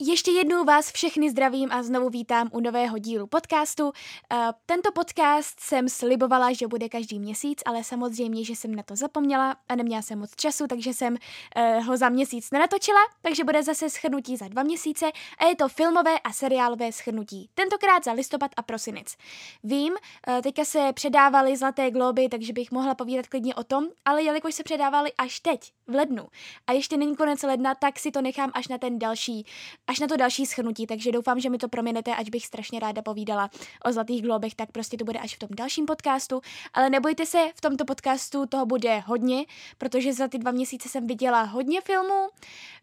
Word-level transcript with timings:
Ještě 0.00 0.30
jednou 0.30 0.64
vás 0.64 0.92
všechny 0.92 1.30
zdravím 1.30 1.68
a 1.72 1.82
znovu 1.82 2.08
vítám 2.08 2.48
u 2.52 2.60
nového 2.60 2.98
dílu 2.98 3.26
podcastu. 3.26 3.92
Eh, 4.32 4.36
tento 4.66 4.92
podcast 4.92 5.60
jsem 5.60 5.88
slibovala, 5.88 6.52
že 6.52 6.66
bude 6.66 6.88
každý 6.88 7.18
měsíc, 7.18 7.62
ale 7.66 7.84
samozřejmě, 7.84 8.44
že 8.44 8.56
jsem 8.56 8.74
na 8.74 8.82
to 8.82 8.96
zapomněla 8.96 9.56
a 9.68 9.74
neměla 9.76 10.02
jsem 10.02 10.18
moc 10.18 10.36
času, 10.36 10.66
takže 10.66 10.94
jsem 10.94 11.16
eh, 11.56 11.80
ho 11.80 11.96
za 11.96 12.08
měsíc 12.08 12.50
nenatočila, 12.50 12.98
takže 13.22 13.44
bude 13.44 13.62
zase 13.62 13.90
schrnutí 13.90 14.36
za 14.36 14.48
dva 14.48 14.62
měsíce 14.62 15.06
a 15.38 15.44
je 15.44 15.56
to 15.56 15.68
filmové 15.68 16.18
a 16.18 16.32
seriálové 16.32 16.92
schrnutí. 16.92 17.50
Tentokrát 17.54 18.04
za 18.04 18.12
listopad 18.12 18.50
a 18.56 18.62
prosinec. 18.62 19.16
Vím, 19.64 19.94
eh, 20.28 20.42
teďka 20.42 20.64
se 20.64 20.92
předávaly 20.94 21.56
Zlaté 21.56 21.90
globy, 21.90 22.28
takže 22.28 22.52
bych 22.52 22.70
mohla 22.70 22.94
povídat 22.94 23.26
klidně 23.26 23.54
o 23.54 23.64
tom, 23.64 23.84
ale 24.04 24.22
jelikož 24.22 24.54
se 24.54 24.62
předávaly 24.62 25.12
až 25.18 25.40
teď, 25.40 25.72
v 25.86 25.94
lednu, 25.94 26.26
a 26.66 26.72
ještě 26.72 26.96
není 26.96 27.16
konec 27.16 27.42
ledna, 27.42 27.74
tak 27.74 27.98
si 27.98 28.10
to 28.10 28.22
nechám 28.22 28.50
až 28.54 28.68
na 28.68 28.78
ten 28.78 28.98
další 28.98 29.46
až 29.86 29.98
na 29.98 30.06
to 30.06 30.16
další 30.16 30.46
schrnutí, 30.46 30.86
takže 30.86 31.12
doufám, 31.12 31.40
že 31.40 31.50
mi 31.50 31.58
to 31.58 31.68
proměnete, 31.68 32.14
ať 32.14 32.30
bych 32.30 32.46
strašně 32.46 32.80
ráda 32.80 33.02
povídala 33.02 33.50
o 33.84 33.92
Zlatých 33.92 34.22
globech, 34.22 34.54
tak 34.54 34.72
prostě 34.72 34.96
to 34.96 35.04
bude 35.04 35.18
až 35.18 35.36
v 35.36 35.38
tom 35.38 35.48
dalším 35.52 35.86
podcastu, 35.86 36.40
ale 36.74 36.90
nebojte 36.90 37.26
se, 37.26 37.38
v 37.54 37.60
tomto 37.60 37.84
podcastu 37.84 38.46
toho 38.46 38.66
bude 38.66 38.98
hodně, 38.98 39.44
protože 39.78 40.12
za 40.12 40.28
ty 40.28 40.38
dva 40.38 40.50
měsíce 40.50 40.88
jsem 40.88 41.06
viděla 41.06 41.42
hodně 41.42 41.80
filmů, 41.80 42.28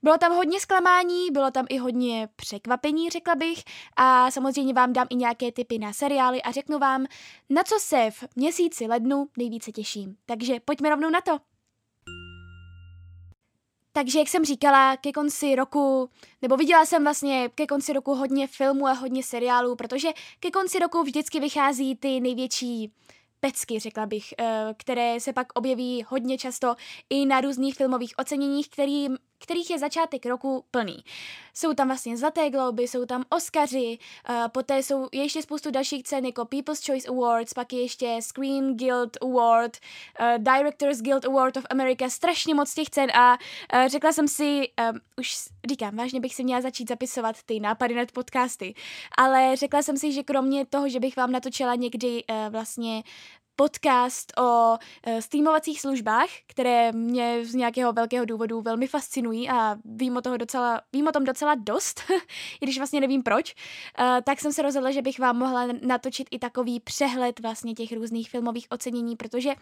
bylo 0.03 0.17
tam 0.17 0.35
hodně 0.35 0.59
zklamání, 0.59 1.31
bylo 1.31 1.51
tam 1.51 1.65
i 1.69 1.77
hodně 1.77 2.29
překvapení, 2.35 3.09
řekla 3.09 3.35
bych, 3.35 3.63
a 3.95 4.31
samozřejmě 4.31 4.73
vám 4.73 4.93
dám 4.93 5.07
i 5.09 5.15
nějaké 5.15 5.51
tipy 5.51 5.79
na 5.79 5.93
seriály 5.93 6.41
a 6.41 6.51
řeknu 6.51 6.79
vám, 6.79 7.05
na 7.49 7.63
co 7.63 7.75
se 7.79 8.11
v 8.11 8.23
měsíci 8.35 8.87
lednu 8.87 9.27
nejvíce 9.37 9.71
těším. 9.71 10.15
Takže 10.25 10.59
pojďme 10.59 10.89
rovnou 10.89 11.09
na 11.09 11.21
to. 11.21 11.52
Takže, 13.95 14.19
jak 14.19 14.27
jsem 14.27 14.45
říkala, 14.45 14.97
ke 14.97 15.11
konci 15.11 15.55
roku, 15.55 16.09
nebo 16.41 16.57
viděla 16.57 16.85
jsem 16.85 17.03
vlastně 17.03 17.49
ke 17.55 17.67
konci 17.67 17.93
roku 17.93 18.15
hodně 18.15 18.47
filmů 18.47 18.87
a 18.87 18.91
hodně 18.91 19.23
seriálů, 19.23 19.75
protože 19.75 20.09
ke 20.39 20.51
konci 20.51 20.79
roku 20.79 21.03
vždycky 21.03 21.39
vychází 21.39 21.95
ty 21.95 22.19
největší 22.19 22.91
pecky, 23.39 23.79
řekla 23.79 24.05
bych, 24.05 24.33
eh, 24.39 24.73
které 24.77 25.19
se 25.19 25.33
pak 25.33 25.47
objeví 25.53 26.05
hodně 26.07 26.37
často 26.37 26.75
i 27.09 27.25
na 27.25 27.41
různých 27.41 27.75
filmových 27.75 28.13
oceněních, 28.17 28.69
který, 28.69 29.07
kterých 29.43 29.69
je 29.69 29.79
začátek 29.79 30.25
roku 30.25 30.65
plný. 30.71 31.03
Jsou 31.53 31.73
tam 31.73 31.87
vlastně 31.87 32.17
Zlaté 32.17 32.49
globy, 32.49 32.87
jsou 32.87 33.05
tam 33.05 33.23
Oscaři, 33.29 33.97
uh, 34.29 34.47
poté 34.47 34.83
jsou 34.83 35.07
ještě 35.11 35.41
spoustu 35.41 35.71
dalších 35.71 36.03
cen 36.03 36.25
jako 36.25 36.45
People's 36.45 36.85
Choice 36.85 37.07
Awards, 37.09 37.53
pak 37.53 37.73
je 37.73 37.81
ještě 37.81 38.17
Screen 38.21 38.77
Guild 38.77 39.17
Award, 39.21 39.77
uh, 40.19 40.43
Directors 40.43 41.01
Guild 41.01 41.25
Award 41.25 41.57
of 41.57 41.65
America, 41.69 42.09
strašně 42.09 42.55
moc 42.55 42.73
těch 42.73 42.89
cen 42.89 43.11
a 43.11 43.37
uh, 43.73 43.87
řekla 43.87 44.11
jsem 44.11 44.27
si, 44.27 44.69
um, 44.91 44.99
už 45.19 45.35
říkám, 45.69 45.95
vážně 45.95 46.19
bych 46.19 46.35
si 46.35 46.43
měla 46.43 46.61
začít 46.61 46.89
zapisovat 46.89 47.43
ty 47.45 47.59
nápady 47.59 47.95
nad 47.95 48.11
podcasty, 48.11 48.75
ale 49.17 49.55
řekla 49.55 49.81
jsem 49.81 49.97
si, 49.97 50.11
že 50.11 50.23
kromě 50.23 50.65
toho, 50.65 50.89
že 50.89 50.99
bych 50.99 51.17
vám 51.17 51.31
natočila 51.31 51.75
někdy 51.75 52.23
uh, 52.23 52.35
vlastně 52.49 53.03
podcast 53.55 54.33
o 54.37 54.77
uh, 55.07 55.19
streamovacích 55.19 55.81
službách, 55.81 56.27
které 56.47 56.91
mě 56.91 57.45
z 57.45 57.55
nějakého 57.55 57.93
velkého 57.93 58.25
důvodu 58.25 58.61
velmi 58.61 58.87
fascinují 58.87 59.49
a 59.49 59.75
vím 59.85 60.17
o, 60.17 60.21
toho 60.21 60.37
docela, 60.37 60.81
vím 60.93 61.07
o 61.07 61.11
tom 61.11 61.23
docela 61.23 61.55
dost, 61.55 62.01
i 62.61 62.65
když 62.65 62.77
vlastně 62.77 63.01
nevím 63.01 63.23
proč, 63.23 63.55
uh, 63.99 64.05
tak 64.23 64.39
jsem 64.39 64.53
se 64.53 64.61
rozhodla, 64.61 64.91
že 64.91 65.01
bych 65.01 65.19
vám 65.19 65.37
mohla 65.37 65.67
natočit 65.81 66.27
i 66.31 66.39
takový 66.39 66.79
přehled 66.79 67.39
vlastně 67.39 67.73
těch 67.73 67.91
různých 67.91 68.29
filmových 68.29 68.67
ocenění, 68.69 69.15
protože 69.15 69.53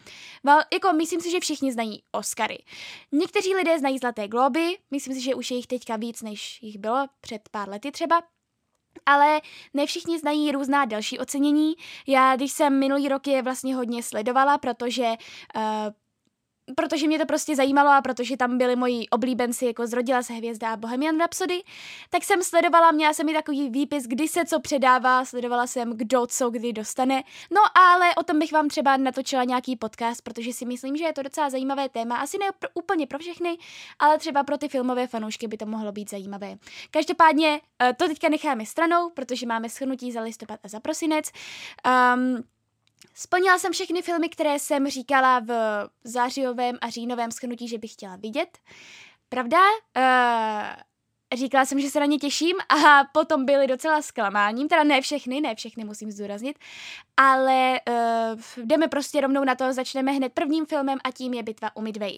jako 0.73 0.93
myslím 0.93 1.21
si, 1.21 1.31
že 1.31 1.39
všichni 1.39 1.71
znají 1.71 2.03
Oscary. 2.11 2.63
Někteří 3.11 3.55
lidé 3.55 3.79
znají 3.79 3.97
Zlaté 3.97 4.27
globy, 4.27 4.77
myslím 4.91 5.13
si, 5.13 5.21
že 5.21 5.35
už 5.35 5.51
je 5.51 5.57
jich 5.57 5.67
teďka 5.67 5.95
víc, 5.95 6.21
než 6.21 6.63
jich 6.63 6.77
bylo 6.77 7.07
před 7.21 7.49
pár 7.49 7.69
lety 7.69 7.91
třeba, 7.91 8.21
ale 9.05 9.41
ne 9.73 9.85
všichni 9.85 10.19
znají 10.19 10.51
různá 10.51 10.85
další 10.85 11.19
ocenění. 11.19 11.73
Já, 12.07 12.35
když 12.35 12.51
jsem 12.51 12.79
minulý 12.79 13.09
rok 13.09 13.27
je 13.27 13.41
vlastně 13.41 13.75
hodně 13.75 14.03
sledovala, 14.03 14.57
protože 14.57 15.07
uh, 15.55 15.61
protože 16.75 17.07
mě 17.07 17.19
to 17.19 17.25
prostě 17.25 17.55
zajímalo 17.55 17.89
a 17.89 18.01
protože 18.01 18.37
tam 18.37 18.57
byli 18.57 18.75
moji 18.75 19.09
oblíbenci, 19.09 19.65
jako 19.65 19.87
Zrodila 19.87 20.23
se 20.23 20.33
hvězda 20.33 20.73
a 20.73 20.77
Bohemian 20.77 21.17
Rhapsody, 21.17 21.61
tak 22.09 22.23
jsem 22.23 22.43
sledovala, 22.43 22.91
měla 22.91 23.13
jsem 23.13 23.29
i 23.29 23.33
takový 23.33 23.69
výpis, 23.69 24.03
kdy 24.07 24.27
se 24.27 24.45
co 24.45 24.59
předává, 24.59 25.25
sledovala 25.25 25.67
jsem, 25.67 25.97
kdo 25.97 26.27
co 26.27 26.49
kdy 26.49 26.73
dostane. 26.73 27.23
No 27.51 27.61
ale 27.77 28.15
o 28.15 28.23
tom 28.23 28.39
bych 28.39 28.51
vám 28.51 28.67
třeba 28.67 28.97
natočila 28.97 29.43
nějaký 29.43 29.75
podcast, 29.75 30.21
protože 30.21 30.53
si 30.53 30.65
myslím, 30.65 30.97
že 30.97 31.03
je 31.03 31.13
to 31.13 31.23
docela 31.23 31.49
zajímavé 31.49 31.89
téma. 31.89 32.17
Asi 32.17 32.37
ne 32.37 32.45
pro, 32.59 32.69
úplně 32.73 33.07
pro 33.07 33.19
všechny, 33.19 33.57
ale 33.99 34.17
třeba 34.17 34.43
pro 34.43 34.57
ty 34.57 34.67
filmové 34.67 35.07
fanoušky 35.07 35.47
by 35.47 35.57
to 35.57 35.65
mohlo 35.65 35.91
být 35.91 36.09
zajímavé. 36.09 36.55
Každopádně 36.91 37.61
eh, 37.81 37.93
to 37.93 38.07
teďka 38.07 38.29
necháme 38.29 38.65
stranou, 38.65 39.09
protože 39.09 39.45
máme 39.45 39.69
schrnutí 39.69 40.11
za 40.11 40.21
listopad 40.21 40.59
a 40.63 40.67
za 40.67 40.79
prosinec. 40.79 41.31
Um, 42.15 42.43
Splnila 43.13 43.59
jsem 43.59 43.73
všechny 43.73 44.01
filmy, 44.01 44.29
které 44.29 44.59
jsem 44.59 44.87
říkala 44.87 45.39
v 45.39 45.51
zářijovém 46.03 46.77
a 46.81 46.89
říjnovém 46.89 47.31
schrnutí, 47.31 47.67
že 47.67 47.77
bych 47.77 47.93
chtěla 47.93 48.15
vidět. 48.15 48.57
Pravda? 49.29 49.57
Uh, 49.97 50.81
říkala 51.33 51.65
jsem, 51.65 51.79
že 51.79 51.89
se 51.89 51.99
na 51.99 52.05
ně 52.05 52.17
těším 52.17 52.55
a 52.69 53.03
potom 53.11 53.45
byly 53.45 53.67
docela 53.67 54.01
zklamáním, 54.01 54.67
teda 54.67 54.83
ne 54.83 55.01
všechny, 55.01 55.41
ne 55.41 55.55
všechny 55.55 55.83
musím 55.83 56.11
zdůraznit, 56.11 56.59
ale 57.17 57.79
uh, 57.89 58.65
jdeme 58.65 58.87
prostě 58.87 59.21
rovnou 59.21 59.43
na 59.43 59.55
to, 59.55 59.73
začneme 59.73 60.11
hned 60.11 60.33
prvním 60.33 60.65
filmem 60.65 60.99
a 61.03 61.11
tím 61.11 61.33
je 61.33 61.43
Bitva 61.43 61.75
u 61.75 61.81
Midway. 61.81 62.17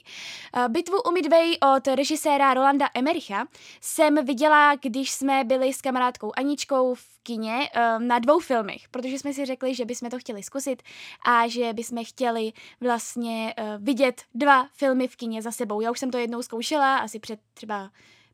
Uh, 0.58 0.68
bitvu 0.68 1.02
u 1.02 1.12
Midway 1.12 1.54
od 1.76 1.88
režiséra 1.88 2.54
Rolanda 2.54 2.90
Emericha 2.94 3.48
jsem 3.82 4.26
viděla, 4.26 4.76
když 4.76 5.12
jsme 5.12 5.44
byli 5.44 5.74
s 5.74 5.82
kamarádkou 5.82 6.32
Aničkou 6.38 6.94
v 6.94 7.20
kině 7.24 7.70
uh, 7.76 8.04
na 8.04 8.20
dvou 8.20 8.40
filmech, 8.40 8.90
protože 8.92 9.20
jsme 9.20 9.34
si 9.34 9.46
řekli, 9.46 9.76
že 9.76 9.86
bychom 9.86 10.10
to 10.10 10.20
chtěli 10.20 10.44
zkusit 10.44 10.84
a 11.26 11.48
že 11.48 11.74
bychom 11.74 12.06
chtěli 12.06 12.54
vlastně 12.82 13.54
uh, 13.58 13.66
vidět 13.84 14.22
dva 14.36 14.68
filmy 14.74 15.08
v 15.08 15.16
kině 15.16 15.42
za 15.42 15.52
sebou. 15.52 15.82
Já 15.82 15.92
už 15.92 16.00
jsem 16.00 16.12
to 16.12 16.18
jednou 16.18 16.42
zkoušela, 16.42 16.98
asi 16.98 17.20
před 17.20 17.40
třeba 17.54 17.90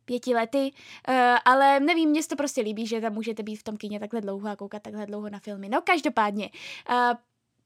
pěti 0.10 0.34
lety, 0.34 0.72
uh, 1.10 1.14
ale 1.46 1.80
nevím, 1.80 2.10
mně 2.10 2.24
to 2.24 2.36
prostě 2.36 2.62
líbí, 2.62 2.88
že 2.88 3.02
tam 3.02 3.14
můžete 3.14 3.44
být 3.44 3.56
v 3.56 3.64
tom 3.64 3.78
kině 3.78 4.00
takhle 4.00 4.22
dlouho 4.22 4.50
a 4.50 4.56
koukat 4.56 4.82
takhle 4.82 5.06
dlouho 5.06 5.30
na 5.30 5.40
filmy. 5.40 5.70
No 5.70 5.82
každopádně, 5.82 6.50
uh, 6.90 7.18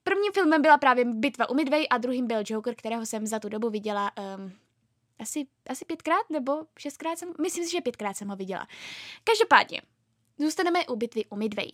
prvním 0.04 0.32
filmem 0.34 0.62
byla 0.62 0.78
právě 0.78 1.06
Bitva 1.06 1.50
u 1.50 1.54
Midway 1.54 1.86
a 1.90 1.98
druhým 1.98 2.28
byl 2.28 2.44
Joker, 2.46 2.76
kterého 2.76 3.06
jsem 3.06 3.28
za 3.28 3.40
tu 3.40 3.50
dobu 3.50 3.70
viděla 3.70 4.12
um, 4.18 4.52
asi, 5.20 5.46
asi 5.70 5.86
pětkrát 5.86 6.30
nebo 6.30 6.66
šestkrát 6.80 7.20
jsem, 7.20 7.34
myslím 7.42 7.66
si, 7.66 7.72
že 7.72 7.82
pětkrát 7.82 8.18
jsem 8.18 8.28
ho 8.28 8.36
viděla. 8.36 8.68
Každopádně, 9.24 9.82
zůstaneme 10.38 10.88
u 10.88 10.96
bitvy 10.96 11.26
u 11.26 11.36
Midway. 11.36 11.70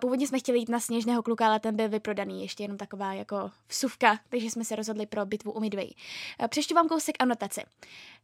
Původně 0.00 0.26
jsme 0.26 0.38
chtěli 0.38 0.58
jít 0.58 0.68
na 0.68 0.80
sněžného 0.80 1.22
kluka, 1.22 1.46
ale 1.46 1.60
ten 1.60 1.76
byl 1.76 1.88
vyprodaný, 1.88 2.42
ještě 2.42 2.64
jenom 2.64 2.76
taková 2.76 3.12
jako 3.12 3.50
vsuvka, 3.68 4.18
takže 4.28 4.50
jsme 4.50 4.64
se 4.64 4.76
rozhodli 4.76 5.06
pro 5.06 5.26
bitvu 5.26 5.52
u 5.52 5.60
Midway. 5.60 5.88
Přečtu 6.48 6.74
vám 6.74 6.88
kousek 6.88 7.16
anotace. 7.18 7.62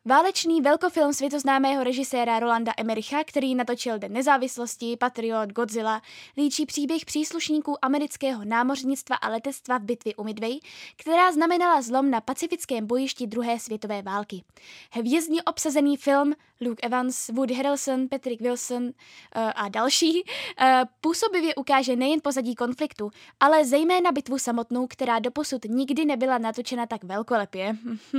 Válečný 0.05 0.61
velkofilm 0.61 1.13
světoznámého 1.13 1.85
režiséra 1.85 2.39
Rolanda 2.39 2.73
Emericha, 2.77 3.25
který 3.25 3.55
natočil 3.55 3.99
Den 3.99 4.13
nezávislosti, 4.13 4.97
Patriot, 4.97 5.53
Godzilla, 5.53 6.03
líčí 6.37 6.67
příběh 6.67 7.05
příslušníků 7.05 7.85
amerického 7.85 8.45
námořnictva 8.45 9.17
a 9.17 9.29
letectva 9.29 9.79
v 9.79 9.83
bitvě 9.83 10.15
u 10.17 10.25
Midway, 10.25 10.59
která 10.97 11.33
znamenala 11.33 11.83
zlom 11.83 12.11
na 12.11 12.21
pacifickém 12.21 12.87
bojišti 12.87 13.27
druhé 13.27 13.59
světové 13.59 14.03
války. 14.03 14.45
Hvězdně 14.91 15.43
obsazený 15.43 15.97
film 15.97 16.35
Luke 16.61 16.87
Evans, 16.87 17.29
Woody 17.29 17.55
Harrelson, 17.55 18.09
Patrick 18.09 18.41
Wilson 18.41 18.85
uh, 18.85 18.91
a 19.55 19.69
další 19.69 20.23
uh, 20.23 20.67
působivě 21.43 21.55
ukáže 21.55 21.97
nejen 21.97 22.21
pozadí 22.23 22.55
konfliktu, 22.55 23.11
ale 23.41 23.65
zejména 23.65 24.13
bitvu 24.13 24.39
samotnou, 24.39 24.87
která 24.87 25.19
doposud 25.19 25.65
nikdy 25.65 26.05
nebyla 26.05 26.39
natočena 26.39 26.87
tak 26.87 27.05
velkolepě. 27.05 27.77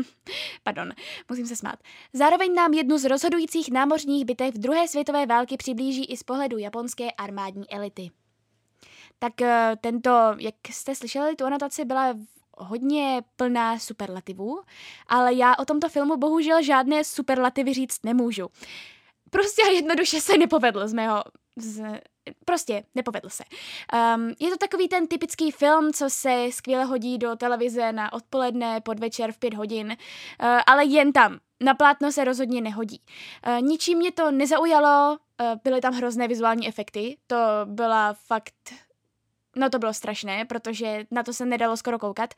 Pardon, 0.64 0.94
musím 1.30 1.48
se 1.48 1.56
smát. 1.56 1.80
Zároveň 2.14 2.54
nám 2.54 2.74
jednu 2.74 2.98
z 2.98 3.06
rozhodujících 3.06 3.72
námořních 3.72 4.25
bitev 4.25 4.54
druhé 4.54 4.88
světové 4.88 5.25
války 5.25 5.58
přiblíží 5.58 6.06
i 6.06 6.18
z 6.18 6.24
pohledu 6.24 6.58
japonské 6.58 7.12
armádní 7.12 7.70
elity. 7.72 8.12
Tak 9.20 9.42
eh, 9.42 9.75
tento, 9.81 10.12
jak 10.38 10.56
jste 10.70 10.96
slyšeli, 10.96 11.36
tu 11.36 11.46
anotaci 11.46 11.86
byla 11.86 12.16
hodně 12.58 13.22
plná 13.36 13.80
superlativů, 13.80 14.62
ale 15.08 15.34
já 15.34 15.56
o 15.60 15.66
tomto 15.66 15.90
filmu 15.90 16.18
bohužel 16.18 16.64
žádné 16.64 17.04
superlativy 17.04 17.74
říct 17.74 18.00
nemůžu. 18.04 18.48
Prostě 19.30 19.62
jednoduše 19.72 20.22
se 20.22 20.38
nepovedl 20.38 20.88
z 20.88 20.94
mého, 20.94 21.24
z, 21.58 21.84
prostě 22.46 22.84
nepovedl 22.96 23.30
se. 23.30 23.44
Um, 24.16 24.34
je 24.40 24.50
to 24.50 24.58
takový 24.58 24.88
ten 24.88 25.08
typický 25.08 25.52
film, 25.52 25.94
co 25.94 26.10
se 26.10 26.48
skvěle 26.52 26.84
hodí 26.84 27.18
do 27.18 27.36
televize 27.36 27.92
na 27.92 28.14
odpoledne, 28.14 28.81
podvečer 28.81 29.31
v 29.31 29.38
pět 29.38 29.54
hodin, 29.54 29.88
uh, 29.88 30.48
ale 30.68 30.86
jen 30.86 31.14
tam. 31.14 31.40
Na 31.62 31.74
plátno 31.74 32.12
se 32.12 32.24
rozhodně 32.24 32.62
nehodí. 32.62 33.02
Uh, 33.48 33.62
ničím 33.62 33.98
mě 33.98 34.12
to 34.12 34.31
nezaujalo, 34.31 35.18
uh, 35.42 35.48
byly 35.64 35.81
tam 35.81 35.94
hrozné 35.94 36.28
vizuální 36.28 36.68
efekty, 36.68 37.18
to 37.28 37.36
byla 37.66 38.14
fakt 38.14 38.74
No 39.55 39.69
to 39.69 39.79
bylo 39.79 39.94
strašné, 39.94 40.45
protože 40.45 41.05
na 41.11 41.23
to 41.23 41.33
se 41.33 41.45
nedalo 41.45 41.77
skoro 41.77 42.00
koukat. 42.00 42.33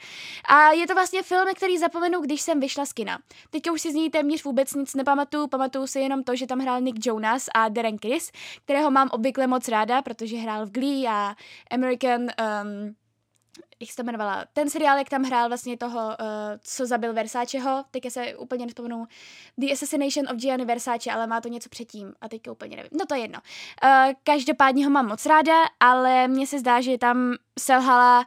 A 0.50 0.72
je 0.72 0.88
to 0.88 0.94
vlastně 0.94 1.24
film, 1.24 1.48
který 1.56 1.78
zapomenu, 1.78 2.22
když 2.22 2.42
jsem 2.42 2.60
vyšla 2.60 2.86
z 2.86 2.94
kina. 2.94 3.20
Teďka 3.50 3.72
už 3.72 3.82
si 3.82 3.92
z 3.92 3.96
ní 3.96 4.10
téměř 4.10 4.44
vůbec 4.44 4.74
nic 4.74 4.96
nepamatuju, 4.96 5.48
pamatuju 5.48 5.88
si 5.88 6.00
jenom 6.00 6.24
to, 6.24 6.36
že 6.36 6.48
tam 6.48 6.60
hrál 6.60 6.82
Nick 6.82 7.06
Jonas 7.06 7.50
a 7.56 7.70
Darren 7.70 7.98
Criss, 7.98 8.32
kterého 8.64 8.92
mám 8.92 9.10
obvykle 9.12 9.48
moc 9.48 9.68
ráda, 9.68 10.02
protože 10.02 10.38
hrál 10.38 10.66
v 10.66 10.72
Glee 10.72 11.08
a 11.08 11.36
American 11.72 12.22
um, 12.22 12.96
jak 13.80 13.90
se 13.90 13.96
to 13.96 14.02
jmenovala, 14.02 14.46
ten 14.54 14.70
seriál, 14.70 14.98
jak 14.98 15.10
tam 15.10 15.24
hrál 15.24 15.48
vlastně 15.48 15.78
toho, 15.78 16.00
uh, 16.00 16.16
co 16.62 16.86
zabil 16.86 17.14
Versáčeho, 17.14 17.84
teďka 17.92 18.10
se 18.10 18.36
úplně 18.36 18.66
nespomenu, 18.66 19.06
The 19.58 19.72
Assassination 19.74 20.30
of 20.30 20.38
Gianni 20.38 20.66
Versace, 20.66 21.12
ale 21.12 21.28
má 21.28 21.42
to 21.42 21.50
něco 21.50 21.70
předtím. 21.70 22.14
A 22.22 22.30
teďka 22.30 22.52
úplně 22.52 22.76
nevím, 22.76 22.90
no 23.00 23.06
to 23.06 23.16
je 23.16 23.22
jedno. 23.22 23.40
Uh, 23.84 24.14
každopádně 24.24 24.86
ho 24.86 24.92
mám 24.92 25.08
moc 25.08 25.26
ráda, 25.26 25.54
ale 25.80 26.28
mně 26.28 26.48
se 26.48 26.60
zdá, 26.60 26.82
že 26.82 26.98
tam 26.98 27.34
selhala 27.60 28.26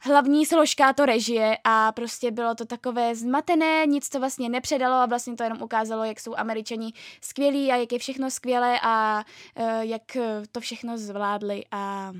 hlavní 0.00 0.46
složka 0.46 0.92
to 0.92 1.06
režie 1.06 1.58
a 1.64 1.92
prostě 1.92 2.30
bylo 2.30 2.54
to 2.54 2.64
takové 2.64 3.14
zmatené, 3.14 3.86
nic 3.86 4.08
to 4.08 4.20
vlastně 4.20 4.48
nepředalo 4.48 4.94
a 4.94 5.06
vlastně 5.06 5.36
to 5.36 5.42
jenom 5.42 5.62
ukázalo, 5.62 6.04
jak 6.04 6.20
jsou 6.20 6.34
američani 6.36 6.92
skvělí 7.20 7.72
a 7.72 7.76
jak 7.76 7.92
je 7.92 7.98
všechno 7.98 8.30
skvělé 8.30 8.80
a 8.82 9.24
uh, 9.58 9.80
jak 9.80 10.16
to 10.52 10.60
všechno 10.60 10.98
zvládli 10.98 11.64
a 11.70 12.12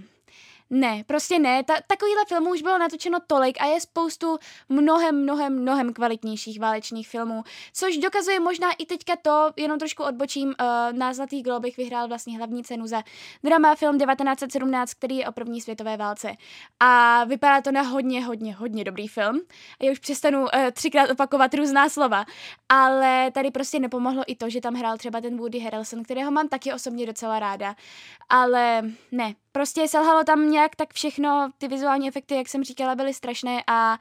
ne, 0.70 1.04
prostě 1.06 1.38
ne. 1.38 1.64
Ta, 1.64 1.74
takovýhle 1.86 2.24
filmů 2.28 2.50
už 2.50 2.62
bylo 2.62 2.78
natočeno 2.78 3.18
tolik 3.26 3.60
a 3.60 3.66
je 3.66 3.80
spoustu 3.80 4.38
mnohem, 4.68 5.22
mnohem, 5.22 5.62
mnohem 5.62 5.92
kvalitnějších 5.92 6.60
válečných 6.60 7.08
filmů, 7.08 7.42
což 7.72 7.96
dokazuje 7.96 8.40
možná 8.40 8.72
i 8.72 8.86
teďka 8.86 9.16
to, 9.22 9.50
jenom 9.56 9.78
trošku 9.78 10.02
odbočím, 10.02 10.48
uh, 10.48 10.54
na 10.98 11.12
Zlatý 11.12 11.42
globech 11.42 11.76
vyhrál 11.76 12.08
vlastně 12.08 12.36
hlavní 12.36 12.64
cenu 12.64 12.86
za 12.86 13.02
drama 13.44 13.74
film 13.74 13.98
1917, 13.98 14.94
který 14.94 15.16
je 15.16 15.28
o 15.28 15.32
první 15.32 15.60
světové 15.60 15.96
válce. 15.96 16.32
A 16.80 17.24
vypadá 17.24 17.60
to 17.60 17.72
na 17.72 17.82
hodně, 17.82 18.24
hodně, 18.24 18.54
hodně 18.54 18.84
dobrý 18.84 19.08
film. 19.08 19.40
Já 19.82 19.92
už 19.92 19.98
přestanu 19.98 20.40
uh, 20.40 20.48
třikrát 20.72 21.10
opakovat 21.10 21.54
různá 21.54 21.88
slova, 21.88 22.24
ale 22.68 23.30
tady 23.30 23.50
prostě 23.50 23.78
nepomohlo 23.78 24.22
i 24.26 24.36
to, 24.36 24.50
že 24.50 24.60
tam 24.60 24.74
hrál 24.74 24.98
třeba 24.98 25.20
ten 25.20 25.36
Woody 25.36 25.58
Harrelson, 25.58 26.02
kterého 26.02 26.30
mám 26.30 26.48
taky 26.48 26.72
osobně 26.72 27.06
docela 27.06 27.38
ráda. 27.38 27.74
Ale 28.28 28.82
ne, 29.12 29.34
prostě 29.52 29.88
selhalo 29.88 30.24
tam 30.24 30.40
nějak 30.58 30.76
tak 30.76 30.94
všechno, 30.94 31.50
ty 31.58 31.68
vizuální 31.68 32.08
efekty, 32.08 32.34
jak 32.34 32.48
jsem 32.48 32.64
říkala, 32.64 32.94
byly 32.94 33.14
strašné 33.14 33.62
a 33.66 33.98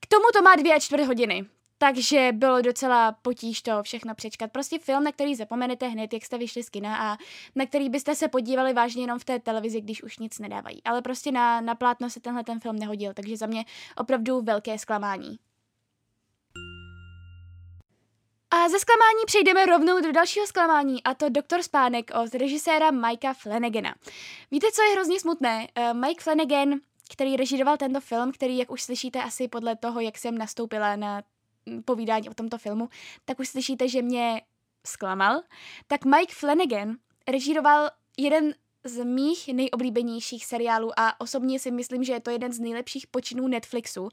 k 0.00 0.06
tomu 0.06 0.24
to 0.32 0.42
má 0.42 0.56
dvě 0.56 0.74
a 0.74 0.78
čtvrt 0.78 1.06
hodiny. 1.06 1.44
Takže 1.78 2.28
bylo 2.32 2.60
docela 2.60 3.12
potíž 3.12 3.62
to 3.62 3.82
všechno 3.82 4.14
přečkat. 4.14 4.52
Prostě 4.52 4.78
film, 4.78 5.04
na 5.04 5.12
který 5.12 5.34
zapomenete 5.34 5.88
hned, 5.88 6.12
jak 6.12 6.24
jste 6.24 6.38
vyšli 6.38 6.62
z 6.62 6.70
kina 6.70 6.96
a 6.96 7.16
na 7.54 7.66
který 7.66 7.88
byste 7.88 8.14
se 8.14 8.28
podívali 8.28 8.72
vážně 8.72 9.02
jenom 9.02 9.18
v 9.18 9.24
té 9.24 9.38
televizi, 9.38 9.80
když 9.80 10.02
už 10.02 10.18
nic 10.18 10.38
nedávají. 10.38 10.82
Ale 10.84 11.02
prostě 11.02 11.32
na, 11.32 11.60
na 11.60 11.74
plátno 11.74 12.10
se 12.10 12.20
tenhle 12.20 12.44
ten 12.44 12.60
film 12.60 12.76
nehodil, 12.76 13.14
takže 13.14 13.36
za 13.36 13.46
mě 13.46 13.64
opravdu 13.96 14.40
velké 14.40 14.78
zklamání. 14.78 15.38
A 18.50 18.68
ze 18.68 18.78
zklamání 18.78 19.24
přejdeme 19.26 19.66
rovnou 19.66 20.00
do 20.00 20.12
dalšího 20.12 20.46
zklamání, 20.46 21.02
a 21.02 21.14
to 21.14 21.28
Doktor 21.28 21.62
Spánek 21.62 22.10
od 22.22 22.34
režiséra 22.34 22.90
Mikea 22.90 23.34
Flanagana. 23.34 23.94
Víte, 24.50 24.66
co 24.72 24.82
je 24.82 24.92
hrozně 24.92 25.20
smutné? 25.20 25.68
Uh, 25.78 25.98
Mike 26.00 26.22
Flanagan, 26.22 26.80
který 27.12 27.36
režíroval 27.36 27.76
tento 27.76 28.00
film, 28.00 28.32
který, 28.32 28.58
jak 28.58 28.70
už 28.70 28.82
slyšíte 28.82 29.22
asi 29.22 29.48
podle 29.48 29.76
toho, 29.76 30.00
jak 30.00 30.18
jsem 30.18 30.38
nastoupila 30.38 30.96
na 30.96 31.22
povídání 31.84 32.28
o 32.28 32.34
tomto 32.34 32.58
filmu, 32.58 32.88
tak 33.24 33.38
už 33.38 33.48
slyšíte, 33.48 33.88
že 33.88 34.02
mě 34.02 34.42
zklamal. 34.86 35.42
Tak 35.86 36.04
Mike 36.04 36.34
Flanagan 36.34 36.96
režíroval 37.28 37.90
jeden 38.16 38.54
z 38.84 39.04
mých 39.04 39.48
nejoblíbenějších 39.48 40.46
seriálů 40.46 40.90
a 40.96 41.20
osobně 41.20 41.58
si 41.58 41.70
myslím, 41.70 42.04
že 42.04 42.12
je 42.12 42.20
to 42.20 42.30
jeden 42.30 42.52
z 42.52 42.60
nejlepších 42.60 43.06
počinů 43.06 43.48
Netflixu 43.48 44.08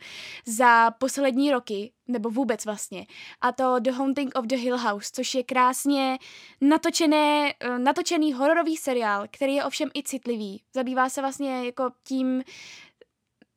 za 0.45 0.91
poslední 0.91 1.51
roky, 1.51 1.91
nebo 2.07 2.29
vůbec 2.29 2.65
vlastně. 2.65 3.05
A 3.41 3.51
to 3.51 3.79
The 3.79 3.91
Haunting 3.91 4.35
of 4.35 4.45
the 4.45 4.55
Hill 4.55 4.77
House, 4.77 5.11
což 5.13 5.35
je 5.35 5.43
krásně 5.43 6.17
natočené, 6.61 7.53
eh, 7.59 7.79
natočený 7.79 8.33
hororový 8.33 8.77
seriál, 8.77 9.27
který 9.31 9.55
je 9.55 9.63
ovšem 9.63 9.89
i 9.93 10.03
citlivý. 10.03 10.63
Zabývá 10.73 11.09
se 11.09 11.21
vlastně 11.21 11.65
jako 11.65 11.89
tím, 12.03 12.43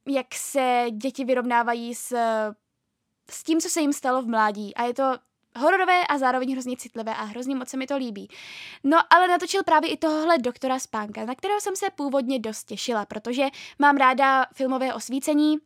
jak 0.09 0.35
se 0.35 0.87
děti 0.91 1.25
vyrovnávají 1.25 1.95
s 1.95 2.15
s 3.31 3.43
tím, 3.43 3.61
co 3.61 3.69
se 3.69 3.81
jim 3.81 3.93
stalo 3.93 4.23
v 4.23 4.27
mládí. 4.27 4.75
A 4.75 4.85
je 4.85 4.95
to 4.95 5.19
hororové 5.59 6.07
a 6.07 6.19
zároveň 6.19 6.53
hrozně 6.53 6.77
citlivé 6.77 7.15
a 7.15 7.25
hrozně 7.25 7.55
moc 7.55 7.69
se 7.69 7.77
mi 7.77 7.87
to 7.87 7.97
líbí. 7.97 8.29
No 8.85 8.99
ale 9.11 9.29
natočil 9.29 9.63
právě 9.65 9.91
i 9.91 9.97
tohle 9.97 10.39
doktora 10.39 10.79
Spánka, 10.79 11.25
na 11.25 11.35
kterého 11.35 11.61
jsem 11.61 11.77
se 11.77 11.87
původně 11.91 12.39
dost 12.39 12.65
těšila, 12.65 13.07
protože 13.07 13.47
mám 13.79 13.97
ráda 13.97 14.47
filmové 14.55 14.95
osvícení, 14.95 15.59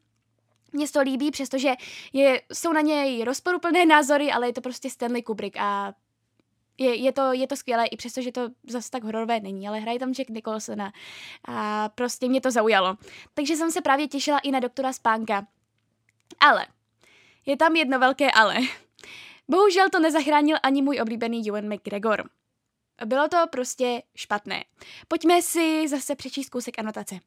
mně 0.73 0.89
to 0.89 1.01
líbí, 1.01 1.31
přestože 1.31 1.75
je, 2.13 2.43
jsou 2.53 2.73
na 2.73 2.81
něj 2.81 3.25
rozporuplné 3.25 3.87
názory, 3.87 4.33
ale 4.33 4.47
je 4.47 4.53
to 4.53 4.61
prostě 4.61 4.91
Stanley 4.91 5.23
Kubrick 5.23 5.57
a 5.57 5.93
je, 6.79 6.95
je, 6.95 7.13
to, 7.13 7.33
je 7.33 7.47
to 7.47 7.57
skvělé, 7.57 7.87
i 7.87 7.97
přesto, 7.97 8.23
že 8.23 8.33
to 8.33 8.49
zase 8.69 8.91
tak 8.91 9.05
hororové 9.05 9.41
není, 9.41 9.69
ale 9.69 9.81
hraje 9.81 9.99
tam 9.99 10.13
Jack 10.13 10.31
Nicholson 10.31 10.83
a 11.49 11.89
prostě 11.89 12.29
mě 12.29 12.41
to 12.41 12.51
zaujalo. 12.51 12.97
Takže 13.35 13.57
jsem 13.57 13.71
se 13.71 13.81
právě 13.81 14.09
těšila 14.09 14.39
i 14.39 14.51
na 14.51 14.61
doktora 14.61 14.93
Spánka. 14.93 15.47
Ale 16.41 16.67
je 17.47 17.57
tam 17.57 17.77
jedno 17.77 17.99
velké 17.99 18.31
ale. 18.31 18.57
Bohužel 19.53 19.91
to 19.91 20.01
nezachránil 20.01 20.57
ani 20.63 20.83
můj 20.83 21.01
oblíbený 21.01 21.49
Ewan 21.49 21.75
McGregor. 21.75 22.31
Bylo 23.05 23.29
to 23.29 23.37
prostě 23.51 24.03
špatné. 24.17 24.65
Pojďme 25.09 25.43
si 25.43 25.89
zase 25.89 26.15
přečíst 26.15 26.49
kousek 26.49 26.79
anotace. 26.79 27.19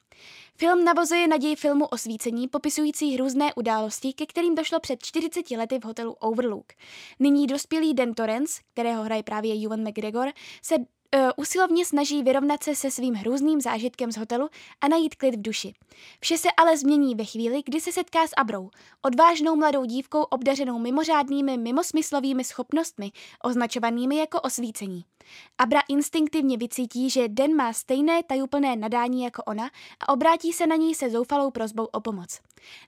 Film 0.58 0.84
navozuje 0.84 1.28
naději 1.28 1.56
filmu 1.56 1.86
Osvícení, 1.86 2.48
popisující 2.48 3.18
různé 3.18 3.54
události, 3.54 4.14
ke 4.14 4.26
kterým 4.26 4.56
došlo 4.56 4.80
před 4.80 5.04
40 5.04 5.52
lety 5.52 5.80
v 5.80 5.86
hotelu 5.86 6.12
Overlook. 6.14 6.66
Nyní 7.20 7.48
dospělý 7.48 7.94
Dan 7.94 8.14
Torrance, 8.14 8.62
kterého 8.74 9.04
hraje 9.04 9.24
právě 9.24 9.66
Ewan 9.66 9.88
McGregor, 9.88 10.32
se 10.62 10.76
usilovně 11.36 11.86
snaží 11.86 12.24
vyrovnat 12.24 12.64
se 12.64 12.76
se 12.76 12.92
svým 12.92 13.14
hrůzným 13.14 13.62
zážitkem 13.62 14.12
z 14.12 14.18
hotelu 14.18 14.50
a 14.82 14.88
najít 14.88 15.16
klid 15.16 15.36
v 15.36 15.42
duši. 15.42 15.74
Vše 16.20 16.38
se 16.38 16.48
ale 16.58 16.78
změní 16.78 17.16
ve 17.16 17.26
chvíli, 17.26 17.62
kdy 17.66 17.82
se 17.82 17.92
setká 17.92 18.28
s 18.28 18.32
Abrou, 18.38 18.70
odvážnou 19.02 19.56
mladou 19.56 19.86
dívkou 19.86 20.22
obdařenou 20.22 20.80
mimořádnými 20.80 21.58
mimosmyslovými 21.58 22.44
schopnostmi, 22.44 23.12
označovanými 23.44 24.18
jako 24.18 24.42
osvícení. 24.42 25.06
Abra 25.58 25.82
instinktivně 25.90 26.58
vycítí, 26.58 27.10
že 27.10 27.28
Den 27.28 27.56
má 27.56 27.74
stejné 27.74 28.24
tajuplné 28.24 28.76
nadání 28.76 29.24
jako 29.24 29.44
ona 29.44 29.70
a 30.00 30.14
obrátí 30.14 30.54
se 30.54 30.68
na 30.68 30.76
ní 30.76 30.96
se 30.96 31.10
zoufalou 31.10 31.52
prozbou 31.52 31.86
o 31.86 32.02
pomoc. 32.02 32.40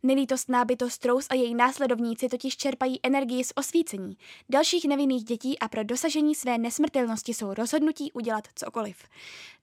Nelítostná 0.03 0.65
bytost 0.65 1.05
Rose 1.05 1.27
a 1.31 1.35
její 1.35 1.55
následovníci 1.55 2.29
totiž 2.29 2.57
čerpají 2.57 2.99
energii 3.03 3.43
z 3.43 3.53
osvícení, 3.55 4.17
dalších 4.49 4.85
nevinných 4.85 5.23
dětí 5.23 5.59
a 5.59 5.67
pro 5.67 5.83
dosažení 5.83 6.35
své 6.35 6.57
nesmrtelnosti 6.57 7.33
jsou 7.33 7.53
rozhodnutí 7.53 8.11
udělat 8.11 8.47
cokoliv. 8.55 8.97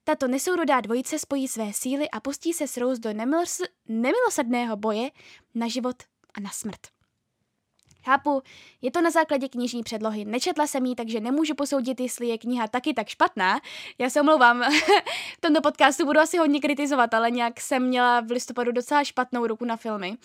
Tato 0.03 0.27
nesourodá 0.27 0.81
dvojice 0.81 1.19
spojí 1.19 1.47
své 1.47 1.73
síly 1.73 2.09
a 2.09 2.19
pustí 2.19 2.53
se 2.53 2.67
s 2.67 2.77
Rose 2.77 3.01
do 3.01 3.09
nemilos- 3.09 3.67
nemilosadného 3.87 4.77
boje 4.77 5.11
na 5.55 5.67
život 5.67 5.95
a 6.33 6.39
na 6.39 6.49
smrt. 6.49 6.94
Chápu, 8.05 8.41
je 8.81 8.91
to 8.91 9.01
na 9.01 9.11
základě 9.11 9.49
knižní 9.49 9.83
předlohy. 9.83 10.25
Nečetla 10.25 10.67
jsem 10.67 10.85
ji, 10.85 10.95
takže 10.95 11.19
nemůžu 11.19 11.55
posoudit, 11.55 11.99
jestli 11.99 12.27
je 12.27 12.37
kniha 12.37 12.67
taky 12.67 12.93
tak 12.93 13.07
špatná. 13.07 13.59
Já 13.97 14.09
se 14.09 14.21
omlouvám, 14.21 14.63
v 15.37 15.41
tomto 15.41 15.61
podcastu 15.61 16.05
budu 16.05 16.19
asi 16.19 16.37
hodně 16.37 16.59
kritizovat, 16.59 17.13
ale 17.13 17.31
nějak 17.31 17.61
jsem 17.61 17.87
měla 17.87 18.21
v 18.21 18.31
listopadu 18.31 18.71
docela 18.71 19.03
špatnou 19.03 19.47
ruku 19.47 19.65
na 19.65 19.75
filmy. 19.77 20.09
Uh, 20.09 20.15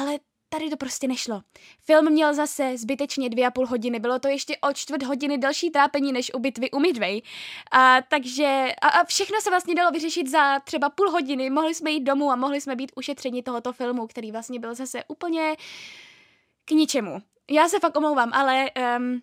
ale 0.00 0.18
tady 0.48 0.70
to 0.70 0.76
prostě 0.76 1.08
nešlo. 1.08 1.42
Film 1.80 2.12
měl 2.12 2.34
zase 2.34 2.78
zbytečně 2.78 3.30
dvě 3.30 3.46
a 3.46 3.50
půl 3.50 3.66
hodiny, 3.66 4.00
bylo 4.00 4.18
to 4.18 4.28
ještě 4.28 4.56
o 4.56 4.72
čtvrt 4.72 5.02
hodiny 5.02 5.38
další 5.38 5.70
trápení 5.70 6.12
než 6.12 6.34
u 6.34 6.38
bitvy 6.38 6.70
u 6.70 6.78
Midway. 6.78 7.20
A, 7.72 7.98
takže 8.08 8.72
a, 8.82 8.88
a 8.88 9.04
všechno 9.04 9.40
se 9.40 9.50
vlastně 9.50 9.74
dalo 9.74 9.90
vyřešit 9.90 10.28
za 10.28 10.60
třeba 10.60 10.90
půl 10.90 11.10
hodiny, 11.10 11.50
mohli 11.50 11.74
jsme 11.74 11.90
jít 11.90 12.04
domů 12.04 12.30
a 12.30 12.36
mohli 12.36 12.60
jsme 12.60 12.76
být 12.76 12.92
ušetřeni 12.96 13.42
tohoto 13.42 13.72
filmu, 13.72 14.06
který 14.06 14.32
vlastně 14.32 14.60
byl 14.60 14.74
zase 14.74 15.04
úplně 15.08 15.56
k 16.68 16.70
ničemu. 16.70 17.22
Já 17.50 17.68
se 17.68 17.80
fakt 17.80 17.96
omlouvám, 17.96 18.32
ale 18.32 18.70
um, 18.98 19.22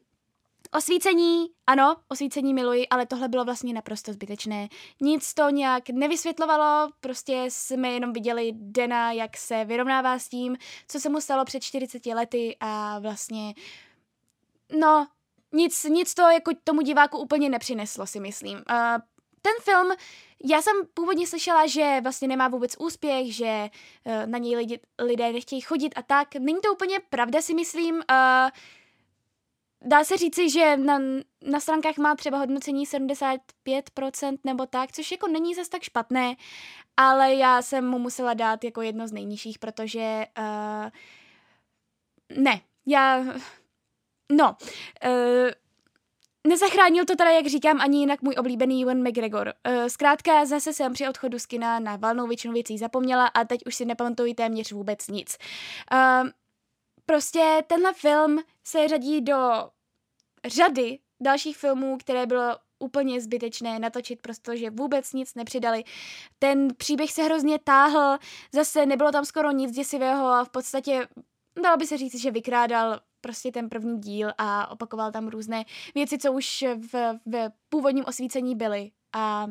Osvícení, 0.71 1.47
ano, 1.67 1.95
osvícení 2.07 2.53
miluji, 2.53 2.87
ale 2.87 3.05
tohle 3.05 3.27
bylo 3.27 3.45
vlastně 3.45 3.73
naprosto 3.73 4.13
zbytečné. 4.13 4.67
Nic 5.01 5.33
to 5.33 5.49
nějak 5.49 5.89
nevysvětlovalo, 5.89 6.91
prostě 6.99 7.45
jsme 7.49 7.89
jenom 7.89 8.13
viděli 8.13 8.51
Dena, 8.55 9.11
jak 9.11 9.37
se 9.37 9.65
vyrovnává 9.65 10.19
s 10.19 10.29
tím, 10.29 10.57
co 10.87 10.99
se 10.99 11.09
mu 11.09 11.21
stalo 11.21 11.45
před 11.45 11.63
40 11.63 12.05
lety 12.05 12.57
a 12.59 12.99
vlastně, 12.99 13.53
no, 14.79 15.07
nic, 15.51 15.83
nic 15.83 16.13
to 16.13 16.21
jako 16.21 16.51
tomu 16.63 16.81
diváku 16.81 17.17
úplně 17.17 17.49
nepřineslo, 17.49 18.07
si 18.07 18.19
myslím. 18.19 18.57
Uh, 18.57 19.01
ten 19.45 19.73
film, 19.73 19.91
já 20.43 20.61
jsem 20.61 20.75
původně 20.93 21.27
slyšela, 21.27 21.67
že 21.67 21.99
vlastně 22.03 22.27
nemá 22.27 22.47
vůbec 22.47 22.75
úspěch, 22.79 23.35
že 23.35 23.69
uh, 24.03 24.25
na 24.25 24.37
něj 24.37 24.55
lidi, 24.55 24.79
lidé 24.99 25.33
nechtějí 25.33 25.61
chodit 25.61 25.93
a 25.95 26.01
tak. 26.01 26.35
Není 26.35 26.61
to 26.61 26.73
úplně 26.73 26.99
pravda, 27.09 27.41
si 27.41 27.53
myslím. 27.53 27.95
Uh, 27.95 28.49
dá 29.85 30.03
se 30.03 30.17
říci, 30.17 30.49
že 30.49 30.77
na, 30.77 30.99
na 31.41 31.59
stránkách 31.59 31.97
má 31.97 32.15
třeba 32.15 32.37
hodnocení 32.37 32.87
75% 32.87 34.37
nebo 34.43 34.65
tak, 34.65 34.91
což 34.91 35.11
jako 35.11 35.27
není 35.27 35.55
zase 35.55 35.69
tak 35.69 35.83
špatné, 35.83 36.35
ale 36.97 37.35
já 37.35 37.61
jsem 37.61 37.89
mu 37.89 37.99
musela 37.99 38.33
dát 38.33 38.63
jako 38.63 38.81
jedno 38.81 39.07
z 39.07 39.11
nejnižších, 39.11 39.59
protože 39.59 40.25
uh, 40.37 40.89
ne, 42.43 42.61
já 42.85 43.25
no, 44.31 44.57
uh, 45.05 45.64
Nezachránil 46.47 47.05
to 47.05 47.15
teda, 47.15 47.29
jak 47.29 47.47
říkám, 47.47 47.81
ani 47.81 47.99
jinak 47.99 48.21
můj 48.21 48.35
oblíbený 48.39 48.83
Ewan 48.83 49.07
McGregor. 49.07 49.53
Uh, 49.67 49.85
zkrátka, 49.87 50.45
zase 50.45 50.73
jsem 50.73 50.93
při 50.93 51.07
odchodu 51.07 51.39
z 51.39 51.45
kina 51.45 51.79
na 51.79 51.95
valnou 51.95 52.27
většinu 52.27 52.53
věcí 52.53 52.77
zapomněla 52.77 53.27
a 53.27 53.43
teď 53.43 53.61
už 53.67 53.75
si 53.75 53.85
nepamatuji 53.85 54.33
téměř 54.33 54.71
vůbec 54.71 55.07
nic. 55.07 55.37
Uh, 55.93 56.29
prostě 57.05 57.63
tenhle 57.67 57.93
film 57.93 58.39
se 58.63 58.87
řadí 58.87 59.21
do 59.21 59.37
řady 60.45 60.99
dalších 61.21 61.57
filmů, 61.57 61.97
které 61.97 62.25
bylo 62.25 62.57
úplně 62.79 63.21
zbytečné 63.21 63.79
natočit, 63.79 64.21
protože 64.21 64.69
vůbec 64.69 65.13
nic 65.13 65.35
nepřidali. 65.35 65.83
Ten 66.39 66.67
příběh 66.77 67.11
se 67.11 67.23
hrozně 67.23 67.59
táhl, 67.59 68.17
zase 68.53 68.85
nebylo 68.85 69.11
tam 69.11 69.25
skoro 69.25 69.51
nic 69.51 69.71
děsivého 69.71 70.27
a 70.27 70.45
v 70.45 70.49
podstatě 70.49 71.07
dalo 71.63 71.77
by 71.77 71.87
se 71.87 71.97
říct, 71.97 72.21
že 72.21 72.31
vykrádal 72.31 72.99
prostě 73.25 73.51
ten 73.51 73.69
první 73.69 73.99
díl 73.99 74.31
a 74.37 74.71
opakoval 74.71 75.11
tam 75.11 75.27
různé 75.27 75.65
věci, 75.95 76.17
co 76.17 76.33
už 76.33 76.65
v, 76.77 77.19
v 77.25 77.49
původním 77.69 78.05
osvícení 78.07 78.55
byly. 78.55 78.91
A 79.13 79.47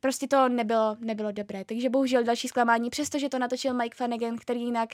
prostě 0.00 0.28
to 0.28 0.48
nebylo, 0.48 0.96
nebylo 1.00 1.32
dobré. 1.32 1.64
Takže 1.64 1.90
bohužel 1.90 2.24
další 2.24 2.48
zklamání, 2.48 2.90
přestože 2.90 3.28
to 3.28 3.38
natočil 3.38 3.74
Mike 3.74 3.96
Flanagan, 3.96 4.36
který 4.36 4.62
jinak 4.62 4.88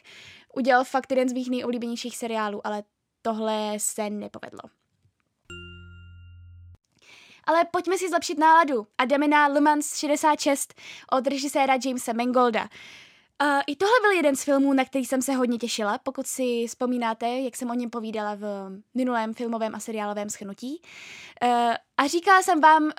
udělal 0.54 0.84
fakt 0.84 1.10
jeden 1.10 1.28
z 1.28 1.32
mých 1.32 1.50
nejoblíbenějších 1.50 2.16
seriálů, 2.16 2.66
ale 2.66 2.82
tohle 3.22 3.74
se 3.78 4.10
nepovedlo. 4.10 4.60
Ale 7.44 7.64
pojďme 7.64 7.98
si 7.98 8.08
zlepšit 8.08 8.38
náladu 8.38 8.86
a 8.98 9.04
jdeme 9.04 9.28
na 9.28 9.46
Le 9.46 9.60
Mans 9.60 9.96
66 9.96 10.74
od 11.12 11.26
režiséra 11.26 11.74
Jamesa 11.84 12.12
Mangolda. 12.12 12.68
Uh, 13.42 13.60
I 13.66 13.76
tohle 13.76 13.94
byl 14.02 14.10
jeden 14.10 14.36
z 14.36 14.44
filmů, 14.44 14.72
na 14.72 14.84
který 14.84 15.04
jsem 15.04 15.22
se 15.22 15.34
hodně 15.34 15.58
těšila, 15.58 15.98
pokud 15.98 16.26
si 16.26 16.66
vzpomínáte, 16.66 17.28
jak 17.28 17.56
jsem 17.56 17.70
o 17.70 17.74
něm 17.74 17.90
povídala 17.90 18.34
v 18.34 18.70
minulém 18.94 19.34
filmovém 19.34 19.74
a 19.74 19.80
seriálovém 19.80 20.30
schnutí. 20.30 20.82
Uh, 21.42 21.74
a 21.96 22.06
říkala 22.06 22.42
jsem 22.42 22.60
vám 22.60 22.82
uh, 22.82 22.90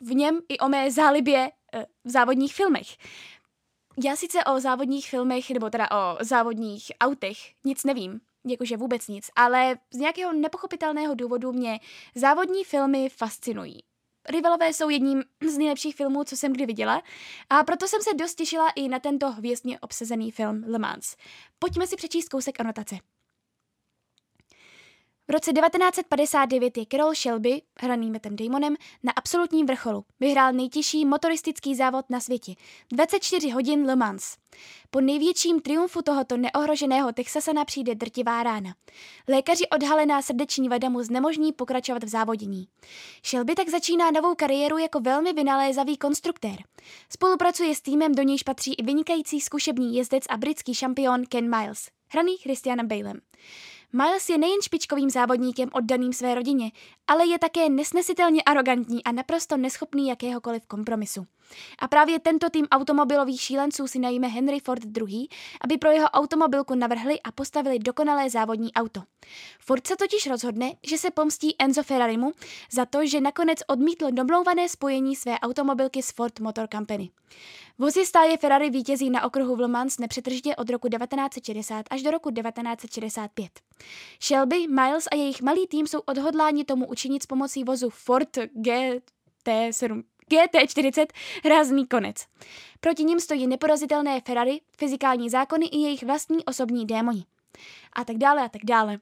v 0.00 0.14
něm 0.14 0.40
i 0.48 0.58
o 0.58 0.68
mé 0.68 0.90
zálibě 0.90 1.50
uh, 1.74 1.82
v 2.04 2.10
závodních 2.10 2.54
filmech. 2.54 2.86
Já 4.04 4.16
sice 4.16 4.44
o 4.44 4.60
závodních 4.60 5.10
filmech, 5.10 5.50
nebo 5.50 5.70
teda 5.70 5.88
o 5.90 6.24
závodních 6.24 6.92
autech 7.00 7.36
nic 7.64 7.84
nevím, 7.84 8.20
jakože 8.46 8.76
vůbec 8.76 9.08
nic, 9.08 9.30
ale 9.36 9.78
z 9.94 9.96
nějakého 9.96 10.32
nepochopitelného 10.32 11.14
důvodu 11.14 11.52
mě 11.52 11.80
závodní 12.14 12.64
filmy 12.64 13.08
fascinují. 13.08 13.80
Rivalové 14.28 14.68
jsou 14.68 14.88
jedním 14.88 15.24
z 15.48 15.58
nejlepších 15.58 15.96
filmů, 15.96 16.24
co 16.24 16.36
jsem 16.36 16.52
kdy 16.52 16.66
viděla 16.66 17.02
a 17.50 17.64
proto 17.64 17.88
jsem 17.88 18.02
se 18.02 18.14
dost 18.14 18.34
těšila 18.34 18.70
i 18.76 18.88
na 18.88 18.98
tento 18.98 19.30
hvězdně 19.30 19.80
obsazený 19.80 20.30
film 20.30 20.64
Le 20.66 20.78
Mans. 20.78 21.16
Pojďme 21.58 21.86
si 21.86 21.96
přečíst 21.96 22.28
kousek 22.28 22.60
anotace. 22.60 22.98
V 25.32 25.34
roce 25.34 25.52
1959 25.52 26.78
je 26.78 26.84
Carol 26.90 27.14
Shelby, 27.14 27.62
hraný 27.80 28.10
Mattem 28.10 28.36
Damonem, 28.36 28.76
na 29.02 29.12
absolutním 29.16 29.66
vrcholu. 29.66 30.04
Vyhrál 30.20 30.52
nejtěžší 30.52 31.04
motoristický 31.04 31.74
závod 31.74 32.10
na 32.10 32.20
světě. 32.20 32.54
24 32.92 33.50
hodin 33.50 33.86
Le 33.86 33.96
Mans. 33.96 34.36
Po 34.90 35.00
největším 35.00 35.60
triumfu 35.60 36.02
tohoto 36.02 36.36
neohroženého 36.36 37.12
Texasana 37.12 37.64
přijde 37.64 37.94
drtivá 37.94 38.42
rána. 38.42 38.74
Lékaři 39.28 39.68
odhalená 39.68 40.22
srdeční 40.22 40.68
vada 40.68 40.88
mu 40.88 41.02
znemožní 41.02 41.52
pokračovat 41.52 42.04
v 42.04 42.08
závodění. 42.08 42.68
Shelby 43.26 43.54
tak 43.54 43.68
začíná 43.68 44.10
novou 44.10 44.34
kariéru 44.34 44.78
jako 44.78 45.00
velmi 45.00 45.32
vynalézavý 45.32 45.96
konstruktér. 45.96 46.56
Spolupracuje 47.08 47.74
s 47.74 47.80
týmem, 47.80 48.14
do 48.14 48.22
nějž 48.22 48.42
patří 48.42 48.74
i 48.74 48.82
vynikající 48.82 49.40
zkušební 49.40 49.96
jezdec 49.96 50.24
a 50.30 50.36
britský 50.36 50.74
šampion 50.74 51.24
Ken 51.28 51.56
Miles, 51.56 51.88
hraný 52.08 52.36
Christianem 52.36 52.88
Balem. 52.88 53.20
Miles 53.92 54.28
je 54.28 54.38
nejen 54.38 54.62
špičkovým 54.62 55.10
závodníkem 55.10 55.68
oddaným 55.72 56.12
své 56.12 56.34
rodině, 56.34 56.70
ale 57.06 57.26
je 57.26 57.38
také 57.38 57.68
nesnesitelně 57.68 58.42
arrogantní 58.42 59.04
a 59.04 59.12
naprosto 59.12 59.56
neschopný 59.56 60.08
jakéhokoliv 60.08 60.66
kompromisu. 60.66 61.26
A 61.78 61.88
právě 61.88 62.18
tento 62.20 62.50
tým 62.50 62.66
automobilových 62.70 63.40
šílenců 63.40 63.86
si 63.86 63.98
najme 63.98 64.28
Henry 64.28 64.60
Ford 64.60 64.82
II, 64.96 65.28
aby 65.60 65.78
pro 65.78 65.90
jeho 65.90 66.06
automobilku 66.06 66.74
navrhli 66.74 67.20
a 67.20 67.32
postavili 67.32 67.78
dokonalé 67.78 68.30
závodní 68.30 68.72
auto. 68.72 69.02
Ford 69.58 69.86
se 69.86 69.96
totiž 69.96 70.26
rozhodne, 70.26 70.72
že 70.86 70.98
se 70.98 71.10
pomstí 71.10 71.56
Enzo 71.58 71.82
Ferrarimu 71.82 72.32
za 72.72 72.86
to, 72.86 73.06
že 73.06 73.20
nakonec 73.20 73.58
odmítl 73.66 74.10
domlouvané 74.10 74.68
spojení 74.68 75.16
své 75.16 75.38
automobilky 75.38 76.02
s 76.02 76.12
Ford 76.12 76.40
Motor 76.40 76.68
Company. 76.72 77.10
Vozy 77.78 78.06
stáje 78.06 78.36
Ferrari 78.36 78.70
vítězí 78.70 79.10
na 79.10 79.24
okruhu 79.24 79.56
v 79.56 79.60
Le 79.60 79.68
Mans 79.68 79.98
nepřetržitě 79.98 80.56
od 80.56 80.70
roku 80.70 80.88
1960 80.88 81.86
až 81.90 82.02
do 82.02 82.10
roku 82.10 82.30
1965. 82.30 83.50
Shelby, 84.22 84.68
Miles 84.68 85.08
a 85.12 85.16
jejich 85.16 85.42
malý 85.42 85.66
tým 85.66 85.86
jsou 85.86 85.98
odhodláni 85.98 86.64
tomu 86.64 86.86
učinit 86.86 87.22
s 87.22 87.26
pomocí 87.26 87.64
vozu 87.64 87.90
Ford 87.90 88.36
GT7 88.36 90.02
GT40 90.32 91.06
rázný 91.48 91.86
konec. 91.86 92.26
Proti 92.80 93.04
ním 93.04 93.20
stojí 93.20 93.46
neporazitelné 93.46 94.20
Ferrari, 94.20 94.60
fyzikální 94.78 95.30
zákony 95.30 95.66
i 95.66 95.78
jejich 95.78 96.02
vlastní 96.02 96.44
osobní 96.44 96.86
démoni. 96.86 97.24
A 97.92 98.04
tak 98.04 98.16
dále 98.16 98.42
a 98.44 98.48
tak 98.48 98.64
dále. 98.64 98.98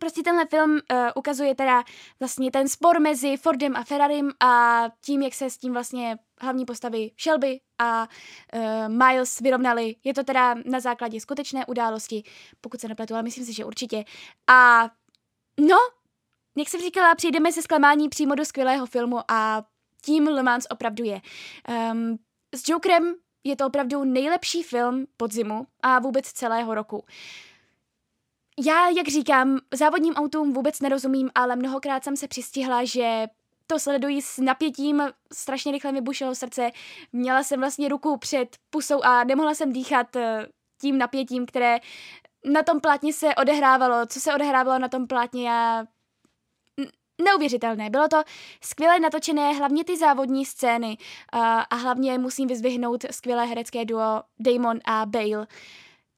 Prostě 0.00 0.22
tenhle 0.22 0.46
film 0.46 0.70
uh, 0.70 0.98
ukazuje 1.14 1.54
teda 1.54 1.84
vlastně 2.20 2.50
ten 2.50 2.68
spor 2.68 3.00
mezi 3.00 3.36
Fordem 3.36 3.76
a 3.76 3.84
Ferrarim 3.84 4.32
a 4.40 4.84
tím, 5.04 5.22
jak 5.22 5.34
se 5.34 5.50
s 5.50 5.58
tím 5.58 5.72
vlastně 5.72 6.18
hlavní 6.40 6.64
postavy 6.64 7.10
Shelby 7.22 7.60
a 7.78 8.08
uh, 8.54 8.88
Miles 8.88 9.40
vyrovnali. 9.40 9.96
Je 10.04 10.14
to 10.14 10.24
teda 10.24 10.54
na 10.64 10.80
základě 10.80 11.20
skutečné 11.20 11.66
události, 11.66 12.22
pokud 12.60 12.80
se 12.80 12.88
nepletu, 12.88 13.14
ale 13.14 13.22
myslím 13.22 13.44
si, 13.44 13.52
že 13.52 13.64
určitě. 13.64 14.04
A 14.46 14.90
no, 15.60 15.76
jak 16.56 16.68
jsem 16.68 16.80
říkala, 16.80 17.14
přijdeme 17.14 17.52
se 17.52 17.62
zklamání 17.62 18.08
přímo 18.08 18.34
do 18.34 18.44
skvělého 18.44 18.86
filmu 18.86 19.20
a 19.28 19.64
tím 20.04 20.28
Le 20.28 20.42
Mans 20.42 20.66
opravdu 20.70 21.04
je. 21.04 21.20
Um, 21.92 22.18
s 22.54 22.68
Jokerem 22.68 23.14
je 23.44 23.56
to 23.56 23.66
opravdu 23.66 24.04
nejlepší 24.04 24.62
film 24.62 25.06
podzimu 25.16 25.66
a 25.82 25.98
vůbec 25.98 26.32
celého 26.32 26.74
roku. 26.74 27.04
Já, 28.66 28.88
jak 28.88 29.08
říkám, 29.08 29.58
závodním 29.74 30.14
autům 30.14 30.52
vůbec 30.52 30.80
nerozumím, 30.80 31.30
ale 31.34 31.56
mnohokrát 31.56 32.04
jsem 32.04 32.16
se 32.16 32.28
přistihla, 32.28 32.84
že 32.84 33.26
to 33.66 33.78
sleduji 33.78 34.22
s 34.22 34.38
napětím, 34.38 35.02
strašně 35.32 35.72
rychle 35.72 35.92
mi 35.92 36.00
bušilo 36.00 36.34
srdce, 36.34 36.70
měla 37.12 37.42
jsem 37.42 37.60
vlastně 37.60 37.88
ruku 37.88 38.16
před 38.16 38.56
pusou 38.70 39.02
a 39.02 39.24
nemohla 39.24 39.54
jsem 39.54 39.72
dýchat 39.72 40.16
eh, 40.16 40.46
tím 40.80 40.98
napětím, 40.98 41.46
které 41.46 41.78
na 42.52 42.62
tom 42.62 42.80
plátně 42.80 43.12
se 43.12 43.34
odehrávalo, 43.34 44.06
co 44.06 44.20
se 44.20 44.34
odehrávalo 44.34 44.78
na 44.78 44.88
tom 44.88 45.06
plátně, 45.06 45.48
já 45.48 45.84
neuvěřitelné. 47.22 47.90
Bylo 47.90 48.08
to 48.08 48.22
skvěle 48.60 49.00
natočené, 49.00 49.52
hlavně 49.52 49.84
ty 49.84 49.96
závodní 49.96 50.44
scény 50.44 50.98
a, 51.32 51.76
hlavně 51.76 52.18
musím 52.18 52.48
vyzvihnout 52.48 53.04
skvělé 53.10 53.46
herecké 53.46 53.84
duo 53.84 54.22
Damon 54.40 54.78
a 54.84 55.06
Bale. 55.06 55.46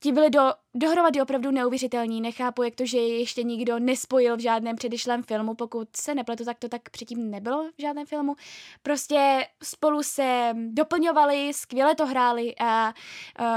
Ti 0.02 0.12
byli 0.12 0.30
do, 0.30 0.52
dohromady 0.74 1.22
opravdu 1.22 1.50
neuvěřitelní. 1.50 2.20
Nechápu, 2.20 2.62
jak 2.62 2.74
to, 2.74 2.86
že 2.86 2.98
je 2.98 3.18
ještě 3.18 3.42
nikdo 3.42 3.78
nespojil 3.78 4.36
v 4.36 4.40
žádném 4.40 4.76
předešlém 4.76 5.22
filmu. 5.22 5.54
Pokud 5.54 5.96
se 5.96 6.14
nepletu, 6.14 6.44
tak 6.44 6.58
to 6.58 6.68
tak 6.68 6.90
předtím 6.90 7.30
nebylo 7.30 7.64
v 7.78 7.82
žádném 7.82 8.06
filmu. 8.06 8.34
Prostě 8.82 9.46
spolu 9.62 10.02
se 10.02 10.54
doplňovali, 10.68 11.52
skvěle 11.54 11.94
to 11.94 12.06
hráli 12.06 12.54
a 12.60 12.94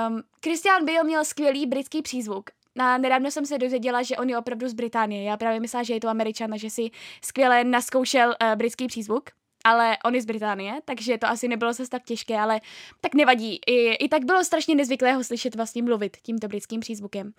um, 0.07 0.21
Christian 0.43 0.85
Bale 0.85 1.03
měl 1.03 1.25
skvělý 1.25 1.65
britský 1.65 2.01
přízvuk. 2.01 2.49
A 2.79 2.97
nedávno 2.97 3.31
jsem 3.31 3.45
se 3.45 3.57
dozvěděla, 3.57 4.03
že 4.03 4.17
on 4.17 4.29
je 4.29 4.37
opravdu 4.37 4.69
z 4.69 4.73
Británie. 4.73 5.23
Já 5.23 5.37
právě 5.37 5.59
myslela, 5.59 5.83
že 5.83 5.93
je 5.93 5.99
to 5.99 6.07
američan 6.07 6.53
a 6.53 6.57
že 6.57 6.69
si 6.69 6.89
skvěle 7.23 7.63
naskoušel 7.63 8.27
uh, 8.29 8.55
britský 8.55 8.87
přízvuk 8.87 9.29
ale 9.63 9.97
on 10.05 10.15
je 10.15 10.21
z 10.21 10.25
Británie, 10.25 10.81
takže 10.85 11.17
to 11.17 11.27
asi 11.27 11.47
nebylo 11.47 11.73
zase 11.73 11.89
tak 11.89 12.03
těžké, 12.03 12.39
ale 12.39 12.61
tak 13.01 13.15
nevadí. 13.15 13.59
I, 13.67 13.93
i 13.93 14.09
tak 14.09 14.25
bylo 14.25 14.43
strašně 14.43 14.75
nezvyklé 14.75 15.13
ho 15.13 15.23
slyšet 15.23 15.55
vlastně 15.55 15.83
mluvit 15.83 16.17
tímto 16.17 16.47
britským 16.47 16.79
přízvukem. 16.79 17.33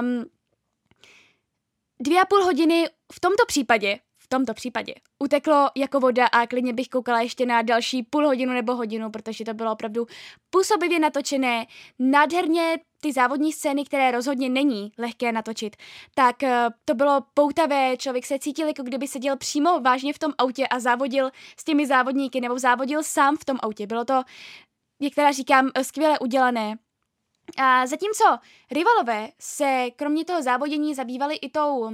Um, 0.00 0.24
dvě 2.00 2.20
a 2.20 2.24
půl 2.24 2.44
hodiny 2.44 2.88
v 3.12 3.20
tomto 3.20 3.46
případě 3.46 3.98
tomto 4.34 4.54
případě 4.54 4.94
uteklo 5.18 5.68
jako 5.76 6.00
voda 6.00 6.26
a 6.26 6.46
klidně 6.46 6.72
bych 6.72 6.88
koukala 6.88 7.20
ještě 7.20 7.46
na 7.46 7.62
další 7.62 8.02
půl 8.02 8.26
hodinu 8.26 8.52
nebo 8.52 8.74
hodinu, 8.74 9.10
protože 9.10 9.44
to 9.44 9.54
bylo 9.54 9.72
opravdu 9.72 10.06
působivě 10.50 10.98
natočené, 10.98 11.66
nádherně 11.98 12.78
ty 13.00 13.12
závodní 13.12 13.52
scény, 13.52 13.84
které 13.84 14.10
rozhodně 14.10 14.48
není 14.48 14.92
lehké 14.98 15.32
natočit, 15.32 15.76
tak 16.14 16.42
eh, 16.42 16.66
to 16.84 16.94
bylo 16.94 17.20
poutavé, 17.34 17.96
člověk 17.96 18.26
se 18.26 18.38
cítil, 18.38 18.66
jako 18.66 18.82
kdyby 18.82 19.08
seděl 19.08 19.36
přímo 19.36 19.80
vážně 19.80 20.12
v 20.12 20.18
tom 20.18 20.32
autě 20.38 20.66
a 20.66 20.80
závodil 20.80 21.30
s 21.58 21.64
těmi 21.64 21.86
závodníky, 21.86 22.40
nebo 22.40 22.58
závodil 22.58 23.02
sám 23.02 23.36
v 23.36 23.44
tom 23.44 23.58
autě. 23.62 23.86
Bylo 23.86 24.04
to, 24.04 24.22
jak 25.00 25.14
teda 25.14 25.32
říkám, 25.32 25.70
skvěle 25.82 26.18
udělané. 26.18 26.76
A 27.58 27.86
zatímco 27.86 28.38
rivalové 28.70 29.28
se 29.40 29.86
kromě 29.96 30.24
toho 30.24 30.42
závodění 30.42 30.94
zabývali 30.94 31.36
i 31.36 31.50
tou 31.50 31.90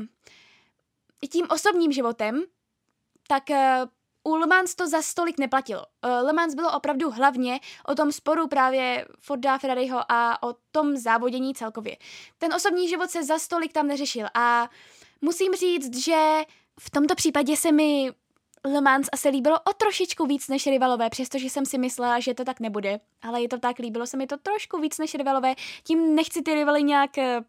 tím 1.28 1.46
osobním 1.50 1.92
životem, 1.92 2.42
tak 3.28 3.42
uh, 3.50 4.32
u 4.32 4.36
Le 4.36 4.46
Mans 4.46 4.74
to 4.74 4.88
za 4.88 5.02
stolik 5.02 5.38
neplatilo. 5.38 5.84
Uh, 6.04 6.26
Le 6.26 6.32
Mans 6.32 6.54
bylo 6.54 6.76
opravdu 6.76 7.10
hlavně 7.10 7.60
o 7.86 7.94
tom 7.94 8.12
sporu 8.12 8.48
právě 8.48 9.06
Forda, 9.18 9.58
Ferrariho 9.58 10.00
a 10.08 10.42
o 10.42 10.54
tom 10.70 10.96
závodění 10.96 11.54
celkově. 11.54 11.96
Ten 12.38 12.54
osobní 12.54 12.88
život 12.88 13.10
se 13.10 13.24
za 13.24 13.38
stolik 13.38 13.72
tam 13.72 13.86
neřešil 13.86 14.26
a 14.34 14.68
musím 15.20 15.54
říct, 15.54 15.96
že 16.04 16.42
v 16.80 16.90
tomto 16.90 17.14
případě 17.14 17.56
se 17.56 17.72
mi 17.72 18.12
Le 18.64 18.80
Mans 18.80 19.08
asi 19.12 19.28
líbilo 19.28 19.60
o 19.60 19.72
trošičku 19.72 20.26
víc 20.26 20.48
než 20.48 20.66
rivalové, 20.66 21.10
přestože 21.10 21.46
jsem 21.46 21.66
si 21.66 21.78
myslela, 21.78 22.20
že 22.20 22.34
to 22.34 22.44
tak 22.44 22.60
nebude. 22.60 23.00
Ale 23.22 23.42
je 23.42 23.48
to 23.48 23.58
tak, 23.58 23.78
líbilo 23.78 24.06
se 24.06 24.16
mi 24.16 24.26
to 24.26 24.36
trošku 24.36 24.80
víc 24.80 24.98
než 24.98 25.14
rivalové. 25.14 25.54
Tím 25.84 26.14
nechci 26.14 26.42
ty 26.42 26.54
rivaly 26.54 26.82
nějak 26.82 27.18
eh, 27.18 27.40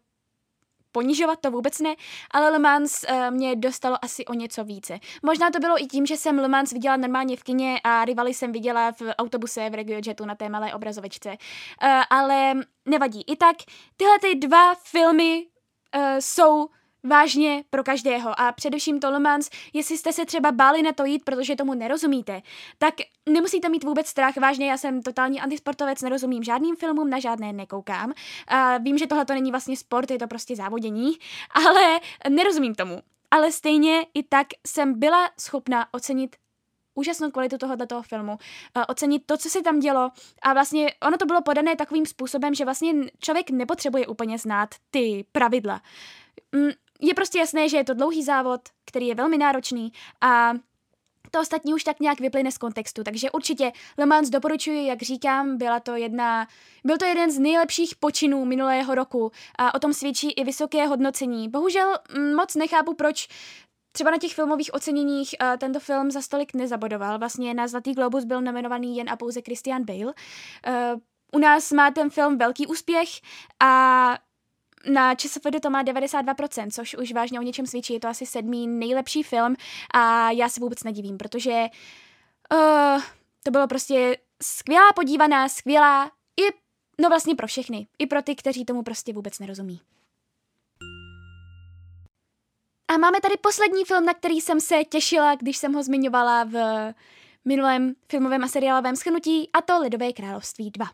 ponižovat, 0.92 1.40
to 1.40 1.50
vůbec 1.50 1.80
ne, 1.80 1.94
ale 2.30 2.50
Le 2.50 2.58
Mans 2.58 3.04
uh, 3.10 3.30
mě 3.30 3.56
dostalo 3.56 4.04
asi 4.04 4.24
o 4.24 4.34
něco 4.34 4.64
více. 4.64 4.98
Možná 5.22 5.50
to 5.50 5.58
bylo 5.58 5.82
i 5.82 5.86
tím, 5.86 6.06
že 6.06 6.16
jsem 6.16 6.38
Le 6.38 6.48
Mans 6.48 6.72
viděla 6.72 6.96
normálně 6.96 7.36
v 7.36 7.42
kině 7.42 7.80
a 7.84 8.04
rivaly 8.04 8.34
jsem 8.34 8.52
viděla 8.52 8.92
v 8.92 9.02
autobuse 9.18 9.70
v 9.70 9.74
RegioJetu 9.74 10.24
na 10.24 10.34
té 10.34 10.48
malé 10.48 10.74
obrazovečce. 10.74 11.28
Uh, 11.28 11.36
ale 12.10 12.54
nevadí. 12.86 13.24
I 13.26 13.36
tak 13.36 13.56
tyhle 13.96 14.18
ty 14.18 14.34
dva 14.34 14.74
filmy 14.74 15.46
uh, 15.96 16.02
jsou 16.20 16.68
vážně 17.04 17.64
pro 17.70 17.84
každého 17.84 18.40
a 18.40 18.52
především 18.52 19.00
to 19.00 19.10
Le 19.10 19.20
Mans, 19.20 19.50
jestli 19.72 19.98
jste 19.98 20.12
se 20.12 20.26
třeba 20.26 20.52
báli 20.52 20.82
na 20.82 20.92
to 20.92 21.04
jít, 21.04 21.24
protože 21.24 21.56
tomu 21.56 21.74
nerozumíte, 21.74 22.42
tak 22.78 22.94
nemusíte 23.28 23.68
mít 23.68 23.84
vůbec 23.84 24.06
strach, 24.06 24.36
vážně 24.36 24.70
já 24.70 24.76
jsem 24.76 25.02
totální 25.02 25.40
antisportovec, 25.40 26.02
nerozumím 26.02 26.42
žádným 26.42 26.76
filmům, 26.76 27.10
na 27.10 27.18
žádné 27.18 27.52
nekoukám. 27.52 28.12
A 28.48 28.78
vím, 28.78 28.98
že 28.98 29.06
tohle 29.06 29.24
to 29.24 29.32
není 29.32 29.50
vlastně 29.50 29.76
sport, 29.76 30.10
je 30.10 30.18
to 30.18 30.26
prostě 30.26 30.56
závodění, 30.56 31.12
ale 31.66 32.00
nerozumím 32.28 32.74
tomu. 32.74 32.98
Ale 33.30 33.52
stejně 33.52 34.06
i 34.14 34.22
tak 34.22 34.46
jsem 34.66 34.98
byla 34.98 35.30
schopna 35.40 35.86
ocenit 35.92 36.36
úžasnou 36.94 37.30
kvalitu 37.30 37.58
tohoto 37.58 38.02
filmu, 38.02 38.38
ocenit 38.88 39.22
to, 39.26 39.36
co 39.36 39.48
se 39.48 39.62
tam 39.62 39.78
dělo 39.78 40.10
a 40.42 40.52
vlastně 40.52 40.94
ono 41.06 41.16
to 41.16 41.26
bylo 41.26 41.42
podané 41.42 41.76
takovým 41.76 42.06
způsobem, 42.06 42.54
že 42.54 42.64
vlastně 42.64 42.94
člověk 43.18 43.50
nepotřebuje 43.50 44.06
úplně 44.06 44.38
znát 44.38 44.68
ty 44.90 45.24
pravidla. 45.32 45.80
Je 47.02 47.14
prostě 47.14 47.38
jasné, 47.38 47.68
že 47.68 47.76
je 47.76 47.84
to 47.84 47.94
dlouhý 47.94 48.22
závod, 48.22 48.60
který 48.84 49.06
je 49.06 49.14
velmi 49.14 49.38
náročný 49.38 49.92
a 50.20 50.52
to 51.30 51.40
ostatní 51.40 51.74
už 51.74 51.84
tak 51.84 52.00
nějak 52.00 52.20
vyplyne 52.20 52.52
z 52.52 52.58
kontextu, 52.58 53.04
takže 53.04 53.30
určitě 53.30 53.72
Le 53.98 54.06
Mans 54.06 54.30
doporučuji, 54.30 54.86
jak 54.86 55.02
říkám, 55.02 55.56
byla 55.58 55.80
to 55.80 55.96
jedna, 55.96 56.48
byl 56.84 56.98
to 56.98 57.04
jeden 57.04 57.30
z 57.30 57.38
nejlepších 57.38 57.96
počinů 57.96 58.44
minulého 58.44 58.94
roku 58.94 59.30
a 59.58 59.74
o 59.74 59.78
tom 59.78 59.92
svědčí 59.92 60.30
i 60.30 60.44
vysoké 60.44 60.86
hodnocení. 60.86 61.48
Bohužel 61.48 61.98
mm, 62.16 62.34
moc 62.34 62.54
nechápu, 62.54 62.94
proč 62.94 63.28
třeba 63.92 64.10
na 64.10 64.18
těch 64.18 64.34
filmových 64.34 64.74
oceněních 64.74 65.34
uh, 65.42 65.56
tento 65.56 65.80
film 65.80 66.10
za 66.10 66.22
stolik 66.22 66.54
nezabodoval. 66.54 67.18
Vlastně 67.18 67.54
na 67.54 67.68
Zlatý 67.68 67.92
globus 67.92 68.24
byl 68.24 68.42
nominovaný 68.42 68.96
jen 68.96 69.10
a 69.10 69.16
pouze 69.16 69.40
Christian 69.42 69.84
Bale. 69.84 70.04
Uh, 70.04 71.00
u 71.32 71.38
nás 71.38 71.72
má 71.72 71.90
ten 71.90 72.10
film 72.10 72.38
velký 72.38 72.66
úspěch 72.66 73.08
a 73.60 74.18
na 74.90 75.14
ČSFD 75.14 75.60
to 75.62 75.70
má 75.70 75.84
92%, 75.84 76.70
což 76.70 76.94
už 76.94 77.12
vážně 77.12 77.40
o 77.40 77.42
něčem 77.42 77.66
svědčí. 77.66 77.92
Je 77.92 78.00
to 78.00 78.08
asi 78.08 78.26
sedmý 78.26 78.66
nejlepší 78.66 79.22
film 79.22 79.56
a 79.94 80.30
já 80.30 80.48
se 80.48 80.60
vůbec 80.60 80.84
nedivím, 80.84 81.18
protože 81.18 81.66
uh, 82.52 83.02
to 83.42 83.50
bylo 83.50 83.66
prostě 83.66 84.16
skvělá 84.42 84.92
podívaná, 84.92 85.48
skvělá 85.48 86.10
i, 86.40 86.44
no 87.00 87.08
vlastně 87.08 87.34
pro 87.34 87.46
všechny. 87.46 87.86
I 87.98 88.06
pro 88.06 88.22
ty, 88.22 88.34
kteří 88.34 88.64
tomu 88.64 88.82
prostě 88.82 89.12
vůbec 89.12 89.38
nerozumí. 89.38 89.80
A 92.88 92.96
máme 92.98 93.20
tady 93.20 93.34
poslední 93.36 93.84
film, 93.84 94.04
na 94.04 94.14
který 94.14 94.40
jsem 94.40 94.60
se 94.60 94.84
těšila, 94.84 95.34
když 95.34 95.56
jsem 95.56 95.72
ho 95.72 95.82
zmiňovala 95.82 96.44
v 96.44 96.54
minulém 97.44 97.94
filmovém 98.08 98.44
a 98.44 98.48
seriálovém 98.48 98.96
schnutí, 98.96 99.50
a 99.52 99.60
to 99.60 99.78
Lidové 99.78 100.12
království 100.12 100.70
2. 100.70 100.90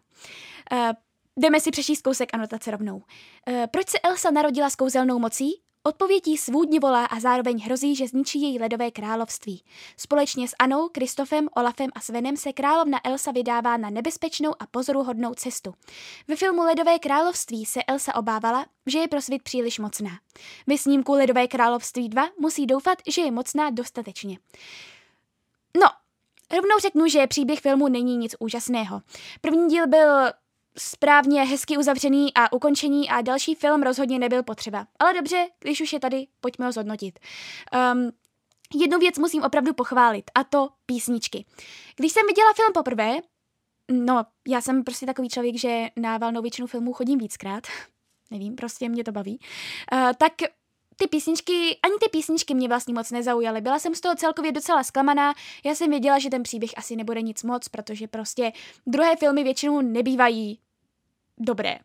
Uh, 0.72 0.92
Jdeme 1.38 1.60
si 1.60 1.70
přečíst 1.70 2.02
kousek 2.02 2.34
anotace 2.34 2.70
rovnou. 2.70 3.02
E, 3.48 3.66
proč 3.66 3.88
se 3.88 3.98
Elsa 3.98 4.30
narodila 4.30 4.70
s 4.70 4.76
kouzelnou 4.76 5.18
mocí? 5.18 5.60
Odpovědí 5.82 6.36
svůdně 6.36 6.80
volá 6.80 7.04
a 7.04 7.20
zároveň 7.20 7.58
hrozí, 7.64 7.96
že 7.96 8.08
zničí 8.08 8.42
její 8.42 8.58
ledové 8.58 8.90
království. 8.90 9.64
Společně 9.96 10.48
s 10.48 10.54
Anou, 10.58 10.88
Kristofem, 10.88 11.48
Olafem 11.56 11.90
a 11.94 12.00
Svenem 12.00 12.36
se 12.36 12.52
královna 12.52 13.00
Elsa 13.04 13.32
vydává 13.32 13.76
na 13.76 13.90
nebezpečnou 13.90 14.50
a 14.58 14.66
pozoruhodnou 14.66 15.34
cestu. 15.34 15.74
Ve 16.28 16.36
filmu 16.36 16.62
Ledové 16.62 16.98
království 16.98 17.66
se 17.66 17.82
Elsa 17.82 18.14
obávala, 18.14 18.66
že 18.86 18.98
je 18.98 19.08
pro 19.08 19.22
svět 19.22 19.42
příliš 19.42 19.78
mocná. 19.78 20.10
Ve 20.66 20.78
snímku 20.78 21.12
Ledové 21.12 21.48
království 21.48 22.08
2 22.08 22.28
musí 22.38 22.66
doufat, 22.66 22.98
že 23.08 23.22
je 23.22 23.30
mocná 23.30 23.70
dostatečně. 23.70 24.38
No, 25.80 25.86
rovnou 26.56 26.78
řeknu, 26.80 27.08
že 27.08 27.26
příběh 27.26 27.60
filmu 27.60 27.88
není 27.88 28.16
nic 28.16 28.36
úžasného. 28.38 29.02
První 29.40 29.68
díl 29.68 29.86
byl 29.86 30.32
správně, 30.78 31.44
hezky 31.44 31.76
uzavřený 31.78 32.34
a 32.34 32.52
ukončení 32.52 33.10
a 33.10 33.20
další 33.20 33.54
film 33.54 33.82
rozhodně 33.82 34.18
nebyl 34.18 34.42
potřeba. 34.42 34.86
Ale 34.98 35.14
dobře, 35.14 35.46
když 35.60 35.80
už 35.80 35.92
je 35.92 36.00
tady, 36.00 36.26
pojďme 36.40 36.66
ho 36.66 36.72
zhodnotit. 36.72 37.18
Um, 37.94 38.10
jednu 38.74 38.98
věc 38.98 39.18
musím 39.18 39.42
opravdu 39.42 39.74
pochválit, 39.74 40.30
a 40.34 40.44
to 40.44 40.68
písničky. 40.86 41.44
Když 41.96 42.12
jsem 42.12 42.26
viděla 42.26 42.52
film 42.52 42.72
poprvé, 42.74 43.16
no, 43.90 44.24
já 44.48 44.60
jsem 44.60 44.84
prostě 44.84 45.06
takový 45.06 45.28
člověk, 45.28 45.58
že 45.58 45.86
na 45.96 46.18
valnou 46.18 46.42
většinu 46.42 46.66
filmů 46.66 46.92
chodím 46.92 47.18
víckrát, 47.18 47.66
nevím, 48.30 48.54
prostě 48.54 48.88
mě 48.88 49.04
to 49.04 49.12
baví, 49.12 49.38
uh, 49.92 50.12
tak 50.18 50.32
ty 51.00 51.06
písničky, 51.06 51.78
ani 51.82 51.94
ty 52.00 52.08
písničky 52.10 52.54
mě 52.54 52.68
vlastně 52.68 52.94
moc 52.94 53.10
nezaujaly. 53.10 53.60
Byla 53.60 53.78
jsem 53.78 53.94
z 53.94 54.00
toho 54.00 54.14
celkově 54.14 54.52
docela 54.52 54.82
zklamaná. 54.82 55.34
Já 55.64 55.74
jsem 55.74 55.90
věděla, 55.90 56.18
že 56.18 56.30
ten 56.30 56.42
příběh 56.42 56.70
asi 56.76 56.96
nebude 56.96 57.22
nic 57.22 57.42
moc, 57.42 57.68
protože 57.68 58.08
prostě 58.08 58.52
druhé 58.86 59.16
filmy 59.16 59.44
většinou 59.44 59.80
nebývají 59.80 60.58
dobré. 61.38 61.78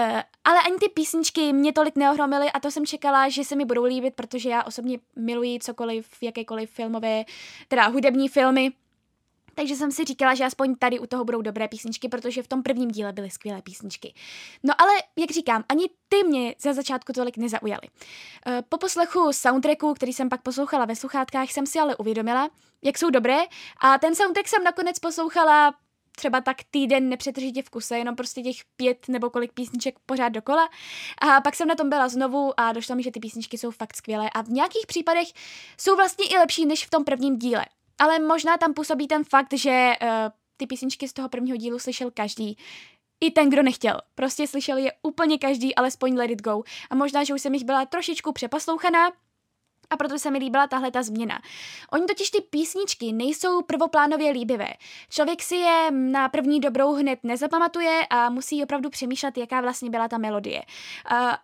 Uh, 0.00 0.20
ale 0.44 0.58
ani 0.66 0.76
ty 0.80 0.88
písničky 0.88 1.52
mě 1.52 1.72
tolik 1.72 1.96
neohromily 1.96 2.52
a 2.52 2.60
to 2.60 2.70
jsem 2.70 2.86
čekala, 2.86 3.28
že 3.28 3.44
se 3.44 3.56
mi 3.56 3.64
budou 3.64 3.84
líbit, 3.84 4.14
protože 4.14 4.48
já 4.48 4.62
osobně 4.62 4.98
miluji 5.16 5.58
cokoliv, 5.58 6.08
jakékoliv 6.22 6.70
filmové, 6.70 7.24
teda 7.68 7.86
hudební 7.86 8.28
filmy. 8.28 8.72
Takže 9.58 9.76
jsem 9.76 9.92
si 9.92 10.04
říkala, 10.04 10.34
že 10.34 10.44
aspoň 10.44 10.74
tady 10.74 10.98
u 10.98 11.06
toho 11.06 11.24
budou 11.24 11.42
dobré 11.42 11.68
písničky, 11.68 12.08
protože 12.08 12.42
v 12.42 12.48
tom 12.48 12.62
prvním 12.62 12.90
díle 12.90 13.12
byly 13.12 13.30
skvělé 13.30 13.62
písničky. 13.62 14.14
No 14.62 14.74
ale, 14.80 14.92
jak 15.16 15.30
říkám, 15.30 15.64
ani 15.68 15.90
ty 16.08 16.24
mě 16.24 16.54
za 16.58 16.72
začátku 16.72 17.12
tolik 17.12 17.36
nezaujaly. 17.36 17.88
Eh, 18.46 18.62
po 18.68 18.78
poslechu 18.78 19.32
soundtracku, 19.32 19.94
který 19.94 20.12
jsem 20.12 20.28
pak 20.28 20.42
poslouchala 20.42 20.84
ve 20.84 20.96
sluchátkách, 20.96 21.50
jsem 21.50 21.66
si 21.66 21.78
ale 21.78 21.96
uvědomila, 21.96 22.50
jak 22.82 22.98
jsou 22.98 23.10
dobré 23.10 23.38
a 23.80 23.98
ten 23.98 24.14
soundtrack 24.14 24.48
jsem 24.48 24.64
nakonec 24.64 24.98
poslouchala 24.98 25.74
třeba 26.18 26.40
tak 26.40 26.56
týden 26.70 27.08
nepřetržitě 27.08 27.62
v 27.62 27.70
kuse, 27.70 27.98
jenom 27.98 28.16
prostě 28.16 28.42
těch 28.42 28.56
pět 28.76 29.08
nebo 29.08 29.30
kolik 29.30 29.52
písniček 29.52 29.98
pořád 30.06 30.28
dokola. 30.28 30.68
A 31.18 31.40
pak 31.40 31.54
jsem 31.54 31.68
na 31.68 31.74
tom 31.74 31.88
byla 31.88 32.08
znovu 32.08 32.60
a 32.60 32.72
došlo 32.72 32.96
mi, 32.96 33.02
že 33.02 33.10
ty 33.10 33.20
písničky 33.20 33.58
jsou 33.58 33.70
fakt 33.70 33.96
skvělé 33.96 34.30
a 34.30 34.42
v 34.42 34.48
nějakých 34.48 34.86
případech 34.86 35.28
jsou 35.80 35.96
vlastně 35.96 36.26
i 36.26 36.38
lepší 36.38 36.66
než 36.66 36.86
v 36.86 36.90
tom 36.90 37.04
prvním 37.04 37.38
díle. 37.38 37.64
Ale 37.98 38.18
možná 38.18 38.56
tam 38.56 38.74
působí 38.74 39.08
ten 39.08 39.24
fakt, 39.24 39.52
že 39.52 39.92
uh, 40.02 40.08
ty 40.56 40.66
písničky 40.66 41.08
z 41.08 41.12
toho 41.12 41.28
prvního 41.28 41.56
dílu 41.56 41.78
slyšel 41.78 42.10
každý. 42.10 42.56
I 43.20 43.30
ten, 43.30 43.50
kdo 43.50 43.62
nechtěl. 43.62 44.00
Prostě 44.14 44.46
slyšel 44.46 44.76
je 44.76 44.92
úplně 45.02 45.38
každý, 45.38 45.74
alespoň 45.74 46.14
Let 46.14 46.30
It 46.30 46.42
Go. 46.42 46.62
A 46.90 46.94
možná, 46.94 47.24
že 47.24 47.34
už 47.34 47.42
jsem 47.42 47.54
jich 47.54 47.64
byla 47.64 47.86
trošičku 47.86 48.32
přeposlouchaná, 48.32 49.12
a 49.90 49.96
proto 49.96 50.18
se 50.18 50.30
mi 50.30 50.38
líbila 50.38 50.66
tahle 50.66 50.90
ta 50.90 51.02
změna. 51.02 51.40
Oni 51.92 52.06
totiž 52.06 52.30
ty 52.30 52.40
písničky 52.40 53.12
nejsou 53.12 53.62
prvoplánově 53.62 54.30
líbivé. 54.32 54.68
Člověk 55.10 55.42
si 55.42 55.56
je 55.56 55.90
na 55.90 56.28
první 56.28 56.60
dobrou 56.60 56.92
hned 56.92 57.18
nezapamatuje 57.22 58.06
a 58.10 58.30
musí 58.30 58.62
opravdu 58.62 58.90
přemýšlet, 58.90 59.38
jaká 59.38 59.60
vlastně 59.60 59.90
byla 59.90 60.08
ta 60.08 60.18
melodie. 60.18 60.62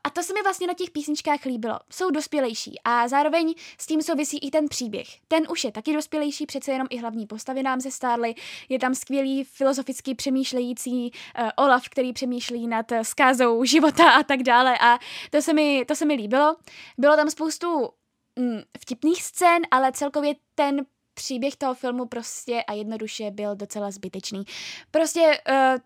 A 0.04 0.10
to 0.12 0.22
se 0.22 0.34
mi 0.34 0.42
vlastně 0.42 0.66
na 0.66 0.74
těch 0.74 0.90
písničkách 0.90 1.44
líbilo. 1.44 1.78
Jsou 1.90 2.10
dospělejší 2.10 2.80
a 2.84 3.08
zároveň 3.08 3.54
s 3.78 3.86
tím 3.86 4.02
souvisí 4.02 4.38
i 4.38 4.50
ten 4.50 4.68
příběh. 4.68 5.06
Ten 5.28 5.46
už 5.50 5.64
je 5.64 5.72
taky 5.72 5.92
dospělejší, 5.92 6.46
přece 6.46 6.72
jenom 6.72 6.86
i 6.90 6.98
hlavní 6.98 7.26
postavy 7.26 7.62
nám 7.62 7.80
se 7.80 7.90
stárly. 7.90 8.34
Je 8.68 8.78
tam 8.78 8.94
skvělý 8.94 9.44
filozoficky 9.44 10.14
přemýšlející 10.14 11.10
uh, 11.38 11.48
Olaf, 11.56 11.88
který 11.88 12.12
přemýšlí 12.12 12.66
nad 12.66 12.92
skázou 13.02 13.64
života 13.64 14.10
a 14.10 14.22
tak 14.22 14.42
dále 14.42 14.78
a 14.78 14.98
to 15.30 15.42
se 15.42 15.52
mi, 15.52 15.84
to 15.88 15.94
se 15.94 16.04
mi 16.04 16.14
líbilo. 16.14 16.56
Bylo 16.98 17.16
tam 17.16 17.30
spoustu 17.30 17.88
mm, 18.36 18.60
vtipných 18.80 19.22
scén, 19.22 19.62
ale 19.70 19.92
celkově 19.92 20.34
ten 20.54 20.86
příběh 21.14 21.56
toho 21.56 21.74
filmu 21.74 22.06
prostě 22.06 22.62
a 22.62 22.72
jednoduše 22.72 23.30
byl 23.30 23.56
docela 23.56 23.90
zbytečný. 23.90 24.44
Prostě 24.90 25.40
uh, 25.48 25.80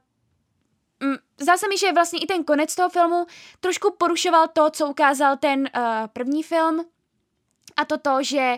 zdá 1.40 1.56
se 1.56 1.68
mi, 1.68 1.78
že 1.78 1.92
vlastně 1.92 2.20
i 2.20 2.26
ten 2.26 2.44
konec 2.44 2.74
toho 2.74 2.88
filmu 2.88 3.26
trošku 3.60 3.94
porušoval 3.98 4.48
to, 4.48 4.70
co 4.70 4.86
ukázal 4.86 5.36
ten 5.36 5.60
uh, 5.60 5.82
první 6.12 6.42
film 6.42 6.84
a 7.76 7.84
to 7.84 7.98
to, 7.98 8.22
že 8.22 8.56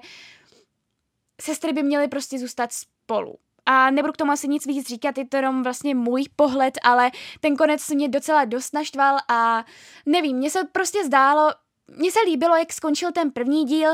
sestry 1.41 1.73
by 1.73 1.83
měly 1.83 2.09
prostě 2.09 2.39
zůstat 2.39 2.73
spolu. 2.73 3.39
A 3.67 3.91
nebudu 3.91 4.13
k 4.13 4.17
tomu 4.17 4.33
asi 4.33 4.49
nic 4.49 4.67
víc 4.67 4.89
říkat, 4.89 5.19
je 5.19 5.27
to 5.27 5.37
jenom 5.37 5.63
vlastně 5.63 5.95
můj 5.95 6.25
pohled, 6.37 6.75
ale 6.83 7.11
ten 7.41 7.57
konec 7.57 7.89
mě 7.89 8.09
docela 8.09 8.45
dost 8.45 8.75
naštval 8.75 9.19
a 9.29 9.65
nevím, 10.07 10.37
mně 10.37 10.51
se 10.51 10.65
prostě 10.65 11.05
zdálo, 11.05 11.51
mně 11.97 12.13
se 12.13 12.19
líbilo, 12.27 12.57
jak 12.57 12.73
skončil 12.73 13.13
ten 13.13 13.31
první 13.31 13.65
díl, 13.65 13.91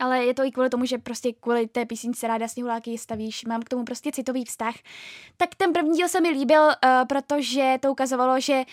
ale 0.00 0.24
je 0.24 0.34
to 0.34 0.44
i 0.44 0.50
kvůli 0.50 0.70
tomu, 0.70 0.84
že 0.84 0.98
prostě 0.98 1.32
kvůli 1.32 1.66
té 1.66 1.86
písničce 1.86 2.26
Ráda 2.26 2.48
sněhuláky 2.48 2.98
stavíš, 2.98 3.44
mám 3.44 3.62
k 3.62 3.68
tomu 3.68 3.84
prostě 3.84 4.10
citový 4.12 4.44
vztah. 4.44 4.74
Tak 5.36 5.54
ten 5.54 5.72
první 5.72 5.96
díl 5.96 6.08
se 6.08 6.20
mi 6.20 6.28
líbil, 6.28 6.62
uh, 6.62 6.72
protože 7.08 7.78
to 7.80 7.92
ukazovalo, 7.92 8.40
že 8.40 8.64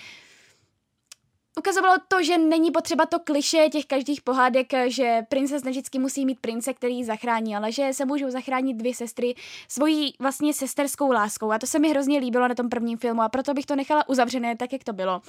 ukazovalo 1.58 1.96
to, 2.08 2.24
že 2.24 2.38
není 2.38 2.72
potřeba 2.72 3.06
to 3.06 3.20
kliše 3.20 3.70
těch 3.72 3.86
každých 3.86 4.22
pohádek, 4.22 4.68
že 4.88 5.22
princes 5.30 5.64
vždycky 5.64 6.00
musí 6.00 6.26
mít 6.26 6.40
prince, 6.40 6.74
který 6.74 7.04
zachrání, 7.04 7.56
ale 7.56 7.72
že 7.72 7.90
se 7.94 8.06
můžou 8.06 8.30
zachránit 8.30 8.74
dvě 8.74 8.96
sestry 8.96 9.36
svojí 9.68 10.14
vlastně 10.20 10.54
sesterskou 10.54 11.12
láskou. 11.12 11.52
A 11.52 11.60
to 11.60 11.68
se 11.68 11.80
mi 11.80 11.90
hrozně 11.90 12.20
líbilo 12.20 12.48
na 12.48 12.56
tom 12.56 12.70
prvním 12.70 12.98
filmu 12.98 13.22
a 13.22 13.30
proto 13.30 13.54
bych 13.54 13.66
to 13.66 13.76
nechala 13.76 14.10
uzavřené 14.10 14.56
tak, 14.56 14.74
jak 14.74 14.84
to 14.84 14.94
bylo. 14.94 15.22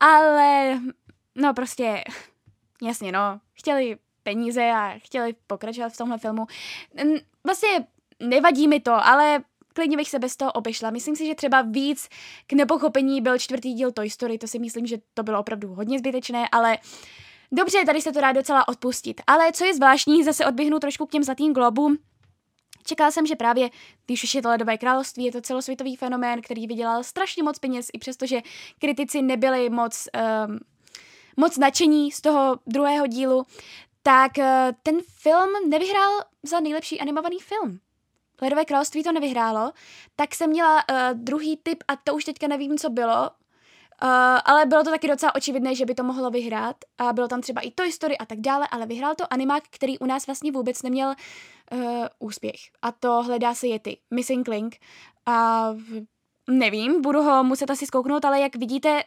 Ale 0.00 0.80
no 1.34 1.54
prostě, 1.54 2.04
jasně 2.82 3.12
no, 3.12 3.40
chtěli 3.52 3.96
peníze 4.22 4.70
a 4.70 4.94
chtěli 4.98 5.34
pokračovat 5.46 5.92
v 5.92 5.96
tomhle 5.96 6.18
filmu. 6.18 6.46
Vlastně 7.44 7.68
nevadí 8.20 8.68
mi 8.68 8.80
to, 8.80 8.92
ale 8.92 9.40
klidně 9.74 9.96
bych 9.96 10.10
se 10.10 10.18
bez 10.18 10.36
toho 10.36 10.52
obešla. 10.52 10.90
Myslím 10.90 11.16
si, 11.16 11.26
že 11.26 11.34
třeba 11.34 11.62
víc 11.62 12.08
k 12.46 12.52
nepochopení 12.52 13.20
byl 13.20 13.38
čtvrtý 13.38 13.72
díl 13.72 13.92
Toy 13.92 14.10
Story, 14.10 14.38
to 14.38 14.46
si 14.46 14.58
myslím, 14.58 14.86
že 14.86 14.98
to 15.14 15.22
bylo 15.22 15.40
opravdu 15.40 15.74
hodně 15.74 15.98
zbytečné, 15.98 16.48
ale 16.52 16.78
dobře, 17.52 17.84
tady 17.86 18.02
se 18.02 18.12
to 18.12 18.20
dá 18.20 18.32
docela 18.32 18.68
odpustit. 18.68 19.20
Ale 19.26 19.52
co 19.52 19.64
je 19.64 19.74
zvláštní, 19.74 20.24
zase 20.24 20.46
odběhnu 20.46 20.78
trošku 20.78 21.06
k 21.06 21.10
těm 21.10 21.22
zlatým 21.22 21.52
globům, 21.52 21.98
Čekala 22.84 23.10
jsem, 23.10 23.26
že 23.26 23.36
právě, 23.36 23.70
když 24.06 24.24
už 24.24 24.34
je 24.34 24.42
to 24.42 24.48
ledové 24.48 24.78
království, 24.78 25.24
je 25.24 25.32
to 25.32 25.40
celosvětový 25.40 25.96
fenomén, 25.96 26.42
který 26.42 26.66
vydělal 26.66 27.04
strašně 27.04 27.42
moc 27.42 27.58
peněz, 27.58 27.86
i 27.92 27.98
přestože 27.98 28.40
kritici 28.78 29.22
nebyli 29.22 29.70
moc, 29.70 30.08
um, 30.48 30.58
moc 31.36 31.58
nadšení 31.58 32.12
z 32.12 32.20
toho 32.20 32.58
druhého 32.66 33.06
dílu, 33.06 33.46
tak 34.02 34.32
uh, 34.38 34.44
ten 34.82 35.00
film 35.06 35.50
nevyhrál 35.68 36.20
za 36.42 36.60
nejlepší 36.60 37.00
animovaný 37.00 37.38
film. 37.38 37.78
Ledové 38.42 38.64
království 38.64 39.02
to 39.02 39.12
nevyhrálo, 39.12 39.72
tak 40.16 40.34
jsem 40.34 40.50
měla 40.50 40.76
uh, 40.76 40.96
druhý 41.14 41.56
typ 41.62 41.84
a 41.88 41.96
to 41.96 42.14
už 42.14 42.24
teďka 42.24 42.46
nevím, 42.48 42.78
co 42.78 42.90
bylo, 42.90 43.30
Uh, 44.02 44.08
ale 44.44 44.66
bylo 44.66 44.84
to 44.84 44.90
taky 44.90 45.08
docela 45.08 45.34
očividné, 45.34 45.74
že 45.74 45.86
by 45.86 45.94
to 45.94 46.02
mohlo 46.02 46.30
vyhrát 46.30 46.76
a 46.98 47.12
bylo 47.12 47.28
tam 47.28 47.40
třeba 47.40 47.60
i 47.60 47.70
Toy 47.70 47.92
Story 47.92 48.18
a 48.18 48.26
tak 48.26 48.40
dále, 48.40 48.68
ale 48.70 48.86
vyhrál 48.86 49.14
to 49.14 49.32
animák, 49.32 49.62
který 49.70 49.98
u 49.98 50.06
nás 50.06 50.26
vlastně 50.26 50.52
vůbec 50.52 50.82
neměl 50.82 51.08
uh, 51.72 52.06
úspěch. 52.18 52.60
A 52.82 52.92
to 52.92 53.22
hledá 53.22 53.54
se 53.54 53.66
Yeti, 53.66 53.98
Missing 54.10 54.48
Link. 54.48 54.76
A 55.26 55.68
nevím, 56.50 57.02
budu 57.02 57.22
ho 57.22 57.44
muset 57.44 57.70
asi 57.70 57.86
zkouknout, 57.86 58.24
ale 58.24 58.40
jak 58.40 58.56
vidíte, 58.56 59.02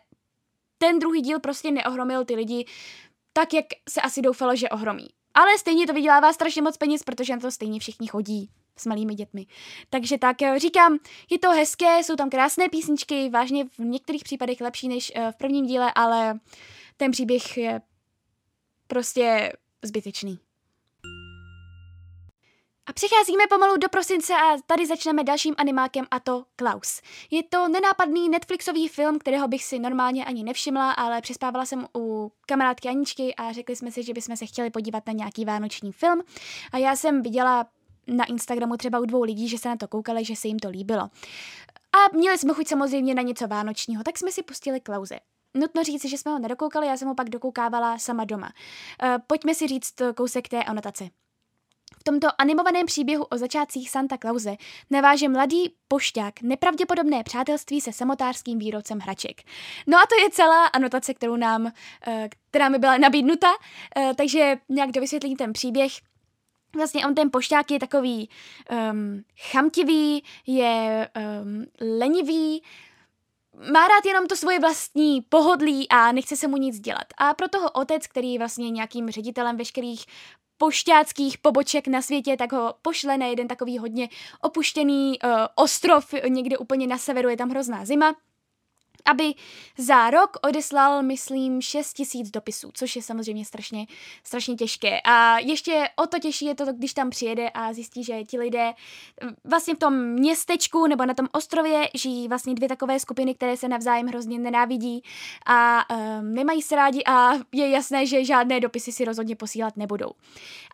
ten 0.85 0.99
druhý 0.99 1.21
díl 1.21 1.39
prostě 1.39 1.71
neohromil 1.71 2.25
ty 2.25 2.35
lidi 2.35 2.65
tak, 3.33 3.53
jak 3.53 3.65
se 3.89 4.01
asi 4.01 4.21
doufalo, 4.21 4.55
že 4.55 4.69
ohromí. 4.69 5.07
Ale 5.33 5.57
stejně 5.57 5.87
to 5.87 5.93
vydělává 5.93 6.33
strašně 6.33 6.61
moc 6.61 6.77
peněz, 6.77 7.03
protože 7.03 7.33
na 7.33 7.39
to 7.39 7.51
stejně 7.51 7.79
všichni 7.79 8.07
chodí 8.07 8.49
s 8.77 8.85
malými 8.85 9.15
dětmi. 9.15 9.45
Takže 9.89 10.17
tak 10.17 10.41
eh, 10.41 10.59
říkám, 10.59 10.97
je 11.29 11.39
to 11.39 11.51
hezké, 11.51 12.03
jsou 12.03 12.15
tam 12.15 12.29
krásné 12.29 12.69
písničky, 12.69 13.29
vážně 13.29 13.65
v 13.65 13.79
některých 13.79 14.23
případech 14.23 14.61
lepší 14.61 14.87
než 14.87 15.11
eh, 15.15 15.31
v 15.31 15.35
prvním 15.35 15.65
díle, 15.65 15.91
ale 15.95 16.39
ten 16.97 17.11
příběh 17.11 17.57
je 17.57 17.81
prostě 18.87 19.53
zbytečný. 19.83 20.39
A 22.87 22.93
přicházíme 22.93 23.43
pomalu 23.49 23.77
do 23.77 23.89
prosince 23.89 24.33
a 24.33 24.57
tady 24.65 24.85
začneme 24.85 25.23
dalším 25.23 25.55
animákem 25.57 26.05
a 26.11 26.19
to 26.19 26.45
Klaus. 26.55 27.01
Je 27.31 27.43
to 27.43 27.67
nenápadný 27.67 28.29
Netflixový 28.29 28.87
film, 28.87 29.19
kterého 29.19 29.47
bych 29.47 29.63
si 29.63 29.79
normálně 29.79 30.25
ani 30.25 30.43
nevšimla, 30.43 30.91
ale 30.91 31.21
přespávala 31.21 31.65
jsem 31.65 31.87
u 31.97 32.31
kamarádky 32.45 32.89
Aničky 32.89 33.35
a 33.35 33.51
řekli 33.51 33.75
jsme 33.75 33.91
si, 33.91 34.03
že 34.03 34.13
bychom 34.13 34.37
se 34.37 34.45
chtěli 34.45 34.69
podívat 34.69 35.07
na 35.07 35.13
nějaký 35.13 35.45
vánoční 35.45 35.91
film. 35.91 36.21
A 36.71 36.77
já 36.77 36.95
jsem 36.95 37.21
viděla 37.21 37.65
na 38.07 38.25
Instagramu 38.25 38.77
třeba 38.77 38.99
u 38.99 39.05
dvou 39.05 39.23
lidí, 39.23 39.47
že 39.47 39.57
se 39.57 39.69
na 39.69 39.75
to 39.75 39.87
koukali, 39.87 40.25
že 40.25 40.35
se 40.35 40.47
jim 40.47 40.59
to 40.59 40.69
líbilo. 40.69 41.01
A 41.93 42.17
měli 42.17 42.37
jsme 42.37 42.53
chuť 42.53 42.67
samozřejmě 42.67 43.15
na 43.15 43.21
něco 43.21 43.47
vánočního, 43.47 44.03
tak 44.03 44.17
jsme 44.17 44.31
si 44.31 44.43
pustili 44.43 44.79
Klauze. 44.79 45.19
Nutno 45.53 45.83
říct, 45.83 46.05
že 46.05 46.17
jsme 46.17 46.31
ho 46.31 46.39
nedokoukali, 46.39 46.87
já 46.87 46.97
jsem 46.97 47.07
ho 47.07 47.15
pak 47.15 47.29
dokoukávala 47.29 47.97
sama 47.97 48.25
doma. 48.25 48.51
E, 49.03 49.19
pojďme 49.27 49.55
si 49.55 49.67
říct 49.67 49.93
kousek 50.15 50.49
té 50.49 50.63
anotace. 50.63 51.09
Tomto 52.07 52.27
animovaném 52.37 52.85
příběhu 52.85 53.23
o 53.23 53.37
začátcích 53.37 53.89
Santa 53.89 54.17
Clause 54.17 54.55
naváže 54.89 55.29
mladý 55.29 55.73
pošťák 55.87 56.41
nepravděpodobné 56.41 57.23
přátelství 57.23 57.81
se 57.81 57.93
samotářským 57.93 58.59
výrobcem 58.59 58.99
hraček. 58.99 59.41
No 59.87 59.97
a 59.97 60.01
to 60.09 60.23
je 60.23 60.29
celá 60.29 60.65
anotace, 60.65 61.13
kterou 61.13 61.35
nám, 61.35 61.71
e, 62.07 62.29
která 62.49 62.69
mi 62.69 62.77
byla 62.77 62.97
nabídnuta, 62.97 63.47
e, 63.97 64.13
takže 64.15 64.57
nějak 64.69 64.91
dovysvětlím 64.91 65.37
ten 65.37 65.53
příběh 65.53 65.91
vlastně 66.75 67.07
on 67.07 67.15
ten 67.15 67.31
pošťák 67.31 67.71
je 67.71 67.79
takový 67.79 68.29
um, 68.91 69.23
chamtivý, 69.51 70.23
je 70.47 71.09
um, 71.43 71.65
lenivý, 71.99 72.63
má 73.71 73.87
rád 73.87 74.05
jenom 74.05 74.27
to 74.27 74.35
svoje 74.35 74.59
vlastní 74.59 75.21
pohodlí 75.21 75.89
a 75.89 76.11
nechce 76.11 76.35
se 76.35 76.47
mu 76.47 76.57
nic 76.57 76.79
dělat. 76.79 77.07
A 77.17 77.33
proto 77.33 77.59
ho 77.59 77.71
otec, 77.71 78.07
který 78.07 78.33
je 78.33 78.39
vlastně 78.39 78.69
nějakým 78.69 79.09
ředitelem 79.09 79.57
veškerých 79.57 80.05
pošťáckých 80.57 81.37
poboček 81.37 81.87
na 81.87 82.01
světě, 82.01 82.37
tak 82.37 82.51
ho 82.51 82.73
pošle 82.81 83.17
na 83.17 83.25
jeden 83.25 83.47
takový 83.47 83.77
hodně 83.77 84.09
opuštěný 84.41 85.19
uh, 85.23 85.29
ostrov 85.55 86.13
někde 86.27 86.57
úplně 86.57 86.87
na 86.87 86.97
severu, 86.97 87.29
je 87.29 87.37
tam 87.37 87.49
hrozná 87.49 87.85
zima 87.85 88.15
aby 89.05 89.33
za 89.77 90.09
rok 90.09 90.37
odeslal, 90.41 91.03
myslím, 91.03 91.61
6 91.61 91.93
tisíc 91.93 92.31
dopisů, 92.31 92.71
což 92.73 92.95
je 92.95 93.01
samozřejmě 93.01 93.45
strašně, 93.45 93.85
strašně 94.23 94.55
těžké. 94.55 95.01
A 95.01 95.39
ještě 95.39 95.89
o 95.95 96.07
to 96.07 96.19
těžší 96.19 96.45
je 96.45 96.55
to, 96.55 96.65
když 96.73 96.93
tam 96.93 97.09
přijede 97.09 97.49
a 97.49 97.73
zjistí, 97.73 98.03
že 98.03 98.23
ti 98.23 98.39
lidé 98.39 98.73
vlastně 99.43 99.75
v 99.75 99.79
tom 99.79 100.05
městečku 100.05 100.87
nebo 100.87 101.05
na 101.05 101.13
tom 101.13 101.27
ostrově 101.31 101.89
žijí 101.93 102.27
vlastně 102.27 102.53
dvě 102.53 102.69
takové 102.69 102.99
skupiny, 102.99 103.35
které 103.35 103.57
se 103.57 103.67
navzájem 103.67 104.07
hrozně 104.07 104.39
nenávidí 104.39 105.01
a 105.45 105.85
um, 105.89 106.33
nemají 106.33 106.61
se 106.61 106.75
rádi 106.75 107.03
a 107.05 107.33
je 107.51 107.69
jasné, 107.69 108.05
že 108.05 108.25
žádné 108.25 108.59
dopisy 108.59 108.91
si 108.91 109.05
rozhodně 109.05 109.35
posílat 109.35 109.77
nebudou. 109.77 110.11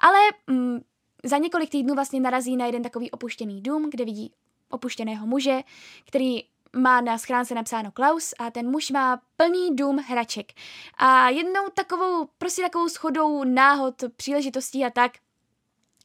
Ale 0.02 0.20
um, 0.50 0.82
za 1.24 1.38
několik 1.38 1.70
týdnů 1.70 1.96
vlastně 1.96 2.20
narazí 2.20 2.58
na 2.58 2.65
jeden 2.65 2.84
takový 2.84 3.12
opuštěný 3.12 3.62
dům, 3.62 3.89
kde 3.89 4.06
vidí 4.06 4.32
opuštěného 4.70 5.28
muže, 5.28 5.62
který 6.08 6.44
má 6.75 7.01
na 7.01 7.17
schránce 7.17 7.55
napsáno 7.55 7.91
Klaus 7.91 8.34
a 8.39 8.51
ten 8.51 8.71
muž 8.71 8.91
má 8.91 9.21
plný 9.38 9.75
dům 9.75 9.97
hraček. 9.97 10.51
A 10.97 11.29
jednou 11.29 11.69
takovou, 11.73 12.27
prostě 12.38 12.62
takovou 12.62 12.89
schodou 12.89 13.43
náhod, 13.43 13.95
příležitostí 14.15 14.86
a 14.86 14.89
tak, 14.89 15.12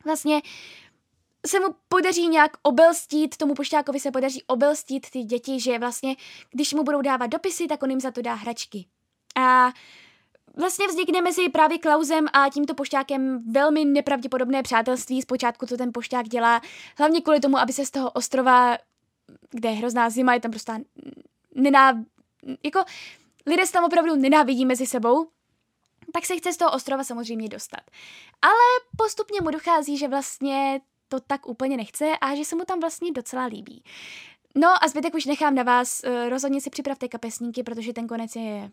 vlastně 0.05 0.43
se 1.47 1.61
mu 1.61 1.67
podaří 1.89 2.29
nějak 2.29 2.51
obelstít, 2.63 3.37
tomu 3.37 3.55
pošťákovi 3.55 4.01
se 4.01 4.11
podaří 4.11 4.43
obelstít 4.47 5.11
ty 5.11 5.23
děti, 5.23 5.61
že 5.61 5.79
vlastně, 5.79 6.17
když 6.51 6.75
mu 6.75 6.83
budou 6.83 7.03
dávat 7.03 7.27
dopisy, 7.27 7.67
tak 7.67 7.83
on 7.83 7.91
jim 7.91 8.01
za 8.01 8.11
to 8.11 8.23
dá 8.23 8.35
hračky. 8.35 8.87
A 9.37 9.73
vlastně 10.57 10.89
vznikne 10.89 11.21
mezi 11.21 11.49
právě 11.49 11.79
Klausem 11.79 12.27
a 12.33 12.49
tímto 12.51 12.75
pošťákem 12.75 13.53
velmi 13.53 13.85
nepravděpodobné 13.85 14.63
přátelství. 14.63 15.23
Zpočátku 15.23 15.67
to 15.67 15.77
ten 15.77 15.93
pošťák 15.93 16.29
dělá, 16.29 16.61
hlavně 16.99 17.21
kvůli 17.21 17.41
tomu, 17.41 17.59
aby 17.59 17.73
se 17.73 17.87
z 17.87 17.91
toho 17.91 18.11
ostrova 18.11 18.79
kde 19.51 19.69
je 19.69 19.75
hrozná 19.75 20.11
zima, 20.11 20.35
je 20.35 20.41
tam 20.41 20.51
prostě 20.51 20.73
nenáv... 21.55 21.97
Jako 22.63 22.85
lidé 23.47 23.67
se 23.67 23.73
tam 23.73 23.85
opravdu 23.85 24.17
nenávidí 24.17 24.67
mezi 24.67 24.87
sebou, 24.87 25.29
tak 26.13 26.27
se 26.27 26.37
chce 26.37 26.53
z 26.53 26.57
toho 26.57 26.73
ostrova 26.73 27.05
samozřejmě 27.05 27.49
dostat. 27.49 27.81
Ale 28.43 28.55
postupně 28.97 29.41
mu 29.41 29.51
dochází, 29.51 29.99
že 29.99 30.09
vlastně 30.09 30.81
to 31.09 31.21
tak 31.21 31.47
úplně 31.47 31.77
nechce 31.77 32.19
a 32.21 32.35
že 32.35 32.45
se 32.45 32.57
mu 32.57 32.65
tam 32.65 32.81
vlastně 32.81 33.13
docela 33.13 33.45
líbí. 33.45 33.83
No 34.55 34.85
a 34.85 34.89
zbytek 34.89 35.15
už 35.15 35.25
nechám 35.25 35.55
na 35.55 35.63
vás. 35.63 36.05
Eh, 36.05 36.29
rozhodně 36.29 36.61
si 36.61 36.71
připravte 36.71 37.09
kapesníky, 37.09 37.63
protože 37.63 37.93
ten 37.93 38.07
konec 38.07 38.37
je 38.37 38.71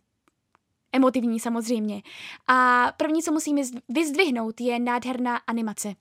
emotivní 0.92 1.39
samozřejmě. 1.39 2.02
A 2.48 2.88
první, 2.98 3.24
co 3.24 3.32
musíme 3.32 3.62
vyzdvihnout, 3.89 4.62
je 4.62 4.80
nádherná 4.80 5.38
animace. 5.38 5.94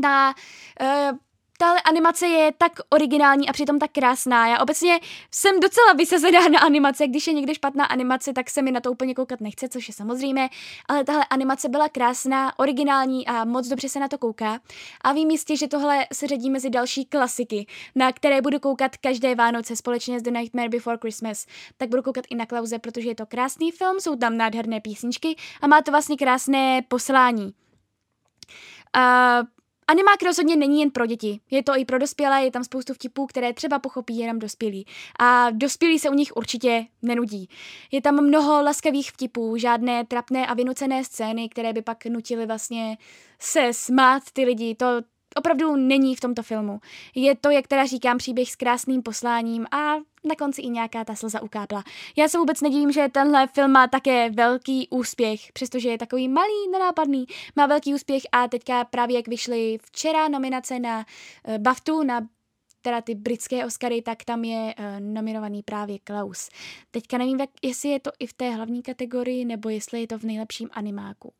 Na 0.00 0.34
uh, 0.80 1.18
tahle 1.58 1.80
animace 1.80 2.26
je 2.26 2.52
tak 2.58 2.72
originální 2.90 3.48
a 3.48 3.52
přitom 3.52 3.78
tak 3.78 3.90
krásná. 3.92 4.48
Já 4.48 4.60
obecně 4.60 5.00
jsem 5.30 5.60
docela 5.60 5.92
vysazená 5.92 6.48
na 6.48 6.58
animace, 6.58 7.06
když 7.06 7.26
je 7.26 7.32
někde 7.32 7.54
špatná 7.54 7.84
animace, 7.84 8.32
tak 8.32 8.50
se 8.50 8.62
mi 8.62 8.72
na 8.72 8.80
to 8.80 8.92
úplně 8.92 9.14
koukat 9.14 9.40
nechce, 9.40 9.68
což 9.68 9.88
je 9.88 9.94
samozřejmé, 9.94 10.48
ale 10.88 11.04
tahle 11.04 11.24
animace 11.24 11.68
byla 11.68 11.88
krásná, 11.88 12.58
originální 12.58 13.26
a 13.26 13.44
moc 13.44 13.68
dobře 13.68 13.88
se 13.88 14.00
na 14.00 14.08
to 14.08 14.18
kouká. 14.18 14.60
A 15.00 15.12
vím 15.12 15.30
jistě, 15.30 15.56
že 15.56 15.68
tohle 15.68 16.06
se 16.12 16.26
řadí 16.26 16.50
mezi 16.50 16.70
další 16.70 17.04
klasiky, 17.04 17.66
na 17.94 18.12
které 18.12 18.42
budu 18.42 18.60
koukat 18.60 18.96
každé 18.96 19.34
Vánoce 19.34 19.76
společně 19.76 20.20
s 20.20 20.22
The 20.22 20.30
Nightmare 20.30 20.68
Before 20.68 20.98
Christmas. 21.00 21.46
Tak 21.76 21.88
budu 21.88 22.02
koukat 22.02 22.24
i 22.30 22.34
na 22.34 22.46
Klauze, 22.46 22.78
protože 22.78 23.08
je 23.08 23.14
to 23.14 23.26
krásný 23.26 23.70
film, 23.70 24.00
jsou 24.00 24.16
tam 24.16 24.36
nádherné 24.36 24.80
písničky 24.80 25.36
a 25.60 25.66
má 25.66 25.82
to 25.82 25.90
vlastně 25.90 26.16
krásné 26.16 26.82
poslání. 26.88 27.54
Uh, 28.96 29.46
Animák 29.88 30.22
rozhodně 30.22 30.56
není 30.56 30.80
jen 30.80 30.90
pro 30.90 31.06
děti, 31.06 31.40
je 31.50 31.62
to 31.62 31.76
i 31.76 31.84
pro 31.84 31.98
dospělé, 31.98 32.44
je 32.44 32.50
tam 32.50 32.64
spoustu 32.64 32.94
vtipů, 32.94 33.26
které 33.26 33.52
třeba 33.52 33.78
pochopí 33.78 34.18
jenom 34.18 34.38
dospělí. 34.38 34.86
A 35.20 35.50
dospělí 35.50 35.98
se 35.98 36.10
u 36.10 36.14
nich 36.14 36.36
určitě 36.36 36.86
nenudí. 37.02 37.48
Je 37.92 38.02
tam 38.02 38.24
mnoho 38.24 38.62
laskavých 38.62 39.10
vtipů, 39.10 39.56
žádné 39.56 40.04
trapné 40.04 40.46
a 40.46 40.54
vynucené 40.54 41.04
scény, 41.04 41.48
které 41.48 41.72
by 41.72 41.82
pak 41.82 42.04
nutily 42.06 42.46
vlastně 42.46 42.98
se 43.40 43.68
smát 43.72 44.22
ty 44.32 44.44
lidi. 44.44 44.74
To 44.74 44.86
opravdu 45.34 45.76
není 45.76 46.16
v 46.16 46.20
tomto 46.20 46.42
filmu. 46.42 46.80
Je 47.14 47.36
to, 47.36 47.50
jak 47.50 47.68
teda 47.68 47.86
říkám, 47.86 48.18
příběh 48.18 48.50
s 48.50 48.56
krásným 48.56 49.02
posláním 49.02 49.66
a 49.70 49.94
na 50.24 50.34
konci 50.38 50.62
i 50.62 50.68
nějaká 50.68 51.04
ta 51.04 51.14
slza 51.14 51.42
ukápla. 51.42 51.84
Já 52.16 52.28
se 52.28 52.38
vůbec 52.38 52.60
nedivím, 52.60 52.92
že 52.92 53.08
tenhle 53.12 53.46
film 53.46 53.70
má 53.70 53.86
také 53.86 54.30
velký 54.30 54.88
úspěch, 54.90 55.52
přestože 55.52 55.88
je 55.88 55.98
takový 55.98 56.28
malý, 56.28 56.68
nenápadný, 56.72 57.26
má 57.56 57.66
velký 57.66 57.94
úspěch 57.94 58.22
a 58.32 58.48
teďka 58.48 58.84
právě 58.84 59.16
jak 59.16 59.28
vyšly 59.28 59.78
včera 59.82 60.28
nominace 60.28 60.78
na 60.78 60.98
uh, 60.98 61.58
BAFTu, 61.58 62.02
na 62.02 62.26
teda 62.82 63.00
ty 63.00 63.14
britské 63.14 63.66
Oscary, 63.66 64.02
tak 64.02 64.24
tam 64.24 64.44
je 64.44 64.74
uh, 64.78 64.84
nominovaný 65.00 65.62
právě 65.62 65.98
Klaus. 65.98 66.48
Teďka 66.90 67.18
nevím, 67.18 67.40
jak, 67.40 67.50
jestli 67.62 67.88
je 67.88 68.00
to 68.00 68.10
i 68.18 68.26
v 68.26 68.32
té 68.32 68.50
hlavní 68.50 68.82
kategorii, 68.82 69.44
nebo 69.44 69.68
jestli 69.68 70.00
je 70.00 70.06
to 70.06 70.18
v 70.18 70.22
nejlepším 70.22 70.68
animáku. 70.72 71.32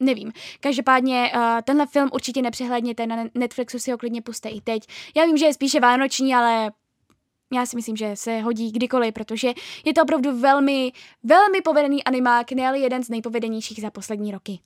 Nevím. 0.00 0.32
Každopádně 0.60 1.32
uh, 1.34 1.40
tenhle 1.64 1.86
film 1.86 2.10
určitě 2.12 2.42
nepřehledněte, 2.42 3.06
na 3.06 3.24
Netflixu 3.34 3.78
si 3.78 3.90
ho 3.90 3.98
klidně 3.98 4.22
puste 4.22 4.48
i 4.48 4.60
teď. 4.60 4.82
Já 5.16 5.24
vím, 5.24 5.36
že 5.36 5.46
je 5.46 5.54
spíše 5.54 5.80
vánoční, 5.80 6.34
ale 6.34 6.72
já 7.54 7.66
si 7.66 7.76
myslím, 7.76 7.96
že 7.96 8.16
se 8.16 8.40
hodí 8.40 8.72
kdykoliv, 8.72 9.14
protože 9.14 9.52
je 9.84 9.94
to 9.94 10.02
opravdu 10.02 10.40
velmi, 10.40 10.92
velmi 11.22 11.60
povedený 11.60 12.04
animák, 12.04 12.52
ne 12.52 12.78
jeden 12.78 13.04
z 13.04 13.08
nejpovedenějších 13.08 13.80
za 13.80 13.90
poslední 13.90 14.32
roky. 14.32 14.60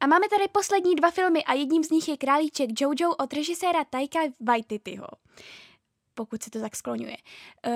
A 0.00 0.06
máme 0.06 0.28
tady 0.28 0.44
poslední 0.52 0.94
dva 0.94 1.10
filmy 1.10 1.44
a 1.44 1.54
jedním 1.54 1.84
z 1.84 1.90
nich 1.90 2.08
je 2.08 2.16
Králíček 2.16 2.80
Jojo 2.80 3.14
od 3.14 3.32
režiséra 3.32 3.84
Taika 3.84 4.18
Waititiho. 4.40 5.06
Pokud 6.14 6.42
se 6.42 6.50
to 6.50 6.60
tak 6.60 6.76
skloňuje. 6.76 7.16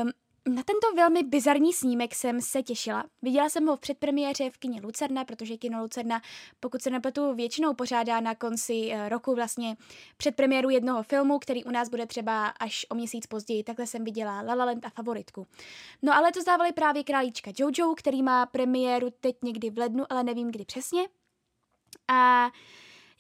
Um, 0.03 0.11
na 0.49 0.63
tento 0.63 0.95
velmi 0.97 1.23
bizarní 1.23 1.73
snímek 1.73 2.15
jsem 2.15 2.41
se 2.41 2.63
těšila. 2.63 3.05
Viděla 3.23 3.49
jsem 3.49 3.67
ho 3.67 3.77
v 3.77 3.81
předpremiéře 3.81 4.51
v 4.51 4.59
kině 4.59 4.81
Lucerna, 4.81 5.25
protože 5.25 5.57
kino 5.57 5.83
Lucerna, 5.83 6.23
pokud 6.61 6.83
se 6.83 6.91
nepletu, 6.91 7.35
většinou 7.35 7.75
pořádá 7.75 8.21
na 8.21 8.35
konci 8.35 8.91
eh, 8.93 9.09
roku 9.09 9.35
vlastně 9.35 9.77
předpremiéru 10.17 10.71
jednoho 10.71 11.03
filmu, 11.03 11.39
který 11.39 11.65
u 11.65 11.71
nás 11.71 11.89
bude 11.89 12.07
třeba 12.07 12.47
až 12.47 12.87
o 12.89 12.95
měsíc 12.95 13.27
později. 13.27 13.65
Takhle 13.65 13.87
jsem 13.87 14.05
viděla 14.05 14.41
La 14.41 14.55
La 14.55 14.65
Land 14.65 14.87
a 14.87 14.91
Favoritku. 14.91 15.47
No 16.03 16.15
ale 16.15 16.33
to 16.33 16.41
zdávali 16.41 16.73
právě 16.73 17.05
Králíčka 17.05 17.51
Jojo, 17.59 17.95
který 17.95 18.23
má 18.23 18.47
premiéru 18.47 19.11
teď 19.21 19.37
někdy 19.43 19.71
v 19.71 19.79
lednu, 19.79 20.05
ale 20.11 20.23
nevím 20.23 20.51
kdy 20.51 20.65
přesně. 20.65 21.09
A 22.09 22.51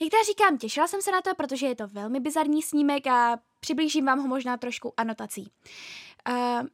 jak 0.00 0.10
teda 0.10 0.22
říkám, 0.26 0.58
těšila 0.58 0.86
jsem 0.86 1.02
se 1.02 1.12
na 1.12 1.22
to, 1.22 1.34
protože 1.34 1.66
je 1.66 1.74
to 1.74 1.86
velmi 1.86 2.20
bizarní 2.20 2.62
snímek 2.62 3.06
a 3.06 3.38
přiblížím 3.60 4.06
vám 4.06 4.18
ho 4.18 4.28
možná 4.28 4.56
trošku 4.56 4.92
anotací. 4.96 5.52
Uh, 6.28 6.66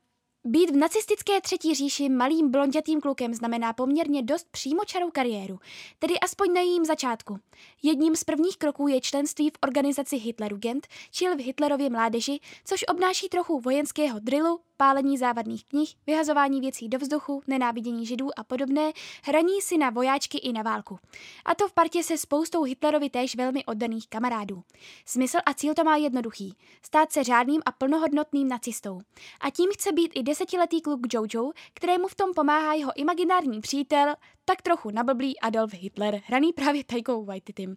být 0.48 0.70
v 0.70 0.76
nacistické 0.76 1.40
třetí 1.40 1.74
říši 1.74 2.08
malým 2.08 2.50
blondětým 2.50 3.00
klukem 3.00 3.34
znamená 3.34 3.72
poměrně 3.72 4.22
dost 4.22 4.46
přímočarou 4.50 5.11
kariéru, 5.11 5.58
tedy 5.98 6.20
aspoň 6.20 6.52
na 6.52 6.61
jejím 6.61 6.84
začátku. 6.84 7.38
Jedním 7.82 8.16
z 8.16 8.24
prvních 8.24 8.56
kroků 8.56 8.88
je 8.88 9.00
členství 9.00 9.50
v 9.50 9.58
organizaci 9.62 10.16
Hitlerugend, 10.16 10.87
čili 11.11 11.37
v 11.37 11.44
Hitlerově 11.46 11.90
mládeži, 11.90 12.40
což 12.64 12.84
obnáší 12.88 13.28
trochu 13.28 13.61
vojenského 13.61 14.18
drillu, 14.18 14.61
pálení 14.78 15.18
závadných 15.18 15.64
knih, 15.64 15.94
vyhazování 16.06 16.60
věcí 16.60 16.88
do 16.88 16.98
vzduchu, 16.98 17.42
nenávidění 17.46 18.06
židů 18.06 18.28
a 18.36 18.44
podobné, 18.44 18.92
hraní 19.24 19.60
si 19.60 19.78
na 19.78 19.90
vojáčky 19.90 20.38
i 20.38 20.52
na 20.52 20.62
válku. 20.62 20.98
A 21.44 21.54
to 21.54 21.68
v 21.68 21.72
partě 21.72 22.02
se 22.02 22.18
spoustou 22.18 22.62
Hitlerovi 22.62 23.10
též 23.10 23.36
velmi 23.36 23.64
oddaných 23.64 24.08
kamarádů. 24.08 24.62
Smysl 25.04 25.38
a 25.46 25.54
cíl 25.54 25.74
to 25.74 25.84
má 25.84 25.96
jednoduchý. 25.96 26.56
Stát 26.82 27.12
se 27.12 27.24
řádným 27.24 27.62
a 27.66 27.72
plnohodnotným 27.72 28.48
nacistou. 28.48 29.00
A 29.40 29.50
tím 29.50 29.70
chce 29.72 29.92
být 29.92 30.12
i 30.14 30.22
desetiletý 30.22 30.80
kluk 30.80 31.00
Jojo, 31.12 31.50
kterému 31.74 32.08
v 32.08 32.14
tom 32.14 32.34
pomáhá 32.34 32.74
jeho 32.74 32.92
imaginární 32.96 33.60
přítel, 33.60 34.14
tak 34.48 34.62
trochu 34.62 34.90
nablblý 34.90 35.40
Adolf 35.40 35.74
Hitler, 35.74 36.20
hraný 36.24 36.52
právě 36.52 36.84
Taikou 36.84 37.24
Waititim. 37.24 37.76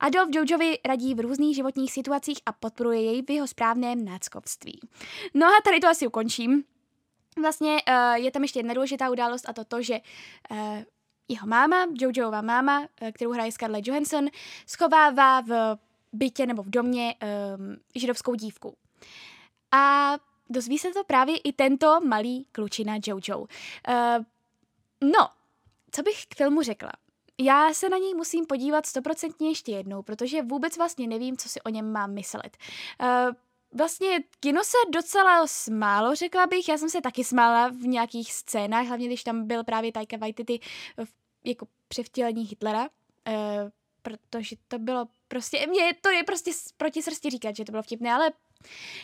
Adolf 0.00 0.28
Jojovi 0.32 0.78
radí 0.84 1.14
v 1.14 1.20
různých 1.20 1.56
životních 1.56 1.92
situacích 1.92 2.38
a 2.46 2.52
podporuje 2.52 3.02
jej 3.02 3.22
v 3.22 3.30
jeho 3.30 3.46
správném 3.46 4.04
náckovství. 4.04 4.80
No 5.34 5.46
a 5.46 5.62
tady 5.64 5.80
to 5.80 5.88
asi 5.88 6.06
ukončím. 6.06 6.64
Vlastně 7.40 7.76
uh, 7.88 8.14
je 8.14 8.30
tam 8.30 8.42
ještě 8.42 8.58
jedna 8.58 8.74
důležitá 8.74 9.10
událost 9.10 9.48
a 9.48 9.52
to 9.52 9.64
to, 9.64 9.82
že 9.82 10.00
uh, 10.50 10.58
jeho 11.28 11.46
máma, 11.46 11.86
Jojoova 11.94 12.42
máma, 12.42 12.80
uh, 12.80 13.08
kterou 13.12 13.32
hraje 13.32 13.52
Scarlett 13.52 13.86
Johansson, 13.86 14.26
schovává 14.66 15.40
v 15.40 15.78
bytě 16.12 16.46
nebo 16.46 16.62
v 16.62 16.70
domě 16.70 17.14
um, 17.58 17.76
židovskou 17.94 18.34
dívku. 18.34 18.76
A 19.72 20.14
dozví 20.50 20.78
se 20.78 20.90
to 20.90 21.04
právě 21.04 21.38
i 21.38 21.52
tento 21.52 22.00
malý 22.00 22.46
klučina 22.52 22.94
Jojo. 23.06 23.38
Uh, 23.38 23.46
no, 25.00 25.28
co 25.90 26.02
bych 26.02 26.26
k 26.26 26.34
filmu 26.36 26.62
řekla? 26.62 26.92
Já 27.40 27.74
se 27.74 27.88
na 27.88 27.98
něj 27.98 28.14
musím 28.14 28.46
podívat 28.46 28.86
stoprocentně 28.86 29.48
ještě 29.48 29.72
jednou, 29.72 30.02
protože 30.02 30.42
vůbec 30.42 30.76
vlastně 30.76 31.06
nevím, 31.06 31.36
co 31.36 31.48
si 31.48 31.60
o 31.60 31.68
něm 31.68 31.92
mám 31.92 32.14
myslet. 32.14 32.56
Uh, 33.02 33.34
vlastně 33.72 34.18
kino 34.40 34.64
se 34.64 34.76
docela 34.92 35.46
smálo, 35.46 36.14
řekla 36.14 36.46
bych. 36.46 36.68
Já 36.68 36.78
jsem 36.78 36.90
se 36.90 37.00
taky 37.00 37.24
smála 37.24 37.68
v 37.68 37.86
nějakých 37.86 38.32
scénách, 38.32 38.86
hlavně 38.86 39.06
když 39.06 39.24
tam 39.24 39.46
byl 39.46 39.64
právě 39.64 39.92
Taika 39.92 40.16
Waititi 40.16 40.60
jako 41.44 41.66
převtělení 41.88 42.44
Hitlera, 42.44 42.82
uh, 42.82 43.34
protože 44.02 44.56
to 44.68 44.78
bylo 44.78 45.06
prostě, 45.28 45.66
mě 45.66 45.94
to 46.00 46.10
je 46.10 46.24
prostě 46.24 46.50
proti 46.76 47.02
srsti 47.02 47.30
říkat, 47.30 47.56
že 47.56 47.64
to 47.64 47.72
bylo 47.72 47.82
vtipné, 47.82 48.12
ale 48.12 48.32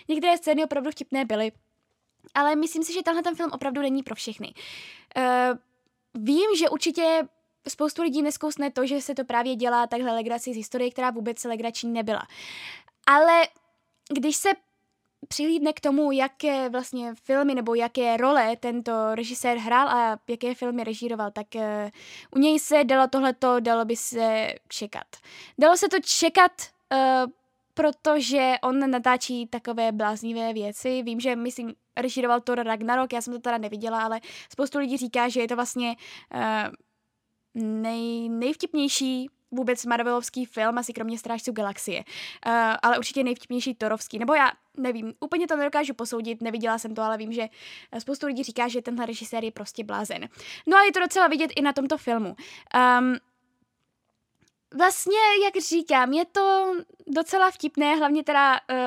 některé 0.09 0.39
scény 0.39 0.65
opravdu 0.65 0.91
vtipné 0.91 1.25
byly. 1.25 1.53
Ale 2.35 2.57
myslím 2.57 2.85
si, 2.85 2.93
že 2.93 3.03
tenhle 3.03 3.23
ten 3.23 3.35
film 3.35 3.51
opravdu 3.53 3.83
není 3.83 4.03
pro 4.03 4.15
všechny. 4.15 4.55
Uh, 5.17 5.59
Vím, 6.15 6.57
že 6.59 6.69
určitě 6.69 7.23
spoustu 7.69 8.03
lidí 8.03 8.23
neskousne 8.23 8.71
to, 8.71 8.87
že 8.87 9.01
se 9.01 9.15
to 9.15 9.25
právě 9.25 9.57
dělá 9.57 9.87
takhle 9.87 10.13
legraci 10.13 10.53
z 10.53 10.57
historie, 10.57 10.91
která 10.91 11.11
vůbec 11.11 11.45
legrační 11.45 11.93
nebyla. 11.93 12.23
Ale 13.07 13.43
když 14.13 14.37
se 14.37 14.49
přihlídne 15.29 15.73
k 15.73 15.81
tomu, 15.81 16.13
jaké 16.13 16.69
vlastně 16.69 17.15
filmy 17.15 17.55
nebo 17.55 17.75
jaké 17.75 18.17
role 18.17 18.57
tento 18.57 19.15
režisér 19.15 19.59
hrál 19.59 19.89
a 19.89 20.19
jaké 20.29 20.55
filmy 20.55 20.85
režíroval, 20.85 21.31
tak 21.31 21.47
uh, 21.55 21.63
u 22.37 22.39
něj 22.39 22.59
se 22.59 22.85
dalo 22.85 23.09
tohleto, 23.09 23.61
dalo 23.61 23.85
by 23.85 23.97
se 23.97 24.55
čekat. 24.69 25.07
Dalo 25.59 25.77
se 25.77 25.89
to 25.89 25.97
čekat, 26.01 26.53
uh, 26.93 27.31
protože 27.75 28.55
on 28.63 28.91
natáčí 28.91 29.47
takové 29.47 29.93
bláznivé 29.93 30.53
věci. 30.53 31.03
Vím, 31.03 31.21
že 31.21 31.37
myslím, 31.37 31.75
režíroval 31.97 32.41
Thor 32.41 32.63
Ragnarok, 32.63 33.13
já 33.13 33.21
jsem 33.21 33.33
to 33.33 33.39
teda 33.39 33.59
neviděla, 33.59 34.03
ale 34.03 34.21
spoustu 34.53 34.79
lidí 34.79 34.97
říká, 34.97 35.29
že 35.29 35.41
je 35.41 35.49
to 35.49 35.57
vlastně 35.57 35.97
uh, 36.35 36.73
nej, 37.55 38.29
nejvtipnější 38.29 39.29
vůbec 39.51 39.85
Marvelovský 39.85 40.45
film, 40.45 40.79
asi 40.79 40.93
kromě 40.93 41.19
Strážců 41.19 41.53
galaxie. 41.53 41.99
Uh, 41.99 42.53
ale 42.83 42.99
určitě 42.99 43.25
nejvtipnější 43.25 43.75
Torovský. 43.75 44.19
Nebo 44.19 44.35
já 44.35 44.53
nevím, 44.77 45.15
úplně 45.21 45.47
to 45.47 45.57
nedokážu 45.57 45.95
posoudit, 45.95 46.43
neviděla 46.43 46.79
jsem 46.79 46.95
to, 46.95 47.03
ale 47.03 47.17
vím, 47.17 47.33
že 47.33 47.49
spoustu 47.99 48.27
lidí 48.27 48.43
říká, 48.43 48.69
že 48.69 48.83
tenhle 48.83 49.07
režisér 49.07 49.45
je 49.45 49.53
prostě 49.53 49.85
blázen. 49.85 50.29
No 50.67 50.77
a 50.77 50.83
je 50.83 50.93
to 50.93 51.01
docela 51.01 51.29
vidět 51.29 51.51
i 51.57 51.63
na 51.63 51.73
tomto 51.73 51.99
filmu. 51.99 52.37
Um, 52.99 53.17
vlastně, 54.77 55.19
jak 55.45 55.57
říkám, 55.57 56.13
je 56.13 56.25
to 56.25 56.75
docela 57.07 57.51
vtipné, 57.51 57.97
hlavně 57.97 58.25
teda 58.25 58.53
uh, 58.53 58.79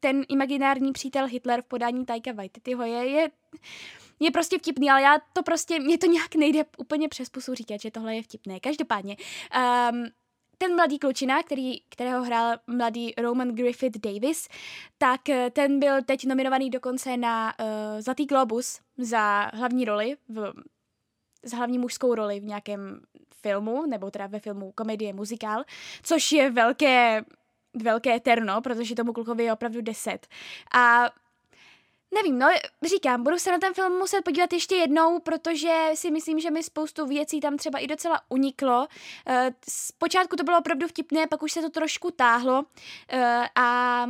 ten 0.00 0.24
imaginární 0.28 0.92
přítel 0.92 1.26
Hitler 1.26 1.62
v 1.62 1.64
podání 1.64 2.06
Taika 2.06 2.32
Waititiho 2.32 2.84
je, 2.84 3.08
je, 3.08 3.30
je 4.20 4.30
prostě 4.30 4.58
vtipný, 4.58 4.90
ale 4.90 5.02
já 5.02 5.18
to 5.32 5.42
prostě, 5.42 5.80
mě 5.80 5.98
to 5.98 6.06
nějak 6.06 6.34
nejde 6.34 6.64
úplně 6.78 7.08
přes 7.08 7.28
pusu 7.28 7.54
říkat, 7.54 7.80
že 7.80 7.90
tohle 7.90 8.16
je 8.16 8.22
vtipné. 8.22 8.60
Každopádně, 8.60 9.16
um, 9.90 10.06
ten 10.58 10.74
mladý 10.74 10.98
klučina, 10.98 11.42
který, 11.42 11.80
kterého 11.88 12.24
hrál 12.24 12.56
mladý 12.66 13.14
Roman 13.18 13.48
Griffith 13.48 13.98
Davis, 13.98 14.48
tak 14.98 15.28
eh, 15.28 15.50
ten 15.50 15.78
byl 15.78 16.02
teď 16.02 16.26
nominovaný 16.26 16.70
dokonce 16.70 17.16
na 17.16 17.54
uh, 17.60 17.66
Zlatý 18.00 18.26
globus 18.26 18.80
za 18.98 19.50
hlavní 19.54 19.84
roli, 19.84 20.16
v, 20.28 20.52
za 21.42 21.56
hlavní 21.56 21.78
mužskou 21.78 22.14
roli 22.14 22.40
v 22.40 22.44
nějakém 22.44 23.00
filmu, 23.42 23.86
nebo 23.86 24.10
teda 24.10 24.26
ve 24.26 24.40
filmu 24.40 24.72
komedie 24.72 25.12
muzikál, 25.12 25.64
což 26.02 26.32
je 26.32 26.50
velké 26.50 27.24
velké 27.74 28.20
terno, 28.20 28.60
protože 28.60 28.94
tomu 28.94 29.12
klukovi 29.12 29.44
je 29.44 29.52
opravdu 29.52 29.80
10. 29.80 30.26
A 30.74 31.10
Nevím, 32.14 32.38
no 32.38 32.46
říkám, 32.88 33.22
budu 33.22 33.38
se 33.38 33.50
na 33.50 33.58
ten 33.58 33.74
film 33.74 33.98
muset 33.98 34.22
podívat 34.22 34.52
ještě 34.52 34.74
jednou, 34.74 35.20
protože 35.20 35.90
si 35.94 36.10
myslím, 36.10 36.40
že 36.40 36.50
mi 36.50 36.62
spoustu 36.62 37.06
věcí 37.06 37.40
tam 37.40 37.56
třeba 37.56 37.78
i 37.78 37.86
docela 37.86 38.20
uniklo. 38.28 38.86
Zpočátku 39.68 40.36
to 40.36 40.44
bylo 40.44 40.58
opravdu 40.58 40.88
vtipné, 40.88 41.26
pak 41.26 41.42
už 41.42 41.52
se 41.52 41.60
to 41.60 41.70
trošku 41.70 42.10
táhlo 42.10 42.64
a 43.54 44.06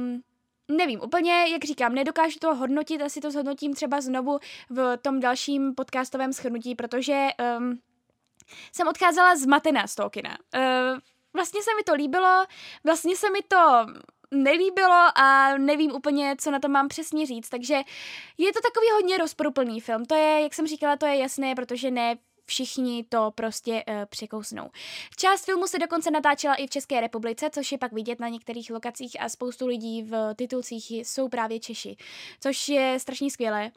nevím, 0.69 1.01
úplně, 1.03 1.47
jak 1.53 1.65
říkám, 1.65 1.95
nedokážu 1.95 2.39
to 2.39 2.55
hodnotit, 2.55 3.03
asi 3.03 3.21
to 3.21 3.31
zhodnotím 3.31 3.75
třeba 3.75 4.01
znovu 4.01 4.39
v 4.71 4.97
tom 5.03 5.21
dalším 5.21 5.75
podcastovém 5.75 6.33
schrnutí, 6.33 6.75
protože 6.75 7.29
um, 7.59 7.81
jsem 8.73 8.89
odcházela 8.89 9.37
zmatená 9.37 9.87
z 9.87 9.95
toho 9.95 10.11
kina. 10.11 10.39
Uh, 10.57 10.99
vlastně 11.39 11.63
se 11.63 11.71
mi 11.77 11.83
to 11.83 11.95
líbilo, 11.95 12.45
vlastně 12.85 13.17
se 13.17 13.31
mi 13.31 13.39
to 13.49 13.87
nelíbilo 14.31 15.07
a 15.15 15.59
nevím 15.59 15.93
úplně, 15.93 16.37
co 16.39 16.51
na 16.51 16.59
to 16.59 16.69
mám 16.69 16.89
přesně 16.89 17.27
říct, 17.27 17.49
takže 17.49 17.75
je 18.39 18.53
to 18.53 18.61
takový 18.61 18.87
hodně 18.93 19.19
rozporuplný 19.19 19.81
film. 19.81 20.05
To 20.05 20.15
je, 20.15 20.43
jak 20.43 20.55
jsem 20.55 20.67
říkala, 20.67 20.97
to 20.97 21.07
je 21.07 21.17
jasné, 21.17 21.55
protože 21.55 21.91
ne 21.91 22.17
všichni 22.49 23.05
to 23.05 23.31
prostě 23.35 23.85
uh, 23.89 23.95
překousnou. 24.07 24.71
Část 25.17 25.45
filmu 25.45 25.67
se 25.67 25.79
dokonce 25.79 26.11
natáčela 26.11 26.55
i 26.55 26.67
v 26.67 26.71
České 26.71 27.01
republice, 27.01 27.51
což 27.51 27.73
je 27.73 27.79
pak 27.79 27.93
vidět 27.93 28.21
na 28.21 28.29
některých 28.29 28.71
lokacích 28.71 29.21
a 29.21 29.29
spoustu 29.29 29.67
lidí 29.67 30.03
v 30.03 30.35
titulcích 30.37 30.91
jsou 30.91 31.29
právě 31.29 31.61
Češi, 31.61 31.97
což 32.41 32.69
je 32.69 32.99
strašně 33.01 33.31
skvělé. 33.31 33.71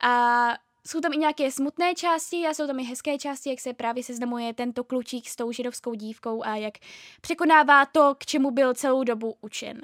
A 0.00 0.48
jsou 0.88 1.00
tam 1.00 1.12
i 1.12 1.16
nějaké 1.16 1.50
smutné 1.50 1.94
části 1.94 2.46
a 2.46 2.54
jsou 2.54 2.66
tam 2.66 2.78
i 2.78 2.84
hezké 2.84 3.18
části, 3.18 3.50
jak 3.50 3.60
se 3.60 3.72
právě 3.72 4.02
seznamuje 4.02 4.54
tento 4.54 4.84
klučík 4.84 5.28
s 5.28 5.36
tou 5.36 5.52
židovskou 5.52 5.94
dívkou 5.94 6.44
a 6.44 6.56
jak 6.56 6.74
překonává 7.20 7.86
to, 7.86 8.14
k 8.18 8.26
čemu 8.26 8.50
byl 8.50 8.74
celou 8.74 9.04
dobu 9.04 9.34
učen. 9.40 9.80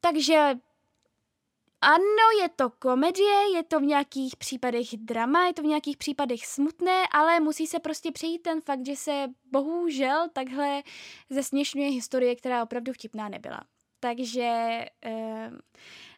Takže 0.00 0.54
ano, 1.80 2.42
je 2.42 2.48
to 2.48 2.70
komedie, 2.70 3.56
je 3.56 3.62
to 3.62 3.80
v 3.80 3.82
nějakých 3.82 4.36
případech 4.36 4.86
drama, 4.96 5.46
je 5.46 5.52
to 5.52 5.62
v 5.62 5.66
nějakých 5.66 5.96
případech 5.96 6.46
smutné, 6.46 7.02
ale 7.12 7.40
musí 7.40 7.66
se 7.66 7.78
prostě 7.78 8.12
přejít 8.12 8.38
ten 8.38 8.60
fakt, 8.60 8.86
že 8.86 8.96
se 8.96 9.26
bohužel 9.52 10.28
takhle 10.32 10.82
zesměšňuje 11.30 11.90
historie, 11.90 12.36
která 12.36 12.62
opravdu 12.62 12.92
vtipná 12.92 13.28
nebyla. 13.28 13.60
Takže, 14.00 14.84
eh, 15.04 15.50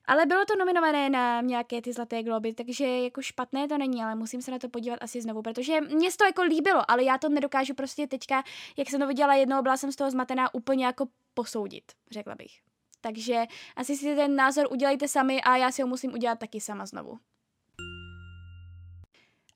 ale 0.09 0.27
bylo 0.27 0.45
to 0.45 0.57
nominované 0.57 1.11
na 1.11 1.41
nějaké 1.41 1.83
ty 1.83 1.93
zlaté 1.93 2.23
globy, 2.23 2.55
takže 2.55 2.87
jako 2.87 3.23
špatné 3.23 3.69
to 3.69 3.79
není, 3.79 4.03
ale 4.03 4.15
musím 4.15 4.43
se 4.43 4.51
na 4.51 4.59
to 4.59 4.69
podívat 4.69 4.99
asi 5.03 5.21
znovu, 5.21 5.43
protože 5.43 5.81
mě 5.81 6.09
to 6.19 6.25
jako 6.25 6.43
líbilo, 6.43 6.91
ale 6.91 7.05
já 7.05 7.19
to 7.19 7.29
nedokážu 7.29 7.75
prostě 7.75 8.07
teďka, 8.07 8.43
jak 8.77 8.91
jsem 8.91 9.01
to 9.01 9.07
viděla 9.07 9.35
jednou, 9.35 9.63
byla 9.63 9.77
jsem 9.77 9.93
z 9.93 9.97
toho 9.97 10.11
zmatená 10.11 10.55
úplně 10.55 10.87
jako 10.87 11.07
posoudit, 11.35 11.85
řekla 12.11 12.35
bych. 12.35 12.53
Takže 13.01 13.45
asi 13.77 13.97
si 13.97 14.17
ten 14.17 14.37
názor 14.37 14.69
udělejte 14.71 15.09
sami 15.09 15.43
a 15.43 15.57
já 15.57 15.73
si 15.73 15.83
ho 15.83 15.89
musím 15.89 16.13
udělat 16.13 16.39
taky 16.39 16.61
sama 16.61 16.87
znovu. 16.87 17.19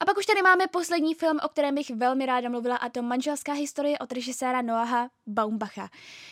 A 0.03 0.05
pak 0.05 0.19
už 0.19 0.27
tady 0.27 0.43
máme 0.43 0.67
poslední 0.67 1.15
film, 1.15 1.39
o 1.45 1.49
kterém 1.49 1.75
bych 1.75 1.91
velmi 1.91 2.27
ráda 2.27 2.49
mluvila, 2.49 2.77
a 2.77 2.89
to 2.89 3.03
Manželská 3.03 3.53
historie 3.53 3.99
od 3.99 4.13
režiséra 4.13 4.63
Noaha 4.63 5.09
Baumbacha. 5.27 5.89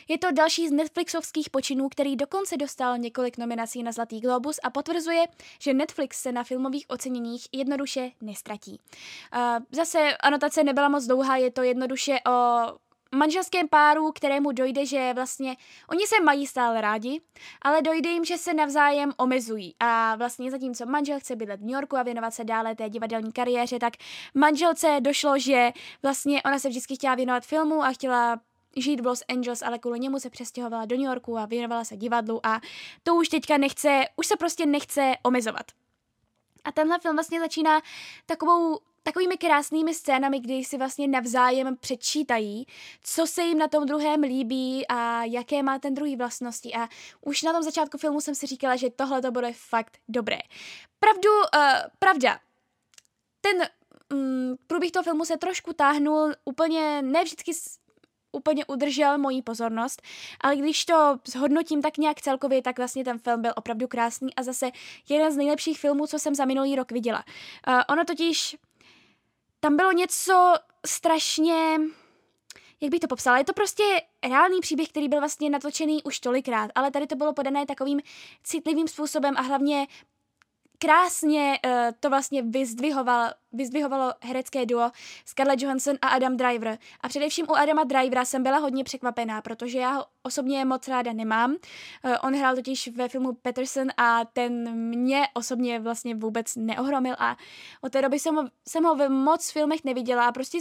Je 0.09 0.18
to 0.18 0.33
další 0.33 0.68
z 0.68 0.72
Netflixovských 0.72 1.50
počinů, 1.50 1.88
který 1.88 2.16
dokonce 2.16 2.56
dostal 2.56 2.98
několik 2.98 3.38
nominací 3.38 3.83
na 3.83 3.92
Zlatý 3.92 4.20
globus 4.20 4.61
a 4.62 4.70
potvrzuje, 4.70 5.24
že 5.59 5.74
Netflix 5.74 6.22
se 6.22 6.33
na 6.33 6.44
filmových 6.44 6.85
oceněních 6.88 7.46
jednoduše 7.52 8.11
nestratí. 8.20 8.80
Uh, 9.35 9.64
zase 9.72 10.16
anotace 10.20 10.64
nebyla 10.64 10.88
moc 10.88 11.06
dlouhá, 11.06 11.37
je 11.37 11.50
to 11.50 11.62
jednoduše 11.62 12.18
o 12.28 12.66
manželském 13.14 13.68
páru, 13.68 14.12
kterému 14.12 14.53
dojde, 14.53 14.87
že 14.87 15.12
vlastně 15.14 15.57
oni 15.88 16.07
se 16.07 16.20
mají 16.20 16.46
stále 16.46 16.81
rádi, 16.81 17.20
ale 17.62 17.83
dojde 17.83 18.11
jim, 18.11 18.25
že 18.25 18.38
se 18.38 18.55
navzájem 18.55 19.12
omezují. 19.16 19.75
A 19.81 20.16
vlastně 20.16 20.51
zatímco 20.51 20.87
manžel 20.87 21.20
chce 21.20 21.37
bydlet 21.37 21.61
v 21.61 21.64
New 21.64 21.75
Yorku 21.75 21.96
a 21.96 22.03
věnovat 22.03 22.35
se 22.35 22.44
dále 22.44 22.75
té 22.75 22.88
divadelní 22.88 23.33
kariéře, 23.33 23.79
tak 23.79 23.92
manželce 24.35 24.96
došlo, 25.01 25.38
že 25.38 25.70
vlastně 26.03 26.42
ona 26.42 26.59
se 26.59 26.68
vždycky 26.68 26.94
chtěla 26.94 27.14
věnovat 27.14 27.46
filmu 27.46 27.83
a 27.83 27.92
chtěla 27.92 28.40
žít 28.77 29.01
v 29.01 29.07
Los 29.07 29.23
Angeles, 29.29 29.62
ale 29.62 29.79
kvůli 29.79 30.01
němu 30.01 30.20
se 30.20 30.31
přestěhovala 30.31 30.85
do 30.85 30.96
New 30.96 31.07
Yorku 31.07 31.38
a 31.38 31.46
věnovala 31.46 31.85
se 31.85 31.96
divadlu 31.96 32.46
a 32.46 32.61
to 33.03 33.14
už 33.14 33.29
teďka 33.29 33.57
nechce, 33.57 34.05
už 34.16 34.27
se 34.27 34.37
prostě 34.37 34.66
nechce 34.66 35.12
omezovat. 35.23 35.66
A 36.64 36.73
tenhle 36.73 36.99
film 36.99 37.16
vlastně 37.16 37.40
začíná 37.40 37.81
takovou 38.27 38.79
takovými 39.02 39.36
krásnými 39.36 39.94
scénami, 39.94 40.40
kdy 40.40 40.64
si 40.64 40.78
vlastně 40.78 41.08
navzájem 41.08 41.76
předčítají, 41.76 42.66
co 43.02 43.26
se 43.26 43.42
jim 43.42 43.58
na 43.58 43.68
tom 43.68 43.86
druhém 43.86 44.22
líbí 44.22 44.86
a 44.88 45.24
jaké 45.24 45.62
má 45.62 45.78
ten 45.78 45.94
druhý 45.94 46.16
vlastnosti. 46.16 46.74
A 46.74 46.88
už 47.20 47.42
na 47.42 47.52
tom 47.52 47.62
začátku 47.62 47.98
filmu 47.98 48.20
jsem 48.20 48.34
si 48.34 48.46
říkala, 48.46 48.76
že 48.76 48.90
tohle 48.90 49.22
to 49.22 49.30
bude 49.30 49.52
fakt 49.52 49.98
dobré. 50.08 50.38
Pravdu, 50.98 51.30
uh, 51.54 51.62
pravda, 51.98 52.38
ten 53.40 53.68
um, 54.12 54.56
průběh 54.66 54.92
toho 54.92 55.02
filmu 55.02 55.24
se 55.24 55.36
trošku 55.36 55.72
táhnul, 55.72 56.32
úplně 56.44 57.02
ne 57.02 57.24
vždycky 57.24 57.52
úplně 58.32 58.64
udržel 58.64 59.18
moji 59.18 59.42
pozornost, 59.42 60.02
ale 60.40 60.56
když 60.56 60.84
to 60.84 61.18
zhodnotím 61.26 61.82
tak 61.82 61.98
nějak 61.98 62.20
celkově, 62.20 62.62
tak 62.62 62.78
vlastně 62.78 63.04
ten 63.04 63.18
film 63.18 63.42
byl 63.42 63.52
opravdu 63.56 63.88
krásný 63.88 64.34
a 64.34 64.42
zase 64.42 64.70
jeden 65.08 65.32
z 65.32 65.36
nejlepších 65.36 65.78
filmů, 65.78 66.06
co 66.06 66.18
jsem 66.18 66.34
za 66.34 66.44
minulý 66.44 66.76
rok 66.76 66.92
viděla. 66.92 67.24
Uh, 67.68 67.80
ono 67.88 68.04
totiž 68.04 68.56
tam 69.61 69.77
bylo 69.77 69.92
něco 69.92 70.55
strašně, 70.87 71.81
jak 72.81 72.90
bych 72.90 73.01
to 73.01 73.09
popsala, 73.09 73.38
je 73.38 73.44
to 73.44 73.53
prostě 73.53 74.03
reálný 74.29 74.61
příběh, 74.61 74.88
který 74.88 75.09
byl 75.09 75.18
vlastně 75.20 75.51
natočený 75.51 76.03
už 76.03 76.20
tolikrát, 76.20 76.70
ale 76.75 76.90
tady 76.90 77.07
to 77.07 77.16
bylo 77.16 77.33
podané 77.33 77.66
takovým 77.66 78.01
citlivým 78.42 78.88
způsobem 78.88 79.35
a 79.37 79.40
hlavně 79.40 79.87
krásně 80.82 81.58
uh, 81.64 81.72
to 82.00 82.10
vlastně 82.10 82.42
vyzdvihoval, 82.42 83.30
vyzdvihovalo 83.52 84.12
herecké 84.20 84.66
duo 84.66 84.90
Scarlett 85.24 85.62
Johansson 85.62 85.96
a 86.02 86.08
Adam 86.08 86.36
Driver. 86.36 86.78
A 87.00 87.08
především 87.08 87.46
u 87.48 87.54
Adama 87.54 87.84
Drivera 87.84 88.24
jsem 88.24 88.42
byla 88.42 88.58
hodně 88.58 88.84
překvapená, 88.84 89.42
protože 89.42 89.78
já 89.78 89.90
ho 89.92 90.06
osobně 90.22 90.64
moc 90.64 90.88
ráda 90.88 91.12
nemám. 91.12 91.50
Uh, 91.50 92.14
on 92.22 92.34
hrál 92.34 92.54
totiž 92.54 92.88
ve 92.88 93.08
filmu 93.08 93.32
Peterson 93.32 93.88
a 93.96 94.24
ten 94.24 94.74
mě 94.74 95.22
osobně 95.34 95.80
vlastně 95.80 96.14
vůbec 96.14 96.56
neohromil 96.56 97.14
a 97.18 97.36
od 97.80 97.92
té 97.92 98.02
doby 98.02 98.18
jsem 98.18 98.34
ho, 98.34 98.44
jsem 98.68 98.84
ho 98.84 98.94
ve 98.96 99.08
moc 99.08 99.50
filmech 99.50 99.84
neviděla 99.84 100.26
a 100.26 100.32
prostě 100.32 100.58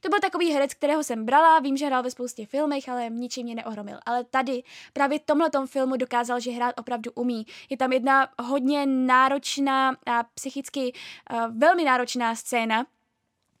to 0.00 0.08
byl 0.08 0.20
takový 0.20 0.52
herec, 0.52 0.74
kterého 0.74 1.04
jsem 1.04 1.24
brala, 1.24 1.58
vím, 1.58 1.76
že 1.76 1.86
hrál 1.86 2.02
ve 2.02 2.10
spoustě 2.10 2.46
filmech, 2.46 2.88
ale 2.88 3.10
ničím 3.10 3.44
mě 3.44 3.54
neohromil. 3.54 3.98
Ale 4.06 4.24
tady 4.24 4.62
právě 4.92 5.18
v 5.18 5.22
tomhle 5.24 5.50
filmu 5.66 5.96
dokázal, 5.96 6.40
že 6.40 6.50
hrát 6.50 6.80
opravdu 6.80 7.12
umí. 7.14 7.46
Je 7.70 7.76
tam 7.76 7.92
jedna 7.92 8.28
hodně 8.42 8.86
náročná 8.86 9.96
a 10.06 10.22
psychicky 10.34 10.92
uh, 11.32 11.58
velmi 11.58 11.84
náročná 11.84 12.34
scéna, 12.34 12.86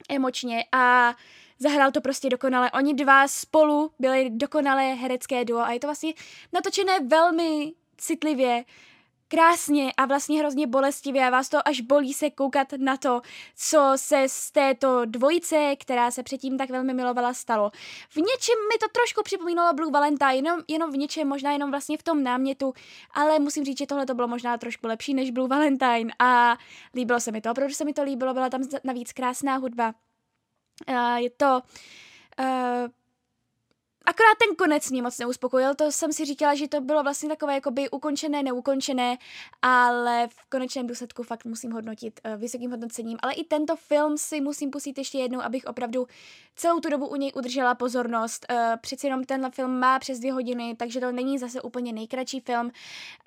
emočně 0.08 0.64
a 0.72 1.14
zahrál 1.58 1.92
to 1.92 2.00
prostě 2.00 2.28
dokonale. 2.28 2.70
Oni 2.70 2.94
dva 2.94 3.28
spolu 3.28 3.90
byli 3.98 4.30
dokonalé 4.30 4.94
herecké 4.94 5.44
duo 5.44 5.60
a 5.60 5.72
je 5.72 5.80
to 5.80 5.86
vlastně 5.86 6.12
natočené 6.52 7.00
velmi 7.00 7.72
citlivě, 7.96 8.64
krásně 9.34 9.92
a 9.96 10.06
vlastně 10.06 10.38
hrozně 10.38 10.66
bolestivě 10.66 11.26
a 11.26 11.30
vás 11.30 11.48
to 11.48 11.68
až 11.68 11.80
bolí 11.80 12.14
se 12.14 12.30
koukat 12.30 12.72
na 12.78 12.96
to, 12.96 13.20
co 13.56 13.92
se 13.96 14.24
z 14.28 14.50
této 14.50 15.04
dvojice, 15.04 15.76
která 15.80 16.10
se 16.10 16.22
předtím 16.22 16.58
tak 16.58 16.70
velmi 16.70 16.94
milovala, 16.94 17.34
stalo. 17.34 17.70
V 18.10 18.16
něčem 18.16 18.54
mi 18.72 18.78
to 18.80 18.86
trošku 18.92 19.22
připomínalo 19.22 19.74
Blue 19.74 19.92
Valentine, 19.92 20.36
jenom, 20.36 20.60
jenom 20.68 20.92
v 20.92 20.96
něčem, 20.96 21.28
možná 21.28 21.52
jenom 21.52 21.70
vlastně 21.70 21.98
v 21.98 22.02
tom 22.02 22.22
námětu, 22.22 22.72
ale 23.10 23.38
musím 23.38 23.64
říct, 23.64 23.78
že 23.78 23.86
tohle 23.86 24.06
to 24.06 24.14
bylo 24.14 24.28
možná 24.28 24.58
trošku 24.58 24.86
lepší 24.86 25.14
než 25.14 25.30
Blue 25.30 25.48
Valentine 25.48 26.14
a 26.18 26.56
líbilo 26.94 27.20
se 27.20 27.32
mi 27.32 27.40
to, 27.40 27.50
opravdu 27.50 27.74
se 27.74 27.84
mi 27.84 27.92
to 27.92 28.02
líbilo, 28.02 28.34
byla 28.34 28.50
tam 28.50 28.62
navíc 28.84 29.12
krásná 29.12 29.56
hudba. 29.56 29.94
Uh, 30.88 31.16
je 31.16 31.30
to 31.30 31.60
uh, 32.40 32.46
Akorát 34.06 34.38
ten 34.38 34.56
konec 34.56 34.90
mě 34.90 35.02
moc 35.02 35.18
neuspokojil, 35.18 35.74
to 35.74 35.92
jsem 35.92 36.12
si 36.12 36.24
říkala, 36.24 36.54
že 36.54 36.68
to 36.68 36.80
bylo 36.80 37.02
vlastně 37.02 37.28
takové 37.28 37.54
jakoby 37.54 37.90
ukončené, 37.90 38.42
neukončené, 38.42 39.18
ale 39.62 40.28
v 40.28 40.50
konečném 40.50 40.86
důsledku 40.86 41.22
fakt 41.22 41.44
musím 41.44 41.72
hodnotit 41.72 42.20
uh, 42.24 42.36
vysokým 42.40 42.70
hodnocením. 42.70 43.18
Ale 43.22 43.32
i 43.32 43.44
tento 43.44 43.76
film 43.76 44.18
si 44.18 44.40
musím 44.40 44.70
pustit 44.70 44.98
ještě 44.98 45.18
jednou, 45.18 45.40
abych 45.40 45.64
opravdu 45.64 46.06
celou 46.56 46.80
tu 46.80 46.90
dobu 46.90 47.06
u 47.06 47.16
něj 47.16 47.32
udržela 47.34 47.74
pozornost. 47.74 48.46
Uh, 48.50 48.56
přeci 48.80 49.06
jenom 49.06 49.24
tenhle 49.24 49.50
film 49.50 49.78
má 49.78 49.98
přes 49.98 50.18
dvě 50.18 50.32
hodiny, 50.32 50.74
takže 50.78 51.00
to 51.00 51.12
není 51.12 51.38
zase 51.38 51.62
úplně 51.62 51.92
nejkratší 51.92 52.40
film, 52.40 52.70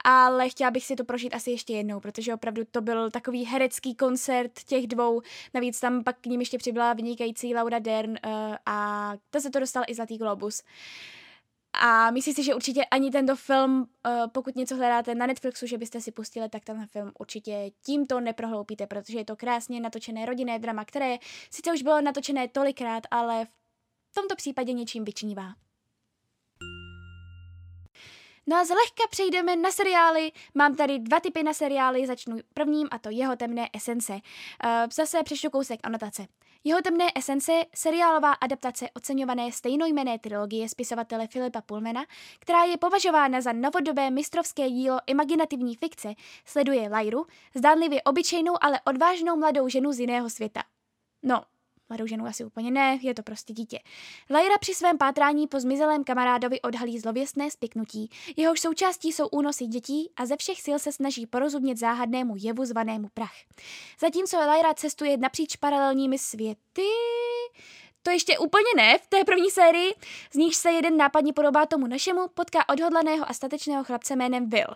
ale 0.04 0.50
chtěla 0.50 0.72
bych 0.72 0.86
si 0.86 0.96
to 0.96 1.04
prožít 1.04 1.36
asi 1.36 1.52
ještě 1.52 1.74
jednou, 1.74 2.00
protože 2.00 2.34
opravdu 2.34 2.64
to 2.72 2.82
byl 2.82 3.12
takový 3.12 3.46
herecký 3.46 3.96
koncert 3.96 4.52
těch 4.66 4.88
dvou. 4.88 5.22
Navíc 5.54 5.80
tam 5.80 6.04
pak 6.04 6.20
k 6.22 6.26
ním 6.26 6.40
ještě 6.40 6.58
přibyla 6.58 6.94
vynikající 6.94 7.56
Laura 7.56 7.80
Dern 7.80 8.12
uh, 8.12 8.56
a 8.66 9.14
ta 9.30 9.40
se 9.40 9.50
to 9.50 9.60
dostala 9.60 9.86
i 9.90 9.96
Zlatý 9.96 10.18
globus. 10.18 10.64
A 11.74 12.12
myslím 12.12 12.34
si, 12.34 12.44
že 12.44 12.56
určitě 12.56 12.86
ani 12.86 13.12
tento 13.12 13.36
film, 13.36 13.82
uh, 13.82 14.28
pokud 14.32 14.56
něco 14.56 14.76
hledáte 14.76 15.16
na 15.16 15.26
Netflixu, 15.26 15.68
že 15.68 15.78
byste 15.78 16.02
si 16.02 16.12
pustili, 16.12 16.50
tak 16.50 16.64
tenhle 16.64 16.88
film 16.88 17.12
určitě 17.20 17.72
tímto 17.86 18.20
neprohloupíte, 18.20 18.88
protože 18.88 19.18
je 19.18 19.26
to 19.26 19.36
krásně 19.36 19.80
natočené 19.80 20.26
rodinné 20.26 20.60
drama, 20.60 20.86
které 20.86 21.18
sice 21.52 21.74
už 21.74 21.82
bylo 21.82 22.02
natočené 22.02 22.48
tolikrát, 22.48 23.04
ale 23.12 23.46
v 24.12 24.14
tomto 24.16 24.36
případě 24.36 24.74
něčím 24.74 25.06
vyčnívá. 25.06 25.54
No 28.50 28.58
a 28.58 28.66
zlehka 28.66 29.04
přejdeme 29.10 29.56
na 29.56 29.72
seriály. 29.72 30.32
Mám 30.56 30.76
tady 30.76 31.00
dva 31.00 31.20
typy 31.20 31.44
na 31.44 31.54
seriály, 31.54 32.08
začnu 32.08 32.38
prvním 32.54 32.88
a 32.92 33.00
to 33.00 33.10
jeho 33.10 33.36
temné 33.36 33.70
esence. 33.74 34.14
Uh, 34.14 34.20
zase 34.94 35.24
přečtu 35.24 35.50
kousek 35.50 35.80
anotace. 35.84 36.28
Jeho 36.64 36.82
temné 36.82 37.06
esence, 37.16 37.52
seriálová 37.76 38.34
adaptace 38.34 38.90
oceňované 38.94 39.52
stejnojmené 39.52 40.20
trilogie 40.20 40.70
spisovatele 40.70 41.28
Filipa 41.28 41.62
Pullmana, 41.62 42.06
která 42.40 42.64
je 42.64 42.78
považována 42.78 43.42
za 43.42 43.52
novodobé 43.52 44.10
mistrovské 44.10 44.70
dílo 44.70 45.00
imaginativní 45.08 45.76
fikce, 45.76 46.14
sleduje 46.46 46.90
Lyru, 46.90 47.26
zdánlivě 47.56 48.02
obyčejnou, 48.02 48.54
ale 48.62 48.80
odvážnou 48.86 49.36
mladou 49.36 49.70
ženu 49.70 49.92
z 49.92 50.00
jiného 50.00 50.30
světa. 50.30 50.64
No, 51.24 51.44
Mladou 51.90 52.08
ženu 52.08 52.26
asi 52.26 52.46
úplně 52.46 52.72
ne, 52.72 53.00
je 53.02 53.14
to 53.14 53.24
prostě 53.24 53.54
dítě. 53.54 53.80
Lyra 54.30 54.58
při 54.60 54.74
svém 54.74 54.98
pátrání 54.98 55.48
po 55.48 55.60
zmizelém 55.60 56.04
kamarádovi 56.04 56.62
odhalí 56.62 57.00
zlověstné 57.00 57.52
spiknutí. 57.52 58.10
Jehož 58.38 58.60
součástí 58.60 59.12
jsou 59.12 59.28
únosy 59.28 59.66
dětí 59.66 60.12
a 60.16 60.26
ze 60.26 60.38
všech 60.38 60.62
sil 60.66 60.78
se 60.80 60.92
snaží 60.92 61.26
porozumět 61.26 61.78
záhadnému 61.78 62.36
jevu 62.38 62.66
zvanému 62.66 63.08
prach. 63.14 63.36
Zatímco 64.00 64.38
Lyra 64.40 64.74
cestuje 64.74 65.18
napříč 65.18 65.56
paralelními 65.56 66.20
světy, 66.20 66.88
to 68.04 68.12
ještě 68.12 68.40
úplně 68.40 68.72
ne 68.78 68.98
v 68.98 69.08
té 69.08 69.24
první 69.24 69.50
sérii, 69.50 69.94
z 70.34 70.36
níž 70.36 70.58
se 70.58 70.72
jeden 70.72 70.98
nápadně 70.98 71.34
podobá 71.34 71.66
tomu 71.66 71.88
našemu, 71.88 72.28
potká 72.28 72.70
odhodlaného 72.70 73.30
a 73.30 73.34
statečného 73.34 73.84
chlapce 73.84 74.16
jménem 74.16 74.50
Will. 74.50 74.68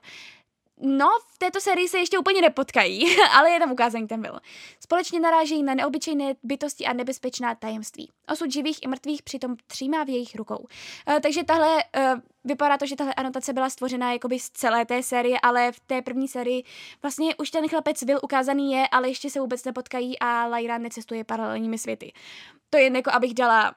No, 0.83 1.09
v 1.27 1.37
této 1.37 1.61
sérii 1.61 1.87
se 1.87 1.97
ještě 1.97 2.19
úplně 2.19 2.41
nepotkají, 2.41 3.17
ale 3.31 3.49
je 3.49 3.59
tam 3.59 3.71
ukázaný 3.71 4.07
ten 4.07 4.21
Will. 4.21 4.39
Společně 4.79 5.19
narážejí 5.19 5.63
na 5.63 5.73
neobyčejné 5.73 6.33
bytosti 6.43 6.85
a 6.85 6.93
nebezpečná 6.93 7.55
tajemství. 7.55 8.11
Osud 8.31 8.51
živých 8.51 8.83
i 8.83 8.87
mrtvých 8.87 9.23
přitom 9.23 9.55
třímá 9.67 10.03
v 10.03 10.09
jejich 10.09 10.35
rukou. 10.35 10.57
Uh, 10.57 11.19
takže 11.19 11.43
tahle, 11.43 11.83
uh, 11.97 12.19
vypadá 12.43 12.77
to, 12.77 12.85
že 12.85 12.95
tahle 12.95 13.13
anotace 13.13 13.53
byla 13.53 13.69
stvořena 13.69 14.13
jakoby 14.13 14.39
z 14.39 14.49
celé 14.49 14.85
té 14.85 15.03
série, 15.03 15.39
ale 15.39 15.71
v 15.71 15.79
té 15.79 16.01
první 16.01 16.27
sérii 16.27 16.63
vlastně 17.01 17.35
už 17.35 17.51
ten 17.51 17.67
chlapec 17.67 18.01
Will 18.01 18.19
ukázaný 18.23 18.73
je, 18.73 18.87
ale 18.87 19.09
ještě 19.09 19.29
se 19.29 19.39
vůbec 19.39 19.65
nepotkají 19.65 20.19
a 20.19 20.45
Lyra 20.47 20.77
necestuje 20.77 21.23
paralelními 21.23 21.77
světy. 21.77 22.13
To 22.69 22.77
je 22.77 22.91
jako 22.95 23.11
abych 23.11 23.33
dala, 23.33 23.75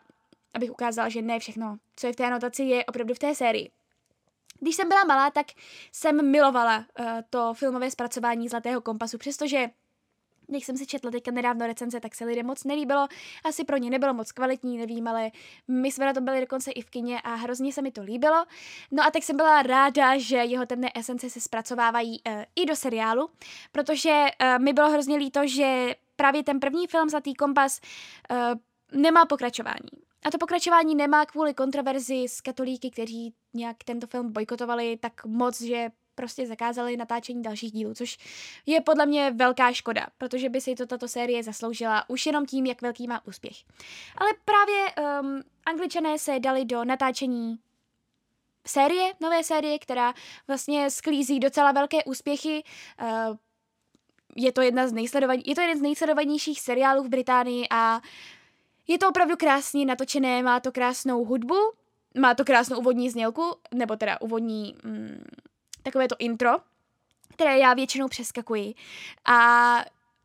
abych 0.55 0.71
ukázala, 0.71 1.09
že 1.09 1.23
ne 1.23 1.39
všechno, 1.39 1.77
co 1.97 2.07
je 2.07 2.13
v 2.13 2.17
té 2.17 2.27
anotaci, 2.27 2.63
je 2.63 2.85
opravdu 2.85 3.15
v 3.15 3.19
té 3.19 3.35
sérii. 3.35 3.71
Když 4.65 4.77
jsem 4.77 4.89
byla 4.89 5.05
malá, 5.05 5.31
tak 5.31 5.47
jsem 5.93 6.31
milovala 6.31 6.79
uh, 6.79 7.07
to 7.31 7.55
filmové 7.55 7.91
zpracování 7.91 8.49
Zlatého 8.49 8.81
kompasu, 8.81 9.19
přestože 9.19 9.71
když 10.47 10.65
jsem 10.65 10.77
si 10.77 10.87
četla 10.87 11.11
teďka 11.11 11.31
nedávno 11.31 11.67
recenze, 11.67 12.01
tak 12.01 12.15
se 12.15 12.25
lidem 12.25 12.47
moc 12.47 12.65
nelíbilo. 12.65 13.09
Asi 13.45 13.65
pro 13.65 13.77
ně 13.77 13.91
nebylo 13.91 14.15
moc 14.15 14.33
kvalitní, 14.33 14.79
nevím, 14.79 15.09
ale 15.09 15.31
my 15.69 15.93
jsme 15.93 16.07
na 16.07 16.13
to 16.13 16.21
byli 16.21 16.41
dokonce 16.41 16.71
i 16.71 16.83
v 16.83 16.91
kině 16.91 17.21
a 17.21 17.35
hrozně 17.35 17.73
se 17.73 17.83
mi 17.83 17.91
to 17.91 18.03
líbilo. 18.03 18.45
No 18.91 19.05
a 19.05 19.11
tak 19.11 19.23
jsem 19.23 19.37
byla 19.37 19.63
ráda, 19.63 20.19
že 20.19 20.37
jeho 20.37 20.67
temné 20.67 20.91
esence 20.95 21.31
se 21.31 21.41
zpracovávají 21.41 22.23
uh, 22.27 22.43
i 22.57 22.67
do 22.67 22.77
seriálu, 22.77 23.31
protože 23.73 24.25
uh, 24.43 24.65
mi 24.65 24.73
bylo 24.73 24.91
hrozně 24.91 25.17
líto, 25.17 25.41
že 25.45 25.95
právě 26.17 26.45
ten 26.45 26.61
první 26.61 26.87
film 26.87 27.09
Zlatý 27.09 27.35
kompas 27.35 27.81
uh, 28.31 28.37
nemá 29.01 29.27
pokračování. 29.27 30.05
A 30.25 30.31
to 30.31 30.39
pokračování 30.39 30.95
nemá 30.95 31.27
kvůli 31.27 31.55
kontroverzi 31.55 32.25
s 32.29 32.41
katolíky, 32.41 32.91
kteří 32.91 33.35
nějak 33.55 33.77
tento 33.85 34.07
film 34.07 34.33
bojkotovali 34.33 34.97
tak 34.97 35.25
moc, 35.25 35.61
že 35.61 35.91
prostě 36.15 36.47
zakázali 36.47 36.97
natáčení 36.97 37.43
dalších 37.43 37.73
dílů, 37.73 37.95
což 37.95 38.19
je 38.67 38.81
podle 38.81 39.07
mě 39.07 39.31
velká 39.31 39.73
škoda, 39.73 40.07
protože 40.19 40.49
by 40.49 40.61
si 40.61 40.75
to 40.75 40.87
tato 40.87 41.09
série 41.09 41.43
zasloužila 41.43 42.11
už 42.11 42.27
jenom 42.27 42.47
tím, 42.47 42.67
jak 42.67 42.83
velký 42.83 43.07
má 43.07 43.27
úspěch. 43.27 43.57
Ale 44.17 44.31
právě 44.45 44.87
um, 45.23 45.43
angličané 45.67 46.19
se 46.19 46.41
dali 46.41 46.65
do 46.65 46.85
natáčení 46.85 47.59
série, 48.67 49.13
nové 49.21 49.45
série, 49.45 49.79
která 49.79 50.15
vlastně 50.49 50.91
sklízí 50.91 51.41
docela 51.41 51.73
velké 51.73 52.05
úspěchy. 52.05 52.65
Uh, 53.03 53.37
je 54.37 54.53
to 54.53 54.63
jedna 54.63 54.89
z 54.89 54.93
je 55.45 55.55
to 55.55 55.61
jeden 55.61 55.79
z 55.79 55.83
nejsledovanějších 55.83 56.61
seriálů 56.61 57.03
v 57.03 57.09
Británii 57.09 57.67
a 57.71 58.01
je 58.89 58.99
to 58.99 59.09
opravdu 59.09 59.37
krásně 59.37 59.87
natočené, 59.87 60.43
má 60.43 60.61
to 60.61 60.73
krásnou 60.73 61.25
hudbu, 61.25 61.55
má 62.21 62.35
to 62.35 62.45
krásnou 62.45 62.79
úvodní 62.79 63.11
znělku, 63.11 63.57
nebo 63.75 63.97
teda 63.97 64.21
úvodní 64.21 64.75
mm, 64.85 65.25
takové 65.83 66.09
to 66.09 66.17
intro, 66.19 66.51
které 67.35 67.59
já 67.59 67.75
většinou 67.75 68.09
přeskakuji. 68.09 68.75
A 69.25 69.79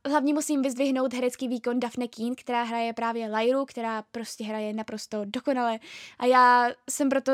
hlavně 0.06 0.34
musím 0.34 0.62
vyzdvihnout 0.62 1.14
herecký 1.14 1.48
výkon 1.48 1.80
Daphne 1.80 2.08
Keen, 2.08 2.36
která 2.36 2.64
hraje 2.64 2.94
právě 2.94 3.28
Lyru, 3.28 3.66
která 3.66 4.04
prostě 4.12 4.44
hraje 4.44 4.74
naprosto 4.74 5.22
dokonale. 5.26 5.80
A 6.20 6.26
já 6.26 6.70
jsem 6.90 7.10
proto 7.10 7.32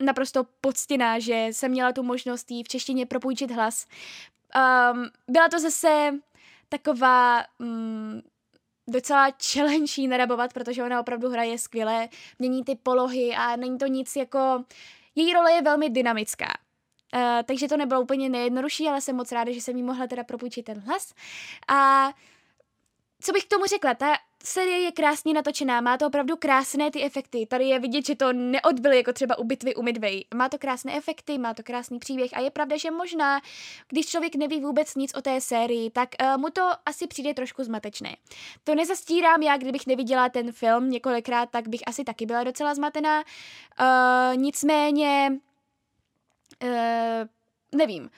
naprosto 0.00 0.44
poctěná, 0.60 1.18
že 1.18 1.46
jsem 1.50 1.70
měla 1.70 1.92
tu 1.92 2.02
možnost 2.02 2.50
jí 2.50 2.64
v 2.64 2.68
češtině 2.68 3.06
propůjčit 3.06 3.50
hlas. 3.50 3.86
Um, 4.94 5.06
byla 5.28 5.48
to 5.48 5.58
zase 5.58 6.10
taková 6.68 7.44
um, 7.58 8.22
docela 8.88 9.30
challenge 9.52 10.08
narabovat, 10.08 10.52
protože 10.52 10.82
ona 10.82 11.00
opravdu 11.00 11.28
hraje 11.28 11.58
skvěle, 11.58 12.08
mění 12.38 12.64
ty 12.64 12.74
polohy 12.74 13.34
a 13.36 13.56
není 13.56 13.78
to 13.78 13.86
nic 13.86 14.16
jako... 14.16 14.64
Její 15.14 15.32
role 15.32 15.52
je 15.52 15.62
velmi 15.62 15.90
dynamická. 15.90 16.46
Uh, 17.14 17.20
takže 17.44 17.68
to 17.68 17.76
nebylo 17.76 18.00
úplně 18.00 18.28
nejjednodušší, 18.28 18.88
ale 18.88 19.00
jsem 19.00 19.16
moc 19.16 19.32
ráda, 19.32 19.52
že 19.52 19.60
jsem 19.60 19.76
jí 19.76 19.82
mohla 19.82 20.06
teda 20.06 20.24
propůjčit 20.24 20.64
ten 20.64 20.80
hlas. 20.80 21.14
A 21.68 22.10
co 23.20 23.32
bych 23.32 23.44
k 23.44 23.48
tomu 23.48 23.66
řekla, 23.66 23.94
ta 23.94 24.16
série 24.44 24.78
je 24.78 24.92
krásně 24.92 25.34
natočená, 25.34 25.80
má 25.80 25.98
to 25.98 26.06
opravdu 26.06 26.36
krásné 26.36 26.90
ty 26.90 27.02
efekty. 27.02 27.46
Tady 27.46 27.64
je 27.64 27.78
vidět, 27.78 28.06
že 28.06 28.14
to 28.14 28.32
neodbyly 28.32 28.96
jako 28.96 29.12
třeba 29.12 29.38
u 29.38 29.44
bitvy 29.44 29.74
u 29.74 29.82
Midway. 29.82 30.24
Má 30.34 30.48
to 30.48 30.58
krásné 30.58 30.96
efekty, 30.96 31.38
má 31.38 31.54
to 31.54 31.62
krásný 31.62 31.98
příběh 31.98 32.30
a 32.36 32.40
je 32.40 32.50
pravda, 32.50 32.76
že 32.76 32.90
možná, 32.90 33.40
když 33.88 34.06
člověk 34.06 34.34
neví 34.34 34.60
vůbec 34.60 34.94
nic 34.94 35.14
o 35.14 35.22
té 35.22 35.40
sérii, 35.40 35.90
tak 35.90 36.08
uh, 36.22 36.40
mu 36.40 36.50
to 36.50 36.70
asi 36.86 37.06
přijde 37.06 37.34
trošku 37.34 37.64
zmatečné. 37.64 38.16
To 38.64 38.74
nezastírám 38.74 39.42
já, 39.42 39.56
kdybych 39.56 39.86
neviděla 39.86 40.28
ten 40.28 40.52
film 40.52 40.90
několikrát, 40.90 41.50
tak 41.50 41.68
bych 41.68 41.80
asi 41.86 42.04
taky 42.04 42.26
byla 42.26 42.44
docela 42.44 42.74
zmatená. 42.74 43.24
Uh, 43.80 44.36
nicméně, 44.36 45.32
uh, 46.62 46.68
nevím 47.78 48.10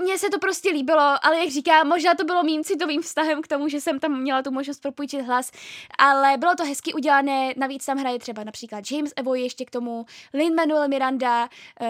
mně 0.00 0.18
se 0.18 0.30
to 0.30 0.38
prostě 0.38 0.70
líbilo, 0.70 1.26
ale 1.26 1.38
jak 1.38 1.48
říkám, 1.48 1.88
možná 1.88 2.14
to 2.14 2.24
bylo 2.24 2.42
mým 2.42 2.64
citovým 2.64 3.02
vztahem 3.02 3.42
k 3.42 3.48
tomu, 3.48 3.68
že 3.68 3.80
jsem 3.80 4.00
tam 4.00 4.20
měla 4.20 4.42
tu 4.42 4.50
možnost 4.50 4.80
propůjčit 4.80 5.20
hlas, 5.20 5.50
ale 5.98 6.36
bylo 6.36 6.54
to 6.54 6.64
hezky 6.64 6.94
udělané, 6.94 7.54
navíc 7.56 7.86
tam 7.86 7.98
hraje 7.98 8.18
třeba 8.18 8.44
například 8.44 8.84
James 8.90 9.12
Evoy 9.16 9.42
ještě 9.42 9.64
k 9.64 9.70
tomu, 9.70 10.04
Lin-Manuel 10.34 10.88
Miranda, 10.88 11.48
uh, 11.80 11.88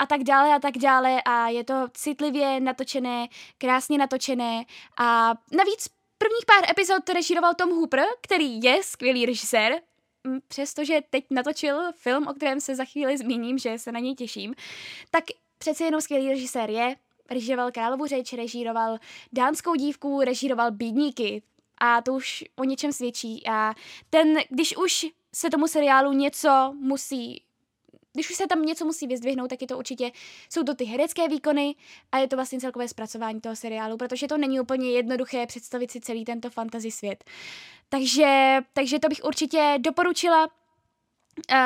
a 0.00 0.06
tak 0.06 0.24
dále 0.24 0.54
a 0.54 0.58
tak 0.58 0.78
dále. 0.78 1.22
A 1.22 1.48
je 1.48 1.64
to 1.64 1.74
citlivě 1.94 2.60
natočené, 2.60 3.28
krásně 3.58 3.98
natočené. 3.98 4.64
A 4.98 5.34
navíc 5.52 5.88
prvních 6.18 6.46
pár 6.46 6.70
epizod 6.70 7.08
režíroval 7.08 7.54
Tom 7.54 7.70
Hooper, 7.70 8.04
který 8.22 8.62
je 8.62 8.82
skvělý 8.82 9.26
režisér, 9.26 9.80
přestože 10.48 11.00
teď 11.10 11.24
natočil 11.30 11.92
film, 11.92 12.28
o 12.28 12.34
kterém 12.34 12.60
se 12.60 12.74
za 12.74 12.84
chvíli 12.84 13.18
zmíním, 13.18 13.58
že 13.58 13.78
se 13.78 13.92
na 13.92 14.00
něj 14.00 14.14
těším, 14.14 14.54
tak 15.10 15.24
přeci 15.58 15.84
jenom 15.84 16.00
skvělý 16.00 16.28
režisér 16.28 16.70
je, 16.70 16.96
režíroval 17.30 17.72
Královu 17.72 18.06
řeč, 18.06 18.32
režíroval 18.32 18.98
Dánskou 19.32 19.74
dívku, 19.74 20.20
režíroval 20.20 20.70
Bídníky. 20.70 21.42
A 21.78 22.02
to 22.02 22.12
už 22.12 22.44
o 22.56 22.64
něčem 22.64 22.92
svědčí. 22.92 23.46
A 23.46 23.74
ten, 24.10 24.38
když 24.48 24.76
už 24.76 25.06
se 25.34 25.50
tomu 25.50 25.68
seriálu 25.68 26.12
něco 26.12 26.74
musí 26.80 27.42
když 28.12 28.30
už 28.30 28.36
se 28.36 28.46
tam 28.46 28.62
něco 28.62 28.84
musí 28.84 29.06
vyzdvihnout, 29.06 29.50
tak 29.50 29.60
je 29.60 29.66
to 29.66 29.78
určitě, 29.78 30.10
jsou 30.50 30.62
to 30.62 30.74
ty 30.74 30.84
herecké 30.84 31.28
výkony 31.28 31.74
a 32.12 32.18
je 32.18 32.28
to 32.28 32.36
vlastně 32.36 32.60
celkové 32.60 32.88
zpracování 32.88 33.40
toho 33.40 33.56
seriálu, 33.56 33.96
protože 33.96 34.28
to 34.28 34.38
není 34.38 34.60
úplně 34.60 34.90
jednoduché 34.90 35.46
představit 35.46 35.90
si 35.90 36.00
celý 36.00 36.24
tento 36.24 36.50
fantasy 36.50 36.90
svět. 36.90 37.24
Takže, 37.88 38.58
takže 38.72 38.98
to 38.98 39.08
bych 39.08 39.20
určitě 39.24 39.74
doporučila. 39.78 40.48
Uh, 41.52 41.56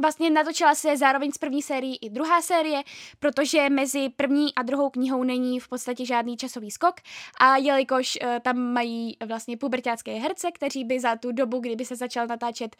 Vlastně 0.00 0.30
natočila 0.30 0.74
se 0.74 0.96
zároveň 0.96 1.32
s 1.32 1.38
první 1.38 1.62
sérií 1.62 1.98
i 2.00 2.10
druhá 2.10 2.42
série, 2.42 2.82
protože 3.18 3.70
mezi 3.70 4.08
první 4.08 4.54
a 4.54 4.62
druhou 4.62 4.90
knihou 4.90 5.24
není 5.24 5.60
v 5.60 5.68
podstatě 5.68 6.06
žádný 6.06 6.36
časový 6.36 6.70
skok 6.70 6.94
a 7.40 7.56
jelikož 7.56 8.18
uh, 8.22 8.38
tam 8.38 8.58
mají 8.58 9.16
vlastně 9.26 9.56
pubertácké 9.56 10.12
herce, 10.12 10.52
kteří 10.52 10.84
by 10.84 11.00
za 11.00 11.16
tu 11.16 11.32
dobu, 11.32 11.60
kdyby 11.60 11.84
se 11.84 11.96
začal 11.96 12.26
natáčet, 12.26 12.76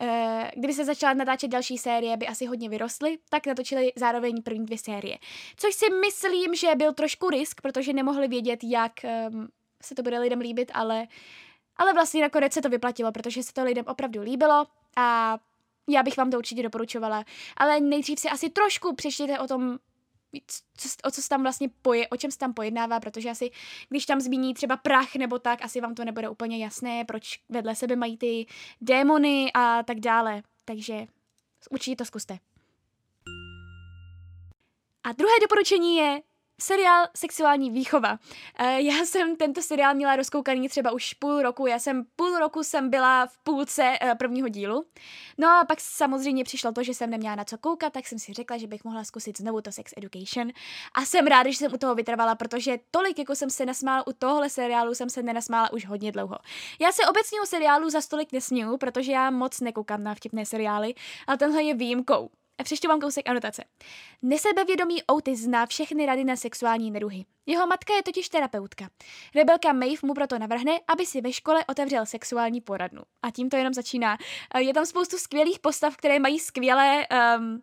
uh, 0.00 0.08
kdyby 0.56 0.74
se 0.74 0.84
začala 0.84 1.14
natáčet 1.14 1.50
další 1.50 1.78
série, 1.78 2.16
by 2.16 2.26
asi 2.26 2.46
hodně 2.46 2.68
vyrostly, 2.68 3.18
tak 3.30 3.46
natočili 3.46 3.92
zároveň 3.96 4.42
první 4.42 4.66
dvě 4.66 4.78
série. 4.78 5.18
Což 5.56 5.74
si 5.74 5.86
myslím, 5.90 6.54
že 6.54 6.74
byl 6.76 6.92
trošku 6.92 7.30
risk, 7.30 7.60
protože 7.60 7.92
nemohli 7.92 8.28
vědět, 8.28 8.60
jak 8.62 8.92
um, 9.30 9.48
se 9.82 9.94
to 9.94 10.02
bude 10.02 10.18
lidem 10.18 10.40
líbit, 10.40 10.70
ale 10.74 11.06
ale 11.76 11.92
vlastně 11.92 12.22
nakonec 12.22 12.52
se 12.52 12.62
to 12.62 12.68
vyplatilo, 12.68 13.12
protože 13.12 13.42
se 13.42 13.52
to 13.52 13.64
lidem 13.64 13.84
opravdu 13.88 14.22
líbilo 14.22 14.66
a 14.96 15.38
já 15.88 16.02
bych 16.02 16.16
vám 16.16 16.30
to 16.30 16.38
určitě 16.38 16.62
doporučovala. 16.62 17.24
Ale 17.56 17.80
nejdřív 17.80 18.20
si 18.20 18.28
asi 18.28 18.50
trošku 18.50 18.94
přečtěte 18.94 19.38
o 19.38 19.46
tom, 19.46 19.78
co, 20.76 20.88
o 21.04 21.10
co 21.10 21.22
se 21.22 21.28
tam 21.28 21.42
vlastně 21.42 21.68
poje, 21.82 22.08
o 22.08 22.16
čem 22.16 22.30
se 22.30 22.38
tam 22.38 22.54
pojednává, 22.54 23.00
protože 23.00 23.30
asi, 23.30 23.50
když 23.88 24.06
tam 24.06 24.20
zmíní 24.20 24.54
třeba 24.54 24.76
prach 24.76 25.14
nebo 25.14 25.38
tak, 25.38 25.64
asi 25.64 25.80
vám 25.80 25.94
to 25.94 26.04
nebude 26.04 26.28
úplně 26.28 26.58
jasné, 26.58 27.04
proč 27.04 27.40
vedle 27.48 27.74
sebe 27.74 27.96
mají 27.96 28.18
ty 28.18 28.46
démony 28.80 29.52
a 29.54 29.82
tak 29.82 30.00
dále. 30.00 30.42
Takže 30.64 31.06
určitě 31.70 31.96
to 31.96 32.04
zkuste. 32.04 32.38
A 35.04 35.12
druhé 35.12 35.32
doporučení 35.42 35.96
je 35.96 36.20
seriál 36.60 37.06
Sexuální 37.16 37.70
výchova. 37.70 38.18
Eh, 38.58 38.82
já 38.82 39.04
jsem 39.04 39.36
tento 39.36 39.62
seriál 39.62 39.94
měla 39.94 40.16
rozkoukaný 40.16 40.68
třeba 40.68 40.92
už 40.92 41.14
půl 41.14 41.42
roku. 41.42 41.66
Já 41.66 41.78
jsem 41.78 42.04
půl 42.16 42.38
roku 42.38 42.62
jsem 42.62 42.90
byla 42.90 43.26
v 43.26 43.38
půlce 43.38 43.98
eh, 44.00 44.14
prvního 44.14 44.48
dílu. 44.48 44.84
No 45.38 45.48
a 45.48 45.64
pak 45.64 45.80
samozřejmě 45.80 46.44
přišlo 46.44 46.72
to, 46.72 46.82
že 46.82 46.94
jsem 46.94 47.10
neměla 47.10 47.34
na 47.34 47.44
co 47.44 47.58
koukat, 47.58 47.92
tak 47.92 48.06
jsem 48.06 48.18
si 48.18 48.32
řekla, 48.32 48.56
že 48.56 48.66
bych 48.66 48.84
mohla 48.84 49.04
zkusit 49.04 49.38
znovu 49.38 49.60
to 49.60 49.72
Sex 49.72 49.92
Education. 49.96 50.50
A 50.94 51.04
jsem 51.04 51.26
ráda, 51.26 51.50
že 51.50 51.58
jsem 51.58 51.74
u 51.74 51.78
toho 51.78 51.94
vytrvala, 51.94 52.34
protože 52.34 52.78
tolik, 52.90 53.18
jako 53.18 53.34
jsem 53.34 53.50
se 53.50 53.66
nasmála 53.66 54.06
u 54.06 54.12
tohle 54.12 54.50
seriálu, 54.50 54.94
jsem 54.94 55.10
se 55.10 55.22
nenasmála 55.22 55.72
už 55.72 55.86
hodně 55.86 56.12
dlouho. 56.12 56.38
Já 56.80 56.92
se 56.92 57.06
obecně 57.06 57.40
u 57.42 57.46
seriálu 57.46 57.90
za 57.90 58.00
stolik 58.00 58.32
nesměju, 58.32 58.76
protože 58.76 59.12
já 59.12 59.30
moc 59.30 59.60
nekoukám 59.60 60.04
na 60.04 60.14
vtipné 60.14 60.46
seriály, 60.46 60.94
ale 61.26 61.38
tenhle 61.38 61.62
je 61.62 61.74
výjimkou. 61.74 62.30
A 62.58 62.64
přečtu 62.64 62.88
vám 62.88 63.00
kousek 63.00 63.28
anotace. 63.28 63.64
Nesebevědomý 64.22 65.02
Otis 65.02 65.40
zná 65.40 65.66
všechny 65.66 66.06
rady 66.06 66.24
na 66.24 66.36
sexuální 66.36 66.90
neduhy. 66.90 67.24
Jeho 67.46 67.66
matka 67.66 67.94
je 67.94 68.02
totiž 68.02 68.28
terapeutka. 68.28 68.88
Rebelka 69.34 69.72
Maeve 69.72 70.00
mu 70.02 70.14
proto 70.14 70.38
navrhne, 70.38 70.80
aby 70.88 71.06
si 71.06 71.20
ve 71.20 71.32
škole 71.32 71.64
otevřel 71.64 72.06
sexuální 72.06 72.60
poradnu. 72.60 73.02
A 73.22 73.30
tím 73.30 73.50
to 73.50 73.56
jenom 73.56 73.74
začíná. 73.74 74.18
Je 74.58 74.74
tam 74.74 74.86
spoustu 74.86 75.18
skvělých 75.18 75.58
postav, 75.58 75.96
které 75.96 76.18
mají 76.18 76.38
skvělé 76.38 77.06
um, 77.38 77.62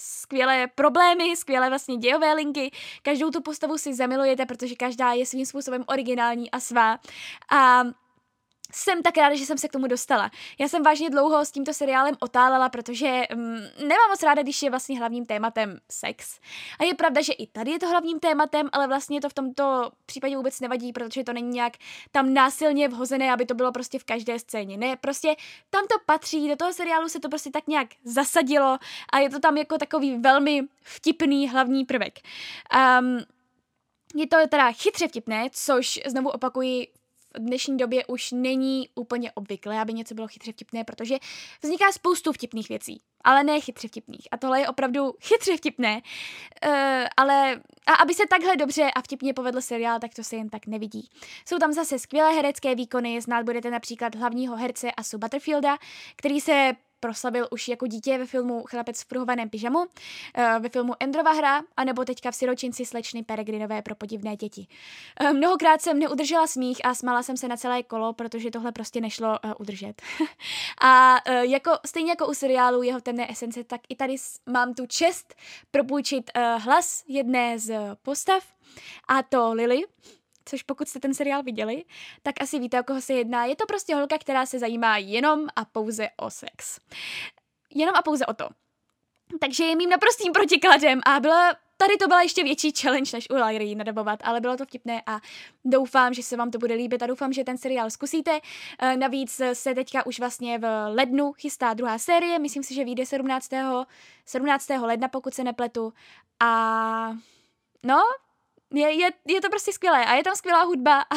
skvělé 0.00 0.66
problémy, 0.74 1.36
skvělé 1.36 1.68
vlastně 1.68 1.96
dějové 1.96 2.34
linky. 2.34 2.70
Každou 3.02 3.30
tu 3.30 3.42
postavu 3.42 3.78
si 3.78 3.94
zamilujete, 3.94 4.46
protože 4.46 4.74
každá 4.74 5.12
je 5.12 5.26
svým 5.26 5.46
způsobem 5.46 5.84
originální 5.86 6.50
a 6.50 6.60
svá. 6.60 6.98
A 7.52 7.82
jsem 8.72 9.02
tak 9.02 9.16
ráda, 9.16 9.34
že 9.34 9.46
jsem 9.46 9.58
se 9.58 9.68
k 9.68 9.72
tomu 9.72 9.86
dostala. 9.86 10.30
Já 10.58 10.68
jsem 10.68 10.82
vážně 10.82 11.10
dlouho 11.10 11.44
s 11.44 11.50
tímto 11.50 11.74
seriálem 11.74 12.14
otálela, 12.20 12.68
protože 12.68 13.22
um, 13.34 13.54
nemám 13.78 14.10
moc 14.10 14.22
ráda, 14.22 14.42
když 14.42 14.62
je 14.62 14.70
vlastně 14.70 14.98
hlavním 14.98 15.26
tématem 15.26 15.78
sex. 15.90 16.40
A 16.78 16.84
je 16.84 16.94
pravda, 16.94 17.22
že 17.22 17.32
i 17.32 17.46
tady 17.46 17.70
je 17.70 17.78
to 17.78 17.88
hlavním 17.88 18.20
tématem, 18.20 18.68
ale 18.72 18.86
vlastně 18.86 19.20
to 19.20 19.28
v 19.28 19.34
tomto 19.34 19.90
případě 20.06 20.36
vůbec 20.36 20.60
nevadí, 20.60 20.92
protože 20.92 21.24
to 21.24 21.32
není 21.32 21.48
nějak 21.48 21.72
tam 22.10 22.34
násilně 22.34 22.88
vhozené, 22.88 23.32
aby 23.32 23.46
to 23.46 23.54
bylo 23.54 23.72
prostě 23.72 23.98
v 23.98 24.04
každé 24.04 24.38
scéně. 24.38 24.76
Ne, 24.76 24.96
prostě 24.96 25.36
tam 25.70 25.86
to 25.86 25.94
patří, 26.06 26.48
do 26.48 26.56
toho 26.56 26.72
seriálu 26.72 27.08
se 27.08 27.20
to 27.20 27.28
prostě 27.28 27.50
tak 27.50 27.66
nějak 27.66 27.88
zasadilo 28.04 28.78
a 29.12 29.18
je 29.18 29.30
to 29.30 29.40
tam 29.40 29.56
jako 29.56 29.78
takový 29.78 30.18
velmi 30.18 30.62
vtipný 30.82 31.48
hlavní 31.48 31.84
prvek. 31.84 32.18
Um, 33.00 33.18
je 34.14 34.26
to 34.26 34.36
teda 34.48 34.72
chytře 34.72 35.08
vtipné, 35.08 35.48
což 35.52 36.00
znovu 36.06 36.30
opakuji, 36.30 36.88
v 37.34 37.40
dnešní 37.40 37.76
době 37.76 38.06
už 38.06 38.32
není 38.32 38.88
úplně 38.94 39.32
obvyklé, 39.32 39.80
aby 39.80 39.92
něco 39.92 40.14
bylo 40.14 40.28
chytře 40.28 40.52
vtipné, 40.52 40.84
protože 40.84 41.16
vzniká 41.62 41.92
spoustu 41.92 42.32
vtipných 42.32 42.68
věcí, 42.68 43.00
ale 43.24 43.44
ne 43.44 43.60
chytře 43.60 43.88
vtipných. 43.88 44.28
A 44.30 44.36
tohle 44.36 44.60
je 44.60 44.68
opravdu 44.68 45.14
chytře 45.20 45.56
vtipné, 45.56 46.02
uh, 46.66 46.72
ale 47.16 47.60
a 47.86 47.94
aby 47.94 48.14
se 48.14 48.22
takhle 48.30 48.56
dobře 48.56 48.90
a 48.90 49.00
vtipně 49.00 49.34
povedl 49.34 49.60
seriál, 49.60 49.98
tak 50.00 50.14
to 50.14 50.24
se 50.24 50.36
jen 50.36 50.48
tak 50.48 50.66
nevidí. 50.66 51.08
Jsou 51.48 51.58
tam 51.58 51.72
zase 51.72 51.98
skvělé 51.98 52.32
herecké 52.32 52.74
výkony, 52.74 53.20
znát 53.20 53.44
budete 53.44 53.70
například 53.70 54.14
hlavního 54.14 54.56
herce 54.56 54.92
Asu 54.92 55.18
Butterfielda, 55.18 55.76
který 56.16 56.40
se 56.40 56.72
proslavil 57.00 57.48
už 57.50 57.68
jako 57.68 57.86
dítě 57.86 58.18
ve 58.18 58.26
filmu 58.26 58.64
Chlapec 58.68 59.02
v 59.02 59.06
pruhovaném 59.06 59.50
pyžamu, 59.50 59.86
eh, 60.34 60.58
ve 60.58 60.68
filmu 60.68 60.94
Endrova 61.00 61.32
hra, 61.32 61.62
anebo 61.76 62.04
teďka 62.04 62.30
v 62.30 62.34
Siročinci 62.34 62.86
slečny 62.86 63.22
Peregrinové 63.22 63.82
pro 63.82 63.94
podivné 63.94 64.36
děti. 64.36 64.66
Eh, 65.20 65.32
mnohokrát 65.32 65.82
jsem 65.82 65.98
neudržela 65.98 66.46
smích 66.46 66.84
a 66.84 66.94
smála 66.94 67.22
jsem 67.22 67.36
se 67.36 67.48
na 67.48 67.56
celé 67.56 67.82
kolo, 67.82 68.12
protože 68.12 68.50
tohle 68.50 68.72
prostě 68.72 69.00
nešlo 69.00 69.28
uh, 69.28 69.52
udržet. 69.58 70.02
a 70.82 71.16
jako, 71.40 71.70
stejně 71.86 72.10
jako 72.10 72.26
u 72.26 72.34
seriálu 72.34 72.82
Jeho 72.82 73.00
temné 73.00 73.30
esence, 73.30 73.64
tak 73.64 73.80
i 73.88 73.96
tady 73.96 74.16
mám 74.46 74.74
tu 74.74 74.86
čest 74.86 75.34
propůjčit 75.70 76.30
hlas 76.58 77.04
jedné 77.08 77.58
z 77.58 77.96
postav, 78.02 78.44
a 79.08 79.22
to 79.22 79.52
Lily, 79.52 79.82
což 80.50 80.62
pokud 80.62 80.88
jste 80.88 81.00
ten 81.00 81.14
seriál 81.14 81.42
viděli, 81.42 81.84
tak 82.22 82.34
asi 82.42 82.58
víte, 82.58 82.80
o 82.80 82.84
koho 82.84 83.00
se 83.00 83.14
jedná. 83.14 83.44
Je 83.44 83.56
to 83.56 83.66
prostě 83.66 83.94
holka, 83.94 84.18
která 84.18 84.46
se 84.46 84.58
zajímá 84.58 84.98
jenom 84.98 85.46
a 85.56 85.64
pouze 85.64 86.08
o 86.16 86.30
sex. 86.30 86.80
Jenom 87.74 87.96
a 87.96 88.02
pouze 88.02 88.26
o 88.26 88.34
to. 88.34 88.48
Takže 89.40 89.64
je 89.64 89.76
mým 89.76 89.90
naprostým 89.90 90.32
protikladem 90.32 91.00
a 91.06 91.20
byla 91.20 91.54
tady 91.76 91.96
to 91.96 92.08
byla 92.08 92.22
ještě 92.22 92.44
větší 92.44 92.72
challenge, 92.80 93.10
než 93.14 93.30
u 93.30 93.34
Lyry 93.34 93.74
nadabovat, 93.74 94.20
ale 94.22 94.40
bylo 94.40 94.56
to 94.56 94.64
vtipné 94.64 95.02
a 95.06 95.20
doufám, 95.64 96.14
že 96.14 96.22
se 96.22 96.36
vám 96.36 96.50
to 96.50 96.58
bude 96.58 96.74
líbit 96.74 97.02
a 97.02 97.06
doufám, 97.06 97.32
že 97.32 97.44
ten 97.44 97.58
seriál 97.58 97.90
zkusíte. 97.90 98.40
E, 98.78 98.96
navíc 98.96 99.40
se 99.52 99.74
teďka 99.74 100.06
už 100.06 100.18
vlastně 100.18 100.58
v 100.58 100.88
lednu 100.88 101.32
chystá 101.32 101.74
druhá 101.74 101.98
série, 101.98 102.38
myslím 102.38 102.62
si, 102.62 102.74
že 102.74 102.84
vyjde 102.84 103.06
17. 103.06 103.50
17. 104.26 104.68
ledna, 104.68 105.08
pokud 105.08 105.34
se 105.34 105.44
nepletu. 105.44 105.92
A 106.40 107.16
no, 107.82 108.00
je, 108.74 108.92
je, 108.92 109.10
je 109.28 109.40
to 109.40 109.48
prostě 109.48 109.72
skvělé 109.72 110.06
a 110.06 110.14
je 110.14 110.24
tam 110.24 110.36
skvělá 110.36 110.62
hudba 110.62 111.00
a, 111.00 111.16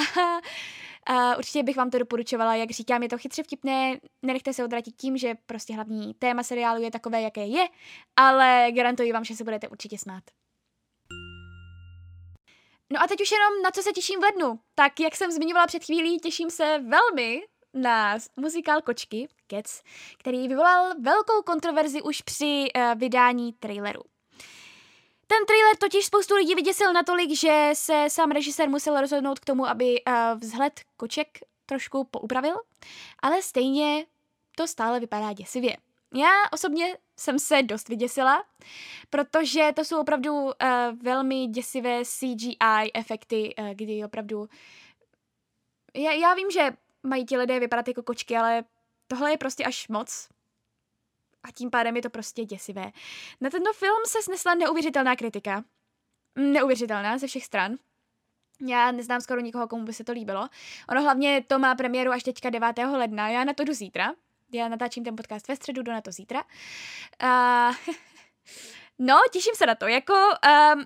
a 1.14 1.38
určitě 1.38 1.64
bych 1.64 1.78
vám 1.78 1.90
to 1.90 2.00
doporučovala, 2.00 2.56
jak 2.56 2.72
říkám, 2.72 3.04
je 3.04 3.10
to 3.10 3.18
chytře 3.18 3.44
vtipné, 3.44 4.00
nenechte 4.22 4.54
se 4.54 4.64
odvratit 4.64 4.96
tím, 4.96 5.18
že 5.18 5.36
prostě 5.46 5.74
hlavní 5.74 6.14
téma 6.14 6.44
seriálu 6.44 6.82
je 6.82 6.92
takové, 6.92 7.22
jaké 7.22 7.46
je, 7.46 7.68
ale 8.16 8.68
garantuji 8.72 9.12
vám, 9.12 9.24
že 9.24 9.36
se 9.36 9.44
budete 9.44 9.70
určitě 9.70 9.98
smát. 9.98 10.24
No 12.94 13.04
a 13.04 13.08
teď 13.08 13.22
už 13.22 13.32
jenom 13.32 13.62
na 13.64 13.72
co 13.72 13.82
se 13.82 13.92
těším 13.92 14.20
v 14.20 14.24
lednu. 14.24 14.60
Tak 14.76 15.00
jak 15.00 15.16
jsem 15.16 15.32
zmiňovala 15.32 15.68
před 15.68 15.84
chvílí, 15.84 16.20
těším 16.20 16.50
se 16.50 16.80
velmi 16.80 17.42
na 17.74 18.18
muzikál 18.38 18.82
Kočky, 18.82 19.28
Cats, 19.48 19.82
který 20.20 20.48
vyvolal 20.48 20.94
velkou 21.00 21.42
kontroverzi 21.46 22.02
už 22.02 22.22
při 22.22 22.68
uh, 22.76 22.96
vydání 22.96 23.54
traileru. 23.54 24.02
Ten 25.34 25.46
trailer 25.46 25.78
totiž 25.78 26.06
spoustu 26.06 26.36
lidí 26.36 26.56
vyděsil 26.56 26.94
natolik, 26.94 27.36
že 27.36 27.70
se 27.74 28.06
sám 28.08 28.32
režisér 28.32 28.70
musel 28.70 29.02
rozhodnout 29.02 29.40
k 29.40 29.46
tomu, 29.46 29.68
aby 29.68 30.04
uh, 30.08 30.40
vzhled 30.40 30.82
koček 30.98 31.28
trošku 31.66 32.04
poupravil, 32.04 32.56
ale 33.20 33.42
stejně 33.42 34.06
to 34.56 34.68
stále 34.68 35.00
vypadá 35.00 35.34
děsivě. 35.34 35.78
Já 36.14 36.32
osobně 36.52 36.98
jsem 37.18 37.40
se 37.40 37.64
dost 37.64 37.90
vyděsila, 37.90 38.44
protože 39.10 39.72
to 39.76 39.86
jsou 39.86 40.00
opravdu 40.02 40.34
uh, 40.34 40.52
velmi 41.02 41.48
děsivé 41.48 42.02
CGI 42.06 42.92
efekty, 42.94 43.56
uh, 43.60 43.70
kdy 43.70 44.06
opravdu... 44.06 44.50
Já, 45.94 46.12
já 46.12 46.34
vím, 46.34 46.52
že 46.52 46.72
mají 47.04 47.26
ti 47.26 47.38
lidé 47.38 47.60
vypadat 47.60 47.88
jako 47.88 48.04
kočky, 48.04 48.38
ale 48.38 48.64
tohle 49.08 49.32
je 49.32 49.38
prostě 49.38 49.64
až 49.64 49.88
moc 49.88 50.30
a 51.44 51.52
tím 51.52 51.70
pádem 51.70 51.96
je 51.96 52.02
to 52.02 52.10
prostě 52.10 52.46
děsivé. 52.46 52.92
Na 53.42 53.50
tento 53.50 53.74
film 53.74 54.02
se 54.08 54.22
snesla 54.22 54.54
neuvěřitelná 54.54 55.16
kritika. 55.16 55.64
Neuvěřitelná 56.36 57.18
ze 57.18 57.28
všech 57.28 57.46
stran. 57.46 57.76
Já 58.62 58.92
neznám 58.92 59.22
skoro 59.22 59.42
nikoho, 59.42 59.68
komu 59.68 59.86
by 59.86 59.94
se 59.94 60.04
to 60.04 60.12
líbilo. 60.12 60.50
Ono 60.90 61.02
hlavně 61.02 61.44
to 61.48 61.60
má 61.60 61.76
premiéru 61.76 62.12
až 62.12 62.24
teďka 62.24 62.50
9. 62.50 62.78
ledna. 62.78 63.30
Já 63.30 63.44
na 63.44 63.54
to 63.54 63.64
jdu 63.64 63.74
zítra. 63.74 64.14
Já 64.52 64.68
natáčím 64.68 65.04
ten 65.04 65.16
podcast 65.16 65.48
ve 65.48 65.56
středu, 65.56 65.82
jdu 65.82 65.92
na 65.92 66.02
to 66.02 66.12
zítra. 66.12 66.44
Uh, 67.24 67.76
no, 69.00 69.20
těším 69.32 69.56
se 69.56 69.66
na 69.66 69.76
to. 69.76 69.88
Jako, 69.88 70.14
um, 70.14 70.86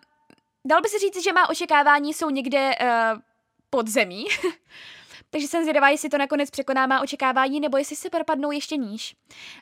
dalo 0.65 0.81
by 0.81 0.89
se 0.89 0.99
říct, 0.99 1.23
že 1.23 1.33
má 1.33 1.49
očekávání 1.49 2.13
jsou 2.13 2.29
někde 2.29 2.75
uh, 2.81 3.21
pod 3.69 3.87
zemí. 3.87 4.25
takže 5.29 5.47
jsem 5.47 5.63
zvědavá, 5.63 5.89
jestli 5.89 6.09
to 6.09 6.17
nakonec 6.17 6.49
překoná 6.49 6.87
má 6.87 7.01
očekávání, 7.01 7.59
nebo 7.59 7.77
jestli 7.77 7.95
se 7.95 8.09
propadnou 8.09 8.51
ještě 8.51 8.77
níž. 8.77 9.15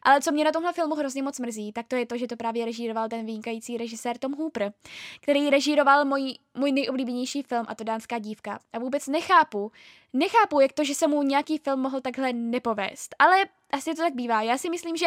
Ale 0.03 0.22
co 0.22 0.32
mě 0.32 0.43
na 0.43 0.51
tomhle 0.51 0.74
filmu 0.74 0.95
hrozně 0.95 1.24
moc 1.24 1.39
mrzí, 1.39 1.72
tak 1.72 1.88
to 1.88 1.95
je 1.95 2.05
to, 2.05 2.18
že 2.18 2.28
to 2.28 2.36
právě 2.36 2.66
režíroval 2.66 3.09
ten 3.09 3.26
vynikající 3.26 3.78
režisér 3.78 4.18
Tom 4.18 4.34
Hooper, 4.34 4.74
který 5.22 5.49
režíroval 5.49 6.05
můj, 6.05 6.34
můj 6.57 6.72
nejoblíbenější 6.72 7.43
film, 7.43 7.66
a 7.68 7.76
to 7.76 7.84
Dánská 7.84 8.20
dívka. 8.20 8.59
A 8.74 8.80
vůbec 8.80 9.07
nechápu, 9.07 9.72
nechápu, 10.13 10.59
jak 10.59 10.74
to, 10.74 10.84
že 10.84 10.95
se 10.95 11.07
mu 11.07 11.24
nějaký 11.24 11.57
film 11.57 11.80
mohl 11.80 12.01
takhle 12.01 12.34
nepovést. 12.34 13.16
Ale 13.20 13.45
asi 13.72 13.95
to 13.95 14.01
tak 14.01 14.16
bývá. 14.16 14.41
Já 14.41 14.57
si 14.57 14.70
myslím, 14.70 14.97
že 14.97 15.05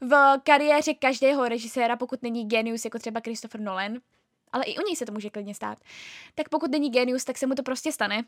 v 0.00 0.38
kariéře 0.42 0.94
každého 0.94 1.48
režiséra, 1.48 1.96
pokud 1.96 2.22
není 2.22 2.48
genius, 2.48 2.84
jako 2.84 2.98
třeba 2.98 3.20
Christopher 3.20 3.60
Nolan, 3.60 3.92
ale 4.52 4.64
i 4.64 4.78
u 4.78 4.86
něj 4.86 4.96
se 4.96 5.06
to 5.06 5.12
může 5.12 5.30
klidně 5.30 5.54
stát, 5.54 5.78
tak 6.34 6.48
pokud 6.48 6.70
není 6.70 6.90
genius, 6.90 7.24
tak 7.24 7.38
se 7.38 7.46
mu 7.46 7.54
to 7.54 7.62
prostě 7.62 7.92
stane. 7.92 8.24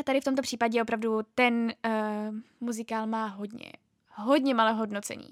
A 0.00 0.02
tady 0.02 0.20
v 0.20 0.24
tomto 0.24 0.42
případě 0.42 0.82
opravdu 0.82 1.20
ten 1.34 1.72
uh, 1.86 2.34
muzikál 2.60 3.06
má 3.06 3.26
hodně, 3.26 3.72
hodně 4.14 4.54
malé 4.54 4.72
hodnocení. 4.72 5.28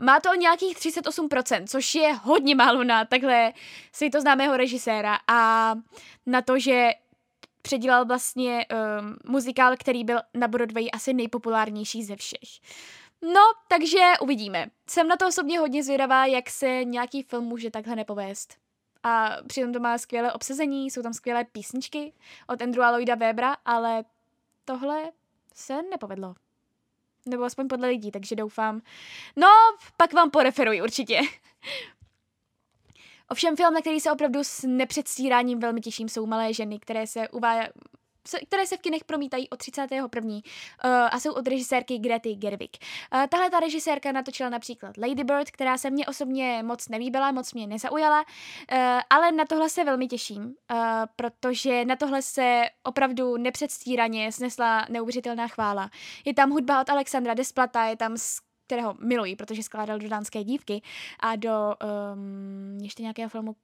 Má 0.00 0.20
to 0.20 0.34
nějakých 0.34 0.76
38%, 0.76 1.66
což 1.66 1.94
je 1.94 2.12
hodně 2.12 2.54
málo 2.54 2.84
na 2.84 3.04
takhle 3.04 3.52
to 4.12 4.20
známého 4.20 4.56
režiséra 4.56 5.18
a 5.28 5.74
na 6.26 6.42
to, 6.42 6.58
že 6.58 6.90
předělal 7.62 8.04
vlastně 8.04 8.66
um, 9.00 9.16
muzikál, 9.32 9.76
který 9.76 10.04
byl 10.04 10.18
na 10.34 10.48
Broadway 10.48 10.88
asi 10.92 11.12
nejpopulárnější 11.12 12.04
ze 12.04 12.16
všech. 12.16 12.48
No, 13.22 13.40
takže 13.68 14.12
uvidíme. 14.20 14.66
Jsem 14.90 15.08
na 15.08 15.16
to 15.16 15.28
osobně 15.28 15.58
hodně 15.58 15.82
zvědavá, 15.82 16.26
jak 16.26 16.50
se 16.50 16.84
nějaký 16.84 17.22
film 17.22 17.44
může 17.44 17.70
takhle 17.70 17.96
nepovést 17.96 18.63
a 19.04 19.36
přitom 19.46 19.72
to 19.72 19.80
má 19.80 19.98
skvělé 19.98 20.32
obsazení, 20.32 20.90
jsou 20.90 21.02
tam 21.02 21.14
skvělé 21.14 21.44
písničky 21.44 22.12
od 22.48 22.62
Andrewa 22.62 22.90
Lloyda 22.90 23.14
Webera, 23.14 23.56
ale 23.64 24.04
tohle 24.64 25.12
se 25.54 25.82
nepovedlo. 25.82 26.34
Nebo 27.26 27.44
aspoň 27.44 27.68
podle 27.68 27.88
lidí, 27.88 28.10
takže 28.10 28.36
doufám. 28.36 28.80
No, 29.36 29.48
pak 29.96 30.12
vám 30.12 30.30
poreferuji 30.30 30.82
určitě. 30.82 31.20
Ovšem 33.30 33.56
film, 33.56 33.74
na 33.74 33.80
který 33.80 34.00
se 34.00 34.12
opravdu 34.12 34.44
s 34.44 34.66
nepředstíráním 34.66 35.60
velmi 35.60 35.80
těším, 35.80 36.08
jsou 36.08 36.26
Malé 36.26 36.54
ženy, 36.54 36.78
které 36.78 37.06
se 37.06 37.28
uvádí 37.28 37.68
které 38.46 38.66
se 38.66 38.76
v 38.76 38.80
kinech 38.80 39.04
promítají 39.04 39.50
od 39.50 39.56
31. 39.56 40.34
Uh, 40.34 40.40
a 40.84 41.20
jsou 41.20 41.32
od 41.32 41.48
režisérky 41.48 41.98
Grety 41.98 42.34
Gerwig. 42.34 42.76
Uh, 43.14 43.26
tahle 43.26 43.50
ta 43.50 43.60
režisérka 43.60 44.12
natočila 44.12 44.48
například 44.48 44.96
Lady 44.98 45.24
Bird, 45.24 45.50
která 45.50 45.78
se 45.78 45.90
mně 45.90 46.06
osobně 46.06 46.62
moc 46.62 46.88
nelíbila, 46.88 47.32
moc 47.32 47.54
mě 47.54 47.66
nezaujala, 47.66 48.20
uh, 48.20 48.78
ale 49.10 49.32
na 49.32 49.44
tohle 49.44 49.68
se 49.68 49.84
velmi 49.84 50.06
těším, 50.06 50.54
protože 51.16 51.84
na 51.84 51.96
tohle 51.96 52.22
se 52.22 52.62
opravdu 52.82 53.36
nepředstíraně 53.36 54.32
snesla 54.32 54.86
neuvěřitelná 54.90 55.48
chvála. 55.48 55.90
Je 56.24 56.34
tam 56.34 56.50
hudba 56.50 56.80
od 56.80 56.90
Alexandra 56.90 57.34
Desplata, 57.34 57.84
je 57.84 57.96
tam 57.96 58.16
kterého 58.66 58.94
miluji, 59.00 59.36
protože 59.36 59.62
skládal 59.62 59.98
do 59.98 60.08
dánské 60.08 60.44
dívky 60.44 60.82
a 61.20 61.36
do 61.36 61.74
um, 62.14 62.78
ještě 62.82 63.02
nějakého 63.02 63.28
filmu, 63.28 63.56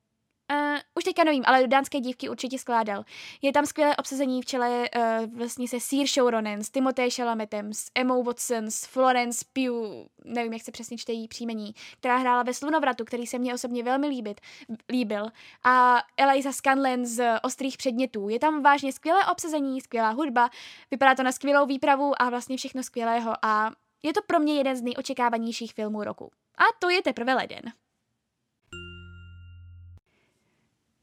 Uh, 0.51 0.79
už 0.95 1.05
teďka 1.05 1.25
nevím, 1.25 1.43
ale 1.47 1.61
do 1.61 1.67
dánské 1.67 2.01
dívky 2.01 2.29
určitě 2.29 2.59
skládal. 2.59 3.05
Je 3.43 3.53
tam 3.53 3.67
skvělé 3.67 3.97
obsazení 3.97 4.43
v 4.43 4.47
čele 4.47 4.89
uh, 4.97 5.39
vlastně 5.39 5.69
se 5.69 5.81
Saoirse 5.81 6.31
Ronan, 6.31 6.63
s 6.63 6.71
Timothée 6.71 7.11
Chalametem, 7.11 7.73
s 7.73 7.91
Emma 7.95 8.23
Watson, 8.23 8.71
s 8.71 8.87
Florence 8.87 9.45
Pugh, 9.53 10.07
nevím, 10.25 10.53
jak 10.53 10.63
se 10.63 10.73
přesně 10.73 10.99
čte 10.99 11.13
její 11.13 11.29
příjmení, 11.29 11.75
která 11.99 12.17
hrála 12.17 12.43
ve 12.43 12.55
Slunovratu, 12.55 13.05
který 13.05 13.27
se 13.27 13.39
mně 13.39 13.55
osobně 13.55 13.83
velmi 13.83 14.07
líbit, 14.07 14.41
líbil. 14.89 15.27
A 15.65 16.03
Eliza 16.17 16.53
Scanlon 16.53 17.07
z 17.07 17.39
Ostrých 17.43 17.77
předmětů. 17.77 18.29
Je 18.29 18.39
tam 18.39 18.63
vážně 18.63 18.93
skvělé 18.93 19.27
obsazení, 19.27 19.81
skvělá 19.81 20.11
hudba, 20.11 20.51
vypadá 20.91 21.15
to 21.15 21.23
na 21.23 21.33
skvělou 21.33 21.67
výpravu 21.67 22.23
a 22.23 22.31
vlastně 22.31 22.57
všechno 22.57 22.83
skvělého 22.83 23.33
a 23.43 23.71
je 24.03 24.13
to 24.13 24.21
pro 24.27 24.41
mě 24.41 24.55
jeden 24.55 24.77
z 24.77 24.83
nejočekávanějších 24.83 25.75
filmů 25.75 26.05
roku. 26.05 26.31
A 26.59 26.65
to 26.79 26.91
je 26.91 27.03
teprve 27.03 27.35
leden. 27.35 27.63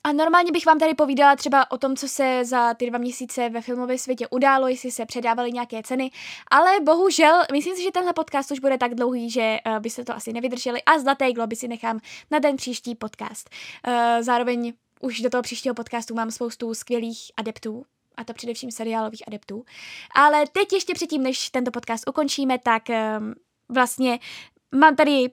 A 0.07 0.11
normálně 0.11 0.51
bych 0.51 0.65
vám 0.65 0.79
tady 0.79 0.93
povídala 0.93 1.35
třeba 1.35 1.71
o 1.71 1.77
tom, 1.77 1.95
co 1.95 2.07
se 2.07 2.45
za 2.45 2.73
ty 2.73 2.89
dva 2.89 2.97
měsíce 2.97 3.49
ve 3.49 3.61
filmovém 3.61 3.97
světě 3.97 4.27
událo, 4.27 4.67
jestli 4.67 4.91
se 4.91 5.05
předávaly 5.05 5.51
nějaké 5.51 5.83
ceny, 5.83 6.11
ale 6.51 6.71
bohužel, 6.83 7.41
myslím 7.51 7.75
si, 7.75 7.83
že 7.83 7.91
tenhle 7.91 8.13
podcast 8.13 8.51
už 8.51 8.59
bude 8.59 8.77
tak 8.77 8.95
dlouhý, 8.95 9.29
že 9.29 9.57
uh, 9.67 9.79
by 9.79 9.89
se 9.89 10.05
to 10.05 10.15
asi 10.15 10.33
nevydrželi 10.33 10.83
a 10.83 10.99
Zlaté 10.99 11.31
globy 11.31 11.55
si 11.55 11.67
nechám 11.67 11.99
na 12.31 12.39
ten 12.39 12.55
příští 12.55 12.95
podcast. 12.95 13.49
Uh, 13.87 13.93
zároveň 14.21 14.73
už 15.01 15.21
do 15.21 15.29
toho 15.29 15.43
příštího 15.43 15.75
podcastu 15.75 16.15
mám 16.15 16.31
spoustu 16.31 16.73
skvělých 16.73 17.31
adeptů, 17.37 17.85
a 18.17 18.23
to 18.23 18.33
především 18.33 18.71
seriálových 18.71 19.27
adeptů. 19.27 19.65
Ale 20.15 20.43
teď 20.51 20.73
ještě 20.73 20.93
předtím, 20.93 21.23
než 21.23 21.49
tento 21.49 21.71
podcast 21.71 22.09
ukončíme, 22.09 22.57
tak 22.59 22.83
um, 22.89 23.33
vlastně 23.69 24.19
mám 24.75 24.95
tady 24.95 25.29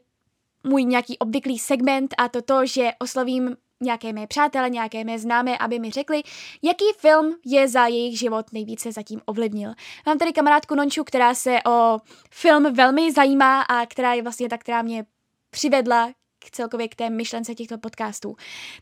můj 0.65 0.85
nějaký 0.85 1.19
obvyklý 1.19 1.59
segment 1.59 2.15
a 2.19 2.29
to 2.29 2.43
to, 2.43 2.67
že 2.67 2.91
oslovím 2.99 3.57
nějaké 3.85 4.13
mé 4.13 4.27
přátele, 4.27 4.71
nějaké 4.71 5.05
mé 5.05 5.19
známé, 5.19 5.59
aby 5.59 5.79
mi 5.79 5.91
řekli, 5.91 6.23
jaký 6.63 6.85
film 6.99 7.35
je 7.47 7.69
za 7.69 7.87
jejich 7.87 8.19
život 8.19 8.53
nejvíce 8.53 8.93
zatím 8.93 9.21
ovlivnil. 9.27 9.75
Mám 10.07 10.19
tady 10.19 10.33
kamarádku 10.33 10.75
Nonču, 10.75 11.05
která 11.05 11.35
se 11.35 11.59
o 11.67 11.99
film 12.31 12.75
velmi 12.75 13.13
zajímá 13.13 13.61
a 13.63 13.87
která 13.87 14.15
je 14.15 14.23
vlastně 14.23 14.49
ta, 14.49 14.59
která 14.59 14.83
mě 14.83 15.05
přivedla 15.51 16.13
k 16.39 16.51
celkově 16.51 16.89
k 16.89 16.95
té 16.95 17.11
myšlence 17.11 17.55
těchto 17.55 17.79
podcastů. 17.79 18.37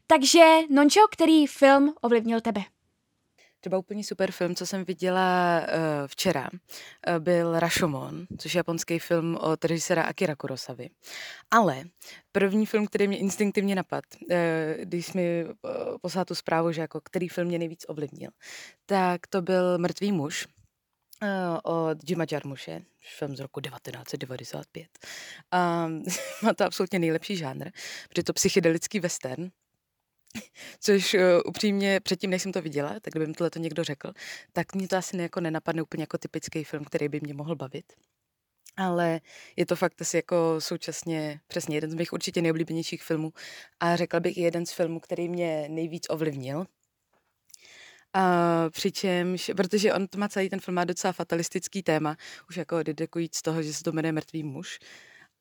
Takže 0.07 0.59
Nončo, 0.71 1.01
který 1.11 1.47
film 1.47 1.95
ovlivnil 2.01 2.41
tebe? 2.41 2.63
Třeba 3.63 3.79
úplně 3.79 4.05
super 4.05 4.33
film, 4.33 4.55
co 4.55 4.67
jsem 4.67 4.85
viděla 4.85 5.61
uh, 5.61 5.69
včera, 6.07 6.51
uh, 6.53 7.19
byl 7.19 7.61
Rashomon, 7.61 8.27
což 8.39 8.55
je 8.55 8.59
japonský 8.59 8.99
film 8.99 9.37
od 9.41 9.65
režisera 9.65 10.03
Akira 10.03 10.37
Kurosavy. 10.37 10.89
Ale 11.51 11.83
první 12.33 12.67
film, 12.67 12.87
který 12.87 13.09
mě 13.09 13.19
instinktivně 13.19 13.75
napad, 13.75 14.05
uh, 14.21 14.37
když 14.85 15.13
mi 15.13 15.45
uh, 15.45 15.51
poslala 16.01 16.25
tu 16.25 16.35
zprávu, 16.35 16.73
že 16.73 16.81
jako 16.81 17.01
který 17.01 17.29
film 17.29 17.49
mě 17.49 17.59
nejvíc 17.59 17.85
ovlivnil, 17.89 18.31
tak 18.87 19.27
to 19.27 19.43
byl 19.43 19.79
Mrtvý 19.79 20.13
muž, 20.13 20.47
od 21.63 22.11
Jima 22.11 22.25
Jarmushe, 22.33 22.83
film 23.19 23.37
z 23.37 23.41
roku 23.41 23.61
1995. 23.61 24.89
Um, 25.87 26.05
má 26.43 26.55
to 26.55 26.65
absolutně 26.65 26.99
nejlepší 26.99 27.37
žánr, 27.37 27.71
protože 28.09 28.23
to 28.23 28.33
psychedelický 28.33 29.01
western, 29.01 29.51
Což 30.81 31.15
uh, 31.15 31.21
upřímně 31.47 32.01
předtím, 32.01 32.31
než 32.31 32.43
jsem 32.43 32.53
to 32.53 32.63
viděla, 32.63 33.01
tak 33.01 33.13
kdyby 33.13 33.27
mi 33.27 33.35
tohle 33.35 33.51
to 33.51 33.59
někdo 33.59 33.85
řekl, 33.85 34.13
tak 34.53 34.75
mě 34.75 34.89
to 34.89 34.97
asi 34.97 35.17
ne, 35.17 35.23
jako 35.23 35.41
nenapadne 35.41 35.83
úplně 35.83 36.03
jako 36.03 36.19
typický 36.19 36.65
film, 36.65 36.85
který 36.85 37.09
by 37.09 37.21
mě 37.23 37.35
mohl 37.35 37.57
bavit. 37.57 37.93
Ale 38.77 39.21
je 39.57 39.67
to 39.67 39.77
fakt 39.77 40.03
asi 40.03 40.17
jako 40.17 40.57
současně 40.59 41.41
přesně 41.47 41.77
jeden 41.77 41.91
z 41.91 41.95
mých 41.95 42.13
určitě 42.13 42.43
nejoblíbenějších 42.43 43.03
filmů 43.03 43.33
a 43.81 43.97
řekla 43.97 44.21
bych 44.21 44.37
i 44.37 44.41
jeden 44.41 44.67
z 44.67 44.73
filmů, 44.73 45.01
který 45.01 45.29
mě 45.29 45.67
nejvíc 45.69 46.07
ovlivnil. 46.11 46.67
A 48.15 48.67
přičemž, 48.71 49.51
protože 49.57 49.93
on 49.93 50.07
to 50.07 50.19
má 50.19 50.29
celý 50.29 50.49
ten 50.49 50.61
film 50.61 50.75
má 50.75 50.85
docela 50.85 51.13
fatalistický 51.13 51.83
téma, 51.83 52.17
už 52.49 52.57
jako 52.57 52.83
dedekujíc 52.83 53.37
z 53.37 53.43
toho, 53.43 53.63
že 53.63 53.75
se 53.75 53.83
to 53.83 53.93
jmenuje 53.93 54.13
Mrtvý 54.13 54.43
muž, 54.43 54.79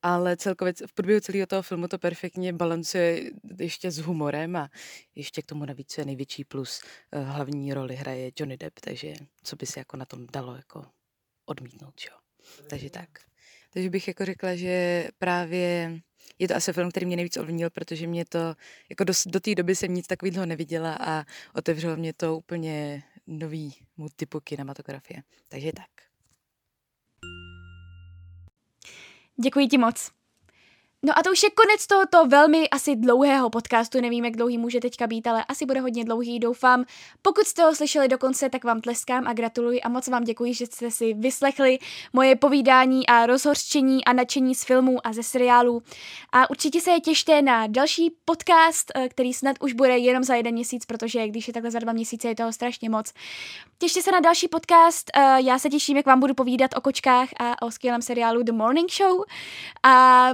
ale 0.02 0.36
celkově 0.36 0.74
v 0.86 0.92
průběhu 0.92 1.20
celého 1.20 1.46
toho 1.46 1.62
filmu 1.62 1.88
to 1.88 1.98
perfektně 1.98 2.52
balancuje 2.52 3.30
ještě 3.58 3.90
s 3.90 3.98
humorem 3.98 4.56
a 4.56 4.70
ještě 5.14 5.42
k 5.42 5.46
tomu 5.46 5.64
navíc 5.64 5.98
je 5.98 6.04
největší 6.04 6.44
plus. 6.44 6.82
Eh, 7.12 7.20
hlavní 7.20 7.74
roli 7.74 7.96
hraje 7.96 8.30
Johnny 8.38 8.56
Depp, 8.56 8.80
takže 8.80 9.14
co 9.42 9.56
by 9.56 9.66
se 9.66 9.80
jako 9.80 9.96
na 9.96 10.04
tom 10.04 10.26
dalo 10.32 10.56
jako 10.56 10.84
odmítnout, 11.44 11.94
jo. 12.10 12.16
Takže 12.68 12.90
tak. 12.90 13.08
Takže 13.70 13.90
bych 13.90 14.08
jako 14.08 14.24
řekla, 14.24 14.56
že 14.56 15.08
právě 15.18 16.00
je 16.38 16.48
to 16.48 16.56
asi 16.56 16.72
film, 16.72 16.90
který 16.90 17.06
mě 17.06 17.16
nejvíc 17.16 17.36
ovlivnil, 17.36 17.70
protože 17.70 18.06
mě 18.06 18.24
to, 18.24 18.54
jako 18.88 19.04
do, 19.04 19.12
do 19.26 19.40
té 19.40 19.54
doby 19.54 19.76
jsem 19.76 19.94
nic 19.94 20.06
takového 20.06 20.46
neviděla 20.46 20.96
a 21.00 21.24
otevřelo 21.54 21.96
mě 21.96 22.12
to 22.12 22.36
úplně 22.36 23.02
nový 23.26 23.74
typu 24.16 24.40
kinematografie. 24.40 25.22
Takže 25.48 25.72
tak. 25.72 26.11
Děkuji 29.40 29.68
ti 29.68 29.78
moc. 29.78 30.21
No 31.04 31.18
a 31.18 31.22
to 31.22 31.30
už 31.30 31.42
je 31.42 31.50
konec 31.50 31.86
tohoto 31.86 32.26
velmi 32.26 32.70
asi 32.70 32.96
dlouhého 32.96 33.50
podcastu, 33.50 34.00
nevím, 34.00 34.24
jak 34.24 34.36
dlouhý 34.36 34.58
může 34.58 34.80
teďka 34.80 35.06
být, 35.06 35.26
ale 35.26 35.44
asi 35.44 35.66
bude 35.66 35.80
hodně 35.80 36.04
dlouhý, 36.04 36.38
doufám. 36.38 36.84
Pokud 37.22 37.46
jste 37.46 37.62
ho 37.62 37.74
slyšeli 37.74 38.08
do 38.08 38.18
konce, 38.18 38.50
tak 38.50 38.64
vám 38.64 38.80
tleskám 38.80 39.26
a 39.26 39.32
gratuluji 39.32 39.80
a 39.80 39.88
moc 39.88 40.08
vám 40.08 40.24
děkuji, 40.24 40.54
že 40.54 40.66
jste 40.66 40.90
si 40.90 41.14
vyslechli 41.14 41.78
moje 42.12 42.36
povídání 42.36 43.06
a 43.06 43.26
rozhořčení 43.26 44.04
a 44.04 44.12
nadšení 44.12 44.54
z 44.54 44.64
filmů 44.64 45.06
a 45.06 45.12
ze 45.12 45.22
seriálů. 45.22 45.82
A 46.32 46.50
určitě 46.50 46.80
se 46.80 46.90
je 46.90 47.00
těšte 47.00 47.42
na 47.42 47.66
další 47.66 48.16
podcast, 48.24 48.92
eh, 48.94 49.08
který 49.08 49.34
snad 49.34 49.56
už 49.60 49.72
bude 49.72 49.98
jenom 49.98 50.24
za 50.24 50.34
jeden 50.34 50.54
měsíc, 50.54 50.86
protože 50.86 51.28
když 51.28 51.48
je 51.48 51.54
takhle 51.54 51.70
za 51.70 51.78
dva 51.78 51.92
měsíce, 51.92 52.28
je 52.28 52.34
toho 52.34 52.52
strašně 52.52 52.90
moc. 52.90 53.12
Těšte 53.78 54.02
se 54.02 54.12
na 54.12 54.20
další 54.20 54.48
podcast, 54.48 55.10
eh, 55.16 55.42
já 55.42 55.58
se 55.58 55.68
těším, 55.68 55.96
jak 55.96 56.06
vám 56.06 56.20
budu 56.20 56.34
povídat 56.34 56.70
o 56.76 56.80
kočkách 56.80 57.28
a 57.40 57.62
o 57.62 57.70
skvělém 57.70 58.02
seriálu 58.02 58.42
The 58.42 58.52
Morning 58.52 58.90
Show. 58.92 59.20
A 59.82 60.30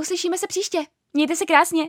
Uslyšíme 0.00 0.38
se 0.38 0.46
příště. 0.46 0.86
Mějte 1.12 1.36
se 1.36 1.46
krásně. 1.46 1.88